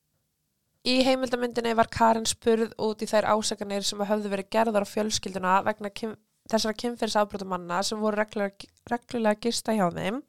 Í 0.86 1.02
heimildamindinni 1.02 1.74
var 1.74 1.90
Karin 1.90 2.30
spurð 2.30 2.70
út 2.78 3.02
í 3.02 3.10
þær 3.10 3.26
ásakanir 3.34 3.82
sem 3.82 4.06
höfðu 4.06 4.30
verið 4.36 4.52
gerðar 4.54 4.86
á 4.86 4.92
fjölskylduna 4.92 5.56
vegna 5.66 5.90
kyn, 5.90 6.14
þessara 6.46 6.78
kynferðsafbrótamanna 6.78 7.82
sem 7.82 7.98
voru 7.98 8.22
reglulega, 8.22 8.70
reglulega 8.86 9.42
gista 9.48 9.74
hjá 9.74 9.88
þeim 9.90 10.22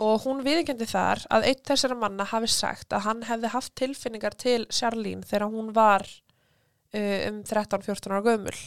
og 0.00 0.24
hún 0.24 0.42
viðkendi 0.46 0.88
þar 0.88 1.22
að 1.32 1.46
einn 1.50 1.62
þessara 1.68 1.98
manna 2.00 2.26
hafi 2.30 2.50
sagt 2.50 2.94
að 2.96 3.06
hann 3.06 3.22
hefði 3.28 3.52
haft 3.54 3.74
tilfinningar 3.78 4.36
til 4.40 4.64
Charlene 4.72 5.26
þegar 5.26 5.52
hún 5.52 5.72
var 5.76 6.06
uh, 6.06 7.18
um 7.28 7.42
13-14 7.44 8.14
ára 8.14 8.24
gömul 8.24 8.58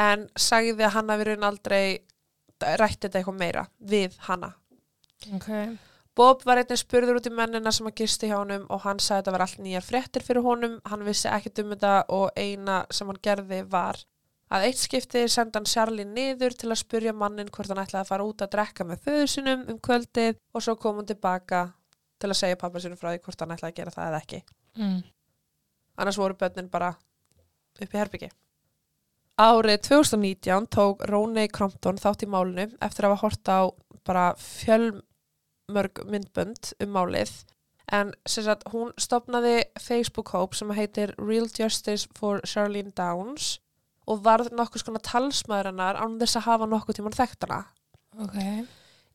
en 0.00 0.28
sagði 0.38 0.86
að 0.86 0.96
hann 0.96 1.12
hafi 1.12 1.28
raun 1.30 1.46
aldrei 1.50 1.84
rætti 2.60 3.06
þetta 3.06 3.20
eitthvað 3.20 3.38
meira 3.40 3.62
við 3.78 4.18
hanna. 4.26 4.52
Ok. 5.34 5.48
Bob 6.16 6.42
var 6.44 6.60
einnig 6.60 6.80
spurður 6.80 7.20
út 7.20 7.28
í 7.30 7.32
mennina 7.32 7.72
sem 7.72 7.88
að 7.88 8.02
gisti 8.02 8.28
hjá 8.28 8.36
honum 8.40 8.66
og 8.68 8.82
hann 8.84 9.00
sagði 9.00 9.16
að 9.16 9.20
þetta 9.22 9.34
var 9.36 9.44
allt 9.46 9.60
nýjar 9.64 9.86
fréttir 9.86 10.24
fyrir 10.26 10.44
honum, 10.44 10.78
hann 10.84 11.04
vissi 11.06 11.30
ekkert 11.30 11.62
um 11.62 11.72
þetta 11.72 11.92
og 12.12 12.26
eina 12.36 12.82
sem 12.92 13.08
hann 13.08 13.20
gerði 13.24 13.62
var 13.70 14.00
að 14.50 14.66
eitt 14.66 14.80
skipti 14.82 15.24
senda 15.30 15.60
hann 15.60 15.68
Charlie 15.70 16.06
niður 16.08 16.56
til 16.58 16.70
að 16.70 16.82
spurja 16.82 17.14
mannin 17.16 17.50
hvort 17.54 17.70
hann 17.70 17.82
ætlaði 17.82 18.02
að 18.02 18.10
fara 18.10 18.26
út 18.26 18.42
að 18.44 18.52
drekka 18.56 18.86
með 18.86 19.04
föður 19.06 19.30
sinum 19.34 19.64
um 19.70 19.78
kvöldið 19.78 20.40
og 20.54 20.64
svo 20.66 20.76
kom 20.80 21.00
hann 21.00 21.10
tilbaka 21.10 21.62
til 22.20 22.30
að 22.30 22.40
segja 22.42 22.60
pappa 22.60 22.82
sinu 22.82 22.98
frá 23.00 23.12
því 23.12 23.22
hvort 23.24 23.44
hann 23.44 23.54
ætlaði 23.56 23.72
að 23.72 23.78
gera 23.80 23.94
það 23.96 24.10
eða 24.10 24.22
ekki. 24.24 24.42
Mm. 24.80 25.00
annars 25.98 26.18
voru 26.18 26.36
börnin 26.38 26.70
bara 26.70 26.92
upp 27.80 27.94
í 27.94 27.98
herbyggi 27.98 28.28
Árið 29.40 29.78
2019 29.86 30.66
tók 30.68 31.04
Róney 31.08 31.48
Crompton 31.48 31.96
þátt 31.96 32.26
í 32.26 32.28
málinu 32.28 32.66
eftir 32.84 33.06
að 33.06 33.14
hafa 33.14 33.22
hort 33.22 33.48
á 33.48 33.60
bara 34.04 34.24
fjölmörg 34.36 36.02
myndbönd 36.04 36.74
um 36.84 36.92
málið. 36.92 37.32
En 37.88 38.12
sagt 38.28 38.66
hún 38.74 38.92
stopnaði 39.00 39.62
Facebook-hóp 39.80 40.52
sem 40.54 40.74
heitir 40.76 41.14
Real 41.16 41.48
Justice 41.48 42.04
for 42.18 42.44
Charlene 42.44 42.92
Downs 42.92 43.56
og 44.10 44.22
varð 44.26 44.50
nokkuð 44.56 44.82
skona 44.82 45.02
talsmaður 45.06 45.70
hennar 45.70 45.98
án 46.00 46.18
þess 46.20 46.40
að 46.40 46.46
hafa 46.48 46.68
nokkuð 46.70 46.98
tímann 46.98 47.16
þekkt 47.16 47.46
hana. 47.46 47.60
Ok. 48.18 48.38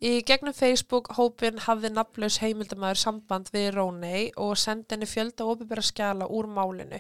Í 0.06 0.12
gegnum 0.28 0.56
Facebook-hópin 0.56 1.62
hafði 1.66 1.92
nafnlaus 1.94 2.42
heimildamæður 2.44 3.00
samband 3.00 3.52
við 3.54 3.70
Róney 3.78 4.30
og 4.36 4.58
sendi 4.60 4.92
henni 4.92 5.08
fjölda 5.08 5.48
opibera 5.48 5.84
skjala 5.84 6.28
úr 6.28 6.50
málinu. 6.52 7.00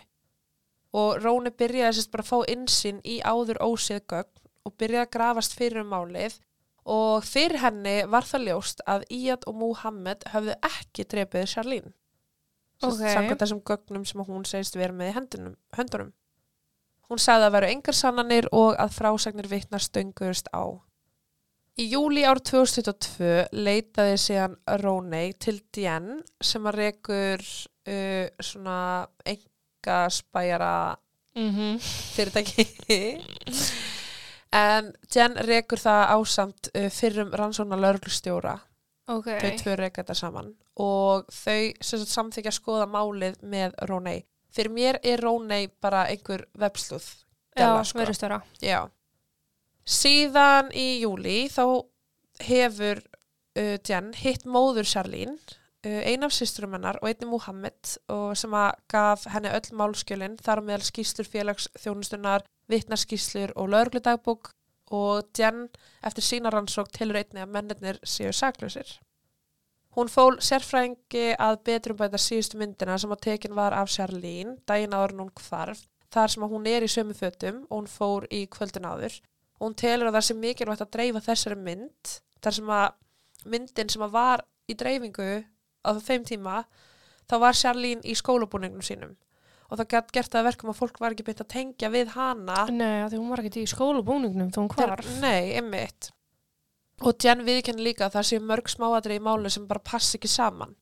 Og 0.95 1.19
Róney 1.19 1.51
byrjaði 1.51 1.97
sérst 1.97 2.11
bara 2.13 2.23
að 2.23 2.31
fá 2.31 2.53
insinn 2.55 3.01
í 3.03 3.19
áður 3.19 3.59
ósið 3.67 4.01
gögn 4.13 4.43
og 4.65 4.75
byrjaði 4.79 5.03
að 5.03 5.13
grafast 5.17 5.55
fyrir 5.59 5.83
um 5.83 5.91
málið 5.91 6.39
og 6.85 7.25
fyrir 7.25 7.59
henni 7.63 7.97
var 8.09 8.27
það 8.29 8.47
ljóst 8.49 8.83
að 8.87 9.05
Iyad 9.11 9.45
og 9.49 9.59
Muhammed 9.59 10.27
höfðu 10.31 10.55
ekki 10.69 11.07
drepið 11.11 11.47
Charlene. 11.51 11.95
Ok. 12.83 13.01
Samkvæmt 13.01 13.41
þessum 13.43 13.63
gögnum 13.65 14.05
sem 14.07 14.23
hún 14.27 14.47
segist 14.47 14.75
vera 14.77 14.95
með 14.95 15.11
í 15.11 15.15
hendunum, 15.19 15.57
höndunum. 15.75 16.13
Hún 17.09 17.21
sagði 17.21 17.47
að 17.47 17.55
veru 17.57 17.69
engar 17.69 17.97
sannanir 17.97 18.49
og 18.55 18.75
að 18.81 18.95
frásagnir 18.97 19.49
vitna 19.51 19.79
stöngurist 19.81 20.49
á. 20.49 20.73
Í 21.75 21.89
júli 21.91 22.23
ár 22.23 22.39
2022 22.39 23.49
leitaði 23.51 24.19
síðan 24.21 24.55
Róney 24.79 25.33
til 25.35 25.57
Dien 25.75 26.21
sem 26.39 26.67
að 26.69 26.77
rekur 26.79 27.41
uh, 27.43 28.27
svona 28.39 28.77
enga 29.27 30.05
spæjara 30.09 30.75
Mm 31.35 31.77
fyrirtæki. 32.15 32.63
en 34.55 34.93
Dien 35.13 35.35
rekur 35.35 35.81
það 35.83 36.13
ásamt 36.15 36.69
uh, 36.71 36.87
fyrrum 36.89 37.33
rannsóna 37.35 37.75
lauruglustjóra. 37.75 38.55
Ok. 39.11 39.27
Þau 39.41 39.51
tvö 39.59 39.75
reka 39.75 40.01
þetta 40.01 40.15
saman 40.15 40.53
og 40.79 41.27
þau 41.31 41.75
samþykja 41.83 42.51
að 42.51 42.55
skoða 42.55 42.87
málið 42.87 43.35
með 43.43 43.75
Róney. 43.89 44.23
Fyrir 44.55 44.71
mér 44.71 44.99
er 45.03 45.23
Róney 45.23 45.67
bara 45.83 46.05
einhver 46.07 46.45
vefsluð. 46.59 47.07
Já, 47.55 47.65
gæla, 47.65 47.83
sko. 47.83 47.99
verið 47.99 48.17
störa. 48.17 48.39
Já. 48.63 48.79
Síðan 49.85 50.71
í 50.75 50.87
júli 51.03 51.45
þá 51.51 51.65
hefur 52.45 53.01
uh, 53.03 53.77
Jen 53.85 54.11
hitt 54.17 54.47
móður 54.47 54.87
Charlene, 54.89 55.37
uh, 55.85 56.01
ein 56.07 56.25
af 56.25 56.33
systurum 56.35 56.75
hennar 56.75 56.99
og 57.01 57.09
einni 57.11 57.29
Muhammed 57.29 57.95
og 58.11 58.35
sem 58.39 58.55
að 58.57 58.71
gaf 58.91 59.27
henni 59.31 59.53
öll 59.53 59.71
málskjölinn 59.77 60.39
þar 60.43 60.63
meðal 60.65 60.87
skýslur 60.87 61.29
félagsþjónustunar, 61.31 62.47
vitnarskýslur 62.71 63.53
og 63.55 63.71
lögregludagbók 63.75 64.53
og 64.95 65.29
Jen 65.37 65.67
eftir 66.05 66.25
sína 66.25 66.51
rannsók 66.53 66.91
tilur 66.93 67.19
einni 67.21 67.43
að 67.43 67.53
mennirnir 67.53 68.01
séu 68.03 68.33
saklausir. 68.33 68.99
Hún 69.95 70.09
fól 70.11 70.35
sérfræðingi 70.43 71.37
að 71.39 71.61
betrum 71.69 71.97
bæta 71.99 72.19
síðustu 72.19 72.59
myndina 72.59 72.97
sem 72.99 73.11
að 73.15 73.21
tekin 73.29 73.53
var 73.55 73.71
af 73.77 73.87
Charlene 73.93 74.57
daginn 74.67 74.95
áður 74.95 75.13
hún 75.21 75.29
hvarf 75.39 75.85
þar 76.11 76.33
sem 76.33 76.43
að 76.43 76.51
hún 76.51 76.67
er 76.67 76.83
í 76.83 76.89
sömu 76.91 77.15
fötum 77.15 77.61
og 77.69 77.77
hún 77.77 77.87
fór 77.87 78.25
í 78.27 78.41
kvöldin 78.51 78.87
áður. 78.87 79.15
Hún 79.63 79.75
telur 79.79 80.09
að 80.09 80.17
það 80.17 80.25
sé 80.27 80.35
mikilvægt 80.39 80.83
að 80.83 80.91
dreifa 80.97 81.21
þessari 81.29 81.57
mynd 81.63 82.15
þar 82.43 82.57
sem 82.57 82.73
að 82.75 82.87
myndin 83.53 83.93
sem 83.93 84.03
að 84.03 84.17
var 84.17 84.43
í 84.67 84.75
dreifingu 84.75 85.29
á 85.87 85.89
þeim 86.03 86.27
tíma 86.27 86.57
þá 87.29 87.37
var 87.45 87.59
Charlene 87.61 88.03
í 88.03 88.17
skólabúningnum 88.19 88.83
sínum. 88.83 89.15
Og 89.71 89.79
það 89.79 89.89
gætt 89.95 90.11
gert 90.19 90.35
að 90.35 90.47
verkum 90.49 90.73
að 90.73 90.79
fólk 90.81 90.99
var 90.99 91.15
ekki 91.15 91.23
byrjt 91.29 91.45
að 91.45 91.53
tengja 91.55 91.87
við 91.93 92.11
hana. 92.17 92.67
Nei, 92.67 93.07
því 93.07 93.21
hún 93.21 93.31
var 93.31 93.41
ekkert 93.41 93.61
í 93.63 93.65
skólabúningnum 93.71 94.51
þá 94.51 94.59
hún 94.61 94.69
hvarf. 94.75 95.09
Nei, 95.23 95.55
einmitt 95.55 96.11
og 97.01 97.15
Jen 97.23 97.43
viðkenni 97.47 97.83
líka 97.89 98.05
að 98.07 98.15
það 98.19 98.27
sé 98.29 98.39
mörg 98.39 98.69
smáadri 98.71 99.17
í 99.19 99.23
máli 99.23 99.49
sem 99.51 99.67
bara 99.67 99.83
passi 99.83 100.17
ekki 100.19 100.31
saman 100.31 100.75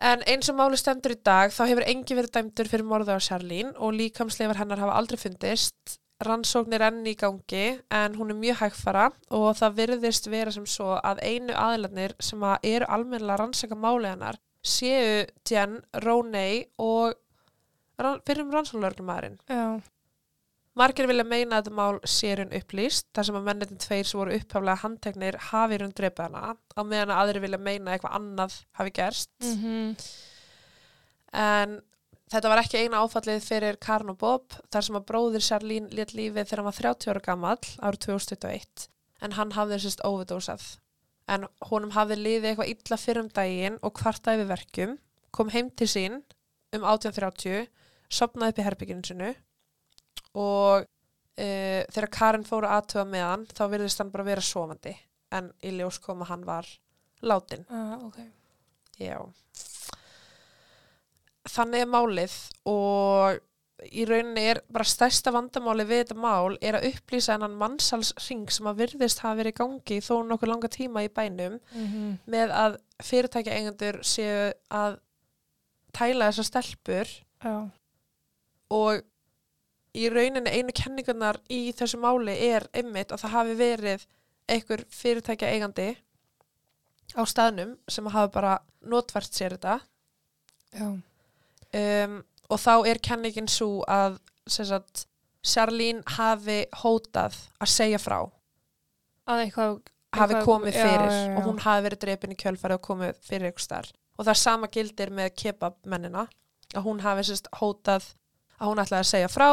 En 0.00 0.20
eins 0.30 0.46
og 0.48 0.54
máli 0.54 0.76
stendur 0.78 1.10
í 1.16 1.22
dag 1.26 1.50
þá 1.50 1.64
hefur 1.66 1.84
engi 1.90 2.14
verið 2.14 2.30
dæmdur 2.36 2.68
fyrir 2.70 2.86
morðu 2.86 3.16
á 3.16 3.18
Charlene 3.18 3.72
og 3.82 3.96
líkamsleifar 3.98 4.60
hennar 4.60 4.78
hafa 4.78 4.94
aldrei 4.94 5.18
fundist. 5.18 5.96
Rannsókn 6.22 6.76
er 6.76 6.84
enn 6.86 7.00
í 7.06 7.16
gangi 7.18 7.64
en 7.90 8.14
hún 8.14 8.30
er 8.30 8.38
mjög 8.38 8.60
hægfara 8.60 9.08
og 9.34 9.56
það 9.58 9.74
virðist 9.80 10.30
vera 10.30 10.52
sem 10.54 10.66
svo 10.70 10.92
að 11.02 11.18
einu 11.26 11.50
aðilarnir 11.50 12.14
sem 12.22 12.46
að 12.46 12.68
eru 12.70 12.86
almennilega 12.94 13.40
rannsaka 13.42 13.74
máli 13.74 14.06
hennar 14.12 14.38
séu 14.62 15.26
Jen, 15.50 15.80
Róney 16.06 16.62
og 16.78 17.18
ran- 17.98 18.22
fyrrum 18.22 18.54
rannsóknlörglumæðurinn. 18.54 19.38
Já. 19.50 19.82
Margir 20.78 21.08
vilja 21.10 21.26
meina 21.26 21.58
að 21.58 21.64
þetta 21.64 21.74
mál 21.74 21.98
sérun 22.06 22.54
upplýst 22.54 23.08
þar 23.16 23.26
sem 23.26 23.36
að 23.38 23.46
mennitin 23.48 23.80
tveir 23.82 24.06
sem 24.06 24.20
voru 24.20 24.36
upphaflega 24.36 24.82
handteknir 24.84 25.38
hafi 25.48 25.78
raun 25.80 25.94
dreipið 25.96 26.24
hana 26.28 26.54
á 26.54 26.80
meðan 26.86 27.12
að 27.14 27.22
aðri 27.22 27.42
vilja 27.42 27.58
meina 27.58 27.88
að 27.88 27.96
eitthvað 27.96 28.18
annað 28.20 28.58
hafi 28.78 28.94
gerst. 29.00 29.32
Mm 29.42 29.94
En 31.36 31.80
þetta 32.32 32.48
var 32.48 32.62
ekki 32.62 32.82
eina 32.82 33.02
áfallið 33.04 33.42
fyrir 33.44 33.76
Karin 33.84 34.12
og 34.12 34.18
Bob 34.20 34.54
þar 34.72 34.86
sem 34.86 34.96
að 34.96 35.08
bróðir 35.10 35.44
Charlene 35.44 35.90
létt 35.92 36.14
lífið 36.16 36.46
þegar 36.46 36.62
hann 36.62 36.68
var 36.68 36.78
30 36.78 37.12
ára 37.12 37.24
gamall 37.26 37.72
árið 37.84 38.04
2021 38.06 38.86
en 39.26 39.34
hann 39.36 39.52
hafði 39.56 39.80
sérst 39.82 40.04
óvidósað. 40.06 40.64
En 41.28 41.44
honum 41.68 41.92
hafði 41.92 42.16
liðið 42.16 42.48
eitthvað 42.52 42.72
illa 42.72 43.00
fyrir 43.02 43.22
um 43.24 43.28
daginn 43.34 43.76
og 43.84 43.92
kvartaði 43.98 44.40
við 44.40 44.52
verkum, 44.54 44.94
kom 45.34 45.52
heim 45.52 45.68
til 45.76 45.88
sín 45.90 46.22
um 46.72 46.86
18.30, 46.86 47.66
sopnaði 48.08 48.54
upp 48.54 48.62
í 48.62 48.66
herbygginu 48.68 49.04
sinu 49.04 49.34
og 50.36 50.84
e, 51.38 51.84
þegar 51.92 52.10
Karin 52.18 52.46
fóru 52.48 52.68
aðtöða 52.68 53.06
með 53.08 53.26
hann 53.26 53.46
þá 53.52 53.64
virðist 53.72 54.02
hann 54.02 54.12
bara 54.14 54.28
vera 54.28 54.44
sofandi 54.44 54.94
en 55.32 55.50
í 55.62 55.74
ljós 55.76 56.00
kom 56.02 56.24
að 56.24 56.32
hann 56.32 56.46
var 56.48 56.68
látin. 57.22 57.64
Ah, 57.70 57.98
ok. 58.06 58.20
Já. 58.98 59.18
Þannig 61.48 61.84
er 61.84 61.90
málið 61.90 62.34
og 62.68 63.38
í 63.94 64.04
rauninni 64.08 64.42
er 64.50 64.60
bara 64.74 64.86
stærsta 64.88 65.30
vandamáli 65.34 65.84
við 65.86 66.02
þetta 66.02 66.16
mál 66.18 66.56
er 66.58 66.78
að 66.78 66.88
upplýsa 66.90 67.36
hennan 67.36 67.54
mannsalsring 67.60 68.48
sem 68.50 68.66
að 68.66 68.80
virðist 68.82 69.22
hafa 69.22 69.38
verið 69.38 69.54
í 69.54 69.58
gangi 69.60 69.98
þó 70.02 70.14
nokkuð 70.26 70.50
langa 70.50 70.70
tíma 70.72 71.04
í 71.06 71.12
bænum 71.14 71.60
Mm 71.72 72.16
með 72.26 72.54
að 72.54 72.78
fyrirtækja 73.06 73.54
eigendur 73.54 74.00
séu 74.02 74.50
að 74.74 74.98
tæla 75.94 76.30
þessar 76.32 76.48
stelpur 76.48 77.12
Já. 77.44 77.54
og 78.74 79.04
í 79.96 80.08
rauninni 80.12 80.50
einu 80.52 80.74
kenningarnar 80.76 81.38
í 81.52 81.72
þessu 81.76 81.98
máli 82.02 82.34
er 82.50 82.66
einmitt 82.76 83.12
að 83.14 83.22
það 83.24 83.34
hafi 83.36 83.54
verið 83.58 84.06
einhver 84.48 84.84
fyrirtækja 84.92 85.50
eigandi 85.54 85.88
á 87.16 87.22
staðnum 87.28 87.76
sem 87.88 88.06
hafa 88.12 88.30
bara 88.34 88.54
notvært 88.84 89.32
sér 89.32 89.56
þetta 89.56 89.78
Já. 90.76 90.88
um, 90.92 92.18
og 92.48 92.60
þá 92.60 92.72
er 92.90 93.00
kenningin 93.04 93.48
svo 93.48 93.82
að 93.88 94.18
sagt, 94.48 95.06
Charlene 95.44 96.02
hafi 96.16 96.62
hótað 96.82 97.36
að 97.60 97.70
segja 97.72 98.00
frá 98.00 98.18
Að 99.28 99.42
eitthvað... 99.44 99.78
hafi 100.16 100.34
eitthvað- 100.34 100.46
komið 100.48 100.74
já, 100.76 100.82
fyrir 100.84 101.10
já, 101.12 101.16
já. 101.28 101.34
og 101.38 101.48
hún 101.48 101.58
hafi 101.64 101.84
verið 101.88 102.02
dreipin 102.04 102.32
í 102.32 102.38
kjölfari 102.40 102.76
og 102.78 102.84
komið 102.84 103.18
fyrir 103.28 103.50
ykkur 103.52 103.64
starf 103.64 103.92
og 104.18 104.26
það 104.26 104.38
sama 104.40 104.68
gildir 104.72 105.12
með 105.14 105.34
kebabmennina 105.38 106.24
að 106.74 106.84
hún 106.84 107.00
hafi 107.04 107.26
sérst 107.28 107.48
hótað 107.60 108.08
að 108.58 108.70
hún 108.72 108.80
ætlaði 108.82 109.04
að 109.04 109.10
segja 109.12 109.28
frá 109.32 109.48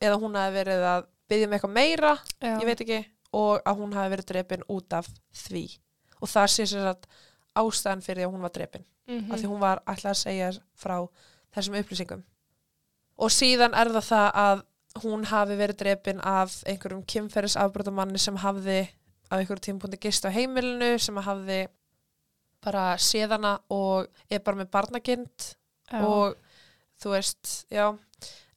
eða 0.00 0.20
hún 0.20 0.38
hafi 0.38 0.56
verið 0.56 0.84
að 0.90 1.08
byggja 1.30 1.46
um 1.48 1.56
eitthvað 1.56 1.74
meira 1.76 2.12
Já. 2.40 2.54
ég 2.54 2.66
veit 2.68 2.84
ekki 2.84 3.00
og 3.36 3.60
að 3.62 3.82
hún 3.82 3.92
hafi 3.94 4.12
verið 4.14 4.30
dreipin 4.32 4.64
út 4.68 4.96
af 4.96 5.10
því. 5.44 5.64
Og 6.20 6.30
það 6.30 6.48
sé 6.54 6.66
sér 6.70 6.88
að 6.90 7.04
ástæðan 7.60 8.02
fyrir 8.04 8.22
því 8.22 8.28
að 8.28 8.34
hún 8.34 8.46
var 8.46 8.56
dreipin 8.56 8.86
Mm 9.10 9.32
af 9.32 9.40
því 9.40 9.48
hún 9.50 9.58
var 9.58 9.80
ætlaði 9.90 10.12
að 10.12 10.18
segja 10.20 10.48
frá 10.78 10.96
þessum 11.54 11.76
upplýsingum. 11.80 12.20
Og 13.18 13.32
síðan 13.34 13.74
er 13.74 13.90
það 13.96 14.04
það 14.06 14.28
að 14.42 14.60
hún 15.02 15.24
hafi 15.26 15.56
verið 15.58 15.78
drepin 15.80 16.20
af 16.22 16.60
einhverjum 16.66 17.02
kynferðisafbrotamanni 17.10 18.18
sem 18.22 18.38
hafði 18.38 18.78
á 19.30 19.34
einhverjum 19.34 19.64
tímpúndi 19.66 19.98
gist 19.98 20.26
á 20.26 20.30
heimilinu 20.30 20.98
sem 20.98 21.16
hafði 21.16 21.66
bara 22.62 22.96
séðana 22.98 23.56
og 23.70 24.06
er 24.30 24.42
bara 24.46 24.62
með 24.62 24.70
barnakind. 24.70 25.50
Já. 25.90 26.04
og 26.06 26.36
þú 27.02 27.16
veist, 27.16 27.66
já 27.66 27.90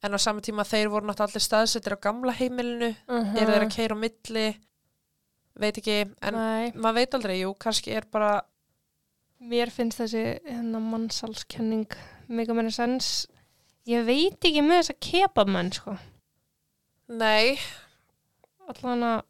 en 0.04 0.12
á 0.14 0.18
saman 0.20 0.44
tíma 0.44 0.66
þeir 0.68 0.90
voru 0.92 1.08
náttúrulega 1.08 1.32
allir 1.32 1.44
staðsettir 1.46 1.96
á 1.96 2.04
gamla 2.04 2.34
heimilinu 2.36 2.90
Mhm. 3.08 3.36
eru 3.40 3.52
þeir 3.54 3.64
að 3.66 3.74
keira 3.76 3.96
á 3.96 4.02
milli 4.04 4.46
veit 5.56 5.78
ekki, 5.78 5.96
en 6.22 6.34
Nei, 6.34 6.72
maður 6.72 6.94
veit 6.98 7.14
aldrei, 7.14 7.36
jú, 7.40 7.54
kannski 7.58 7.92
er 7.96 8.04
bara 8.10 8.42
mér 9.40 9.70
finnst 9.70 9.98
þessi 10.00 10.24
hérna 10.44 10.80
mannsalskenning 10.82 11.86
mega 12.28 12.54
meira 12.54 12.70
sens. 12.74 13.26
Ég 13.86 14.04
veit 14.06 14.40
ekki 14.40 14.62
með 14.64 14.80
þessa 14.82 14.96
kebabmenn, 15.00 15.72
sko. 15.72 15.96
nei, 17.08 17.58
Allan 18.66 19.02
að, 19.04 19.22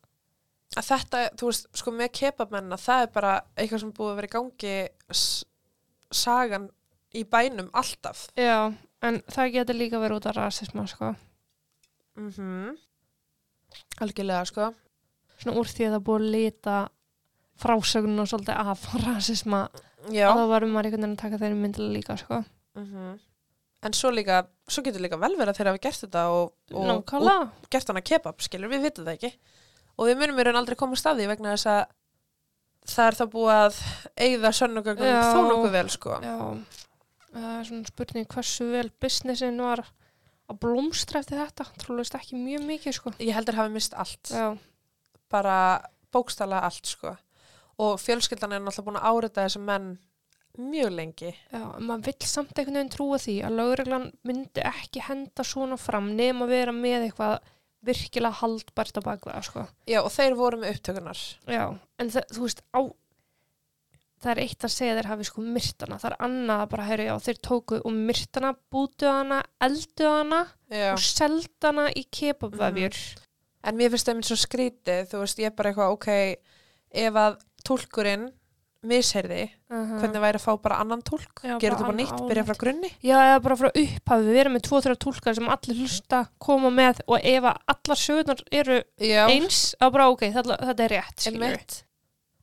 að 0.78 0.86
þetta, 0.88 1.22
þú 1.36 1.48
veist, 1.50 1.66
sko 1.74 1.90
með 1.90 2.12
kebabmenna, 2.20 2.76
það 2.78 3.02
er 3.02 3.10
bara 3.16 3.32
eitthvað 3.56 3.80
sem 3.80 3.92
búið 3.92 4.12
að 4.12 4.16
vera 4.20 4.28
í 4.30 4.34
gangi 4.36 4.76
sagan 6.14 6.68
í 7.14 7.24
bænum 7.24 7.70
alltaf. 7.74 8.28
Já, 8.38 8.72
en 9.04 9.20
það 9.30 9.52
getur 9.58 9.78
líka 9.78 10.00
verið 10.02 10.20
út 10.20 10.28
af 10.30 10.36
rasisma, 10.38 10.86
sko. 10.90 11.12
Mm 12.20 12.74
Algjörlega, 14.04 14.44
sko. 14.46 14.70
Svona 15.42 15.58
úr 15.58 15.70
því 15.70 15.88
að 15.88 15.94
það 15.96 16.04
búið 16.06 16.20
að 16.20 16.34
lita 16.36 16.76
frásögnuna 17.64 18.26
svolítið 18.30 18.72
af 18.74 18.88
rasisma. 19.04 19.62
Já. 20.12 20.28
Og 20.30 20.38
þá 20.38 20.44
varum 20.52 20.74
maður 20.74 20.90
einhvern 20.90 21.06
veginn 21.06 21.16
að 21.16 21.22
taka 21.24 21.40
þeirri 21.42 21.60
myndilega 21.60 21.96
líka, 21.98 22.18
sko. 22.20 22.42
Mm 22.78 23.14
En 23.84 23.92
svo 23.92 24.08
líka, 24.08 24.38
svo 24.64 24.80
getur 24.80 25.02
líka 25.04 25.18
vel 25.20 25.34
verið 25.36 25.50
að 25.52 25.58
þeir 25.58 25.68
hafa 25.68 25.80
gert 25.84 26.02
þetta 26.06 26.20
og, 26.32 26.54
og, 26.72 27.10
og 27.20 27.66
gert 27.68 27.90
hana 27.90 28.00
kebab, 28.00 28.38
skilur, 28.40 28.70
við 28.72 28.86
vitum 28.86 29.04
það 29.04 29.18
ekki. 29.18 29.30
Og 29.98 30.08
við 30.08 30.22
munum 30.22 30.40
í 30.40 30.46
raun 30.46 30.56
aldrei 30.56 30.78
koma 30.80 30.96
staði 30.96 31.26
vegna 31.28 31.52
þess 31.52 31.68
að 31.68 31.82
það 32.94 33.10
er 33.10 33.18
það 33.18 33.30
búið 33.34 33.58
að 33.58 33.82
eigða 34.24 34.52
sönnugögnum 34.56 35.20
þó 35.28 35.42
nokkuð 35.50 35.76
vel, 35.76 35.84
sko. 35.92 36.16
Já, 36.24 36.32
það 37.34 37.58
er 37.58 37.68
svona 37.68 37.90
spurning 37.90 38.30
hversu 38.30 38.70
vel 38.70 38.88
businessin 39.02 39.60
var 39.62 39.84
að 40.50 40.60
blómstra 40.62 41.22
eftir 41.22 41.40
þetta. 41.40 41.66
Trúlega 41.80 42.20
ekki 42.20 42.38
mjög 42.38 42.66
mikið, 42.68 42.96
sko. 42.98 43.14
Ég 43.22 43.36
heldur 43.36 43.58
hafi 43.58 43.74
mist 43.74 43.94
allt, 43.96 44.32
Já, 44.32 44.48
bara 45.32 45.58
bókstala 46.14 46.62
allt, 46.66 46.86
sko. 46.86 47.14
Og 47.82 47.96
fjölskyldan 47.98 48.54
er 48.54 48.62
náttúrulega 48.62 48.86
búin 48.86 49.00
að 49.00 49.08
árita 49.10 49.46
þessum 49.46 49.64
menn 49.66 49.94
mjög 50.54 50.92
lengi. 50.94 51.32
já, 51.50 51.62
maður 51.82 52.04
vill 52.06 52.28
samt 52.30 52.52
einhvern 52.54 52.78
veginn 52.78 52.92
trúa 52.94 53.18
því 53.18 53.34
að 53.42 53.56
lögreglan 53.58 54.04
myndi 54.22 54.62
ekki 54.62 55.02
henda 55.02 55.42
svona 55.42 55.78
fram 55.80 56.12
nema 56.14 56.46
vera 56.46 56.70
með 56.70 57.08
eitthvað 57.08 57.40
virkilega 57.84 58.38
haldbært 58.40 59.00
á 59.00 59.02
bakveða, 59.04 59.42
sko. 59.44 59.64
Já, 59.90 60.00
og 60.04 60.12
þeir 60.14 60.36
voru 60.38 60.60
með 60.62 60.76
upptökunar. 60.76 61.24
Já, 61.50 61.64
en 61.98 62.12
það, 62.14 62.28
þú 62.36 62.46
veist, 62.46 62.62
á, 62.70 62.80
það 64.22 64.30
er 64.34 64.42
eitt 64.44 64.64
að 64.64 64.72
segja 64.74 64.94
þeir 64.98 65.08
hafi 65.10 65.26
sko 65.28 65.42
myrtana, 65.44 65.98
það 66.00 66.10
er 66.10 66.16
annað 66.26 66.62
að 66.62 66.70
bara, 66.74 66.86
heyri, 66.88 67.08
já, 67.08 67.14
þeir 67.26 67.40
tóku 67.48 67.80
og 67.80 67.96
myrtana, 67.96 68.54
bútu 68.72 69.10
hana, 69.10 69.40
eldu 69.64 70.06
hana 70.08 70.40
Já. 70.70 70.92
og 70.94 71.02
seldu 71.04 71.68
hana 71.68 71.88
í 71.92 72.06
kebabvefjur. 72.14 73.00
En 73.64 73.76
mér 73.80 73.92
finnst 73.92 74.08
það 74.08 74.16
minn 74.18 74.28
svo 74.28 74.38
skrítið, 74.40 75.04
þú 75.10 75.20
veist, 75.24 75.38
ég 75.42 75.50
er 75.50 75.58
bara 75.58 75.72
eitthvað, 75.72 75.92
ok, 75.96 76.08
ef 77.04 77.20
að 77.24 77.36
tólkurinn 77.64 78.30
misheyrði, 78.84 79.46
Uh 79.72 79.94
hvernig 79.98 80.20
væri 80.22 80.38
að 80.38 80.44
fá 80.44 80.52
bara 80.62 80.76
annan 80.84 81.00
tólk? 81.02 81.40
Bara 81.42 81.56
þetta 81.58 81.86
bara 81.86 81.96
nýtt, 81.96 82.12
álit. 82.12 82.28
byrja 82.30 82.44
frá 82.46 82.58
grunni? 82.60 82.90
Já, 83.02 83.14
eða 83.16 83.40
bara 83.42 83.56
frá 83.56 83.68
upphafi, 83.70 84.26
við 84.28 84.40
erum 84.42 84.54
með 84.54 84.62
tvo, 84.68 84.80
þrjá 84.84 84.98
tólkar 85.02 85.38
sem 85.38 85.48
allir 85.54 85.80
hlusta 85.80 86.20
koma 86.38 86.70
með 86.70 87.00
og 87.08 87.18
ef 87.18 87.48
að 87.48 87.72
allar 87.74 88.00
sögurnar 88.02 88.44
eru 88.52 88.78
Já, 89.00 89.24
eins, 89.32 89.62
þá 89.80 89.86
bara 89.96 90.10
ok, 90.12 90.26
þetta, 90.36 90.60
þetta 90.68 90.84
er 90.84 90.94
rétt. 90.94 91.80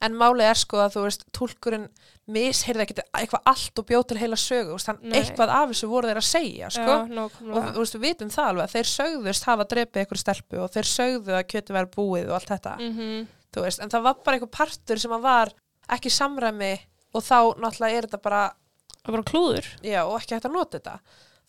En 0.02 0.16
málið 0.18 0.48
er 0.50 0.58
sko 0.58 0.80
að 0.82 0.96
þú 0.96 1.02
veist, 1.06 1.24
tólkurinn 1.38 1.84
misheyrði 2.32 2.86
ekkert 2.86 3.02
eitthvað 3.20 3.50
allt 3.52 3.82
og 3.82 3.86
bjóð 3.90 4.06
til 4.10 4.18
heila 4.22 4.38
sögu, 4.40 4.78
veist, 4.78 4.90
Nei. 5.02 5.12
eitthvað 5.20 5.52
af 5.54 5.74
þessu 5.74 5.90
voru 5.92 6.10
þeir 6.10 6.22
að 6.22 6.26
segja, 6.30 6.70
sko. 6.74 6.96
Já, 7.12 7.26
og 7.28 7.68
þú 7.68 7.84
veist, 7.84 7.98
við 7.98 8.06
vitum 8.08 8.32
það 8.34 8.50
alveg, 8.52 8.64
að 8.66 8.76
þeir 8.78 8.90
sögðust 8.92 9.48
hafa 9.50 9.68
drepið 9.74 10.02
eitthvað 10.02 10.22
stelpu 10.24 10.62
og 10.64 10.72
þeir 10.74 10.90
sögðu 10.90 11.36
að 11.38 11.46
kjöti 11.54 11.76
væri 11.78 11.92
búið 11.98 12.32
og 12.32 12.38
allt 12.40 12.54
þetta, 12.56 12.76
Mm 12.82 13.28
þú 13.52 13.66
veist, 13.66 13.82
en 13.84 13.90
það 13.92 14.04
var 14.06 14.20
bara 14.24 14.38
eitthvað 14.38 14.52
partur 14.56 15.00
sem 15.04 15.14
var 15.26 15.50
ekki 15.92 16.10
samræmi 16.16 16.70
og 17.12 17.24
þá 17.28 17.38
náttúrulega 17.60 17.98
er 17.98 18.06
þetta 18.08 18.20
bara 18.24 18.44
bara 19.04 19.24
klúður. 19.28 19.66
já, 19.84 20.06
og 20.06 20.14
ekki 20.22 20.38
hægt 20.38 20.48
að 20.48 20.54
nota 20.56 20.80
þetta 20.80 20.94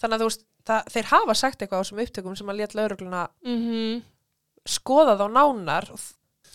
þannig 0.02 0.16
að 0.16 0.24
þú 0.24 0.26
veist, 0.26 0.42
það, 0.66 0.88
þeir 0.96 1.10
hafa 1.12 1.36
sagt 1.38 1.62
eitthvað 1.62 1.78
á 1.78 1.82
þessum 1.84 2.02
upptökum 2.02 2.34
sem 2.40 2.50
að 2.50 2.58
létt 2.58 2.74
laurugluna 2.74 3.28
Mm 3.46 4.02
skoða 4.68 5.16
þá 5.18 5.24
nánar 5.34 5.88
og 5.94 6.02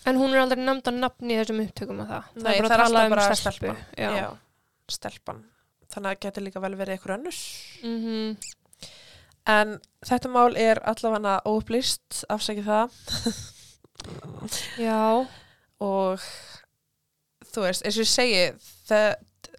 En 0.06 0.20
hún 0.20 0.34
er 0.34 0.44
aldrei 0.44 0.62
nefnd 0.62 0.92
að 0.92 1.00
nafni 1.02 1.34
í 1.34 1.40
þessum 1.40 1.64
upptökum 1.64 2.04
að 2.04 2.12
það. 2.12 2.28
Nei, 2.38 2.52
er 2.52 2.54
það 2.54 2.58
er 2.58 2.68
bara 2.68 2.76
að 2.76 2.84
tala 2.86 3.04
um 3.04 3.14
bara 3.16 3.40
stelpu. 3.40 3.74
Já. 3.98 4.10
já, 4.14 4.28
stelpan. 4.94 5.42
Þannig 5.88 6.06
að 6.06 6.14
það 6.14 6.22
getur 6.26 6.46
líka 6.46 6.62
vel 6.62 6.74
verið 6.78 6.94
eitthvað 6.94 7.18
önnur. 7.18 7.42
Mm 7.82 8.38
en 9.48 9.78
þetta 10.06 10.30
mál 10.32 10.56
er 10.60 10.80
allavega 10.86 11.38
óupplýst, 11.48 12.24
afsækið 12.32 12.68
það. 12.68 12.98
Já, 14.78 15.26
og 15.82 16.26
þú 17.48 17.64
veist, 17.64 17.82
eins 17.82 17.96
og 17.98 18.04
ég 18.04 18.12
segi 18.12 18.44
það 18.88 19.08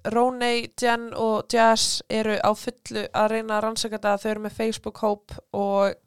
Róney, 0.09 0.69
Jen 0.79 1.09
og 1.19 1.51
Jazz 1.51 1.99
eru 2.07 2.37
á 2.39 2.55
fullu 2.55 3.03
að 3.11 3.33
reyna 3.33 3.57
að 3.57 3.63
rannsaka 3.65 3.97
þetta, 3.97 4.13
þau 4.21 4.29
eru 4.31 4.43
með 4.45 4.55
Facebook-hóp 4.55 5.35
og 5.59 5.97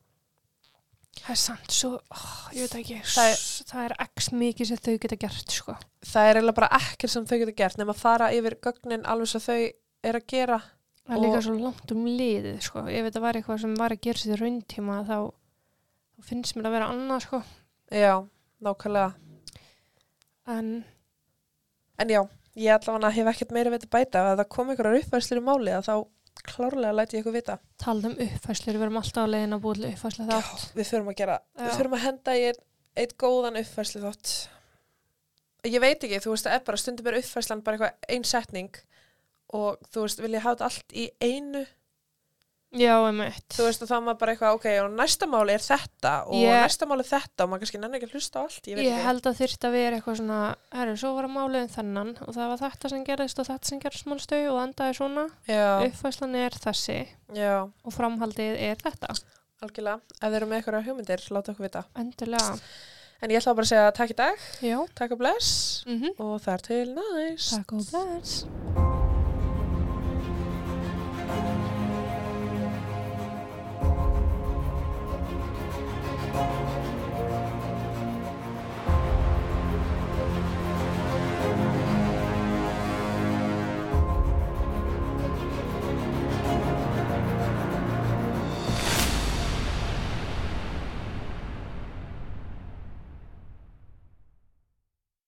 það 1.20 1.30
er 1.34 1.40
samt 1.42 1.70
svo, 1.74 1.90
oh, 2.10 2.48
ég 2.56 2.64
veit 2.66 2.76
ekki, 2.80 2.98
Það 3.04 3.30
er- 3.32 3.42
það 3.72 3.84
er 3.84 3.94
x 4.06 4.30
mikið 4.32 4.68
sem 4.70 4.76
þau 4.86 4.94
geta 5.04 5.18
gert, 5.24 5.50
sko. 5.52 5.74
það 6.08 6.28
er 6.30 6.36
eiginlega 6.40 6.58
bara 6.60 6.70
ekkert 6.78 7.10
sem 7.12 7.26
þau 7.28 7.38
getur 7.42 7.56
gert 7.60 7.76
nema 7.78 7.92
að 7.94 8.00
fara 8.02 8.30
yfir 8.32 8.56
gögnin 8.64 9.04
alveg 9.04 9.28
svo 9.32 9.40
þau 9.44 9.58
er 10.02 10.18
að 10.18 10.26
gera 10.26 10.62
Það 11.02 11.16
er 11.16 11.22
líka 11.24 11.42
svo 11.42 11.54
langt 11.58 11.90
um 11.92 12.04
liðið, 12.06 12.58
sko. 12.62 12.84
Ef 12.86 13.04
þetta 13.08 13.20
var 13.24 13.34
eitthvað 13.34 13.60
sem 13.60 13.72
var 13.74 13.90
að 13.90 14.00
gera 14.06 14.18
sér 14.22 14.36
í 14.36 14.36
rauntíma, 14.38 15.00
þá, 15.08 15.16
þá 16.14 16.28
finnst 16.28 16.54
mér 16.56 16.68
að 16.70 16.74
vera 16.76 16.90
annað, 16.94 17.24
sko. 17.26 17.42
já, 17.90 18.12
nákvæmlega 18.62 19.14
En, 20.52 20.68
en 22.02 22.08
já, 22.10 22.22
ég 22.58 22.72
allavega 22.74 23.10
hef 23.14 23.30
ekkert 23.32 23.52
meira 23.54 23.70
við 23.70 23.84
að 23.86 23.92
bæta 23.94 24.22
ef 24.32 24.38
það 24.40 24.48
kom 24.54 24.70
einhverjar 24.72 24.98
uppvæðslur 25.02 25.40
í 25.42 25.44
máli 25.46 25.74
að 25.76 25.86
þá 25.86 25.94
klárlega 26.42 26.94
læti 26.96 27.16
ég 27.18 27.22
ykkur 27.22 27.34
vita 27.36 27.58
talað 27.82 28.08
um 28.10 28.16
uppfæslur, 28.26 28.76
við 28.78 28.86
erum 28.86 28.98
alltaf 29.02 29.24
að 29.26 29.32
búið 29.62 29.80
til 29.82 29.90
uppfæsla 29.92 30.26
það. 30.30 30.42
já, 30.42 30.70
við 30.78 30.88
þurfum 30.90 31.12
að 31.12 31.18
gera, 31.20 31.36
við 31.58 31.68
Já. 31.68 31.76
þurfum 31.78 31.96
að 31.98 32.04
henda 32.06 32.36
einn 32.40 32.62
eitt 33.02 33.14
góðan 33.20 33.60
uppvæðslu 33.62 34.02
þátt 34.06 34.32
ég 35.72 35.80
veit 35.84 36.02
ekki, 36.02 36.18
þú 36.24 36.32
veist, 36.34 36.48
það 36.48 36.56
er 36.56 36.64
bara 36.66 36.80
stundum 36.82 37.06
er 37.12 37.18
uppvæðslan 37.20 37.62
bara 37.62 37.78
eitthvað 37.78 38.16
ein 38.16 38.24
setning 38.26 38.80
og 39.52 39.78
þú 39.92 40.06
veist, 40.06 40.22
vil 40.24 40.32
ég 40.34 40.42
hafa 40.44 40.56
þetta 40.56 40.70
allt 40.70 40.96
í 40.96 41.06
einu 41.22 41.62
Já, 42.72 42.94
einmitt. 43.04 43.44
þú 43.52 43.66
veist, 43.66 43.82
og 43.84 43.88
þá 43.90 43.96
maður 44.00 44.18
bara 44.22 44.32
eitthvað, 44.32 44.54
ok, 44.56 44.66
og 44.80 44.92
næsta 44.96 45.26
máli 45.28 45.52
er 45.52 45.60
þetta 45.60 46.12
og 46.26 46.32
Ég- 46.40 46.62
næsta 46.64 46.86
máli 46.88 47.04
er 47.04 47.10
þetta 47.10 47.44
og 47.44 47.50
maður 47.52 47.60
kannski 47.66 47.80
nenni 47.82 47.98
ekki 47.98 48.08
að 48.08 48.14
hlusta 48.16 48.40
á 48.40 48.42
allt, 48.46 48.62
ég 48.70 48.76
veit 48.78 48.86
Ég 48.86 48.92
ekki 48.96 49.04
held 49.08 49.26
að 49.28 49.36
þyrfti 49.42 49.68
að 49.68 49.72
vera 49.76 49.96
eitthvað 49.98 50.16
svona, 50.22 50.38
herru, 50.72 50.94
svo 50.96 51.10
var 51.14 51.24
að 51.28 51.34
málið 51.36 51.62
um 51.66 51.68
þennan 51.76 52.10
og 52.26 52.32
það 52.34 52.48
var 52.52 52.62
þetta 52.64 52.88
sem 52.94 53.04
gerðist 53.04 53.38
og 53.42 53.46
þetta 53.50 53.64
sem 53.72 53.80
gerðist 53.84 54.06
málstau 54.08 54.40
og 54.54 54.62
endaði 54.64 54.96
svona. 54.96 55.26
já, 55.46 55.66
Uppfæslan 55.84 56.34
er 56.34 56.50
þessi 56.64 56.98
já, 57.36 57.52
og 57.84 57.92
framhaldið 57.92 58.56
er 58.70 58.76
þetta. 58.76 59.12
algjörlega 59.62 60.00
ef 60.16 60.32
þeir 60.32 60.36
eru 60.40 60.46
með 60.46 60.56
eitthvað 60.62 60.86
hugmyndir, 60.88 61.20
láta 61.30 61.52
okkur 61.52 61.68
vita 61.68 61.84
Endilega. 61.94 62.56
en 63.22 63.30
ég 63.30 63.36
ætla 63.38 63.54
bara 63.54 63.68
að 63.68 63.68
segja 63.68 63.92
takk 63.94 64.10
í 64.10 64.16
dag, 64.16 64.38
Já. 64.64 64.78
takk 64.96 65.12
og 65.12 65.18
bless 65.18 65.84
Mm 65.86 66.00
Takk 67.52 67.72
og. 67.72 69.01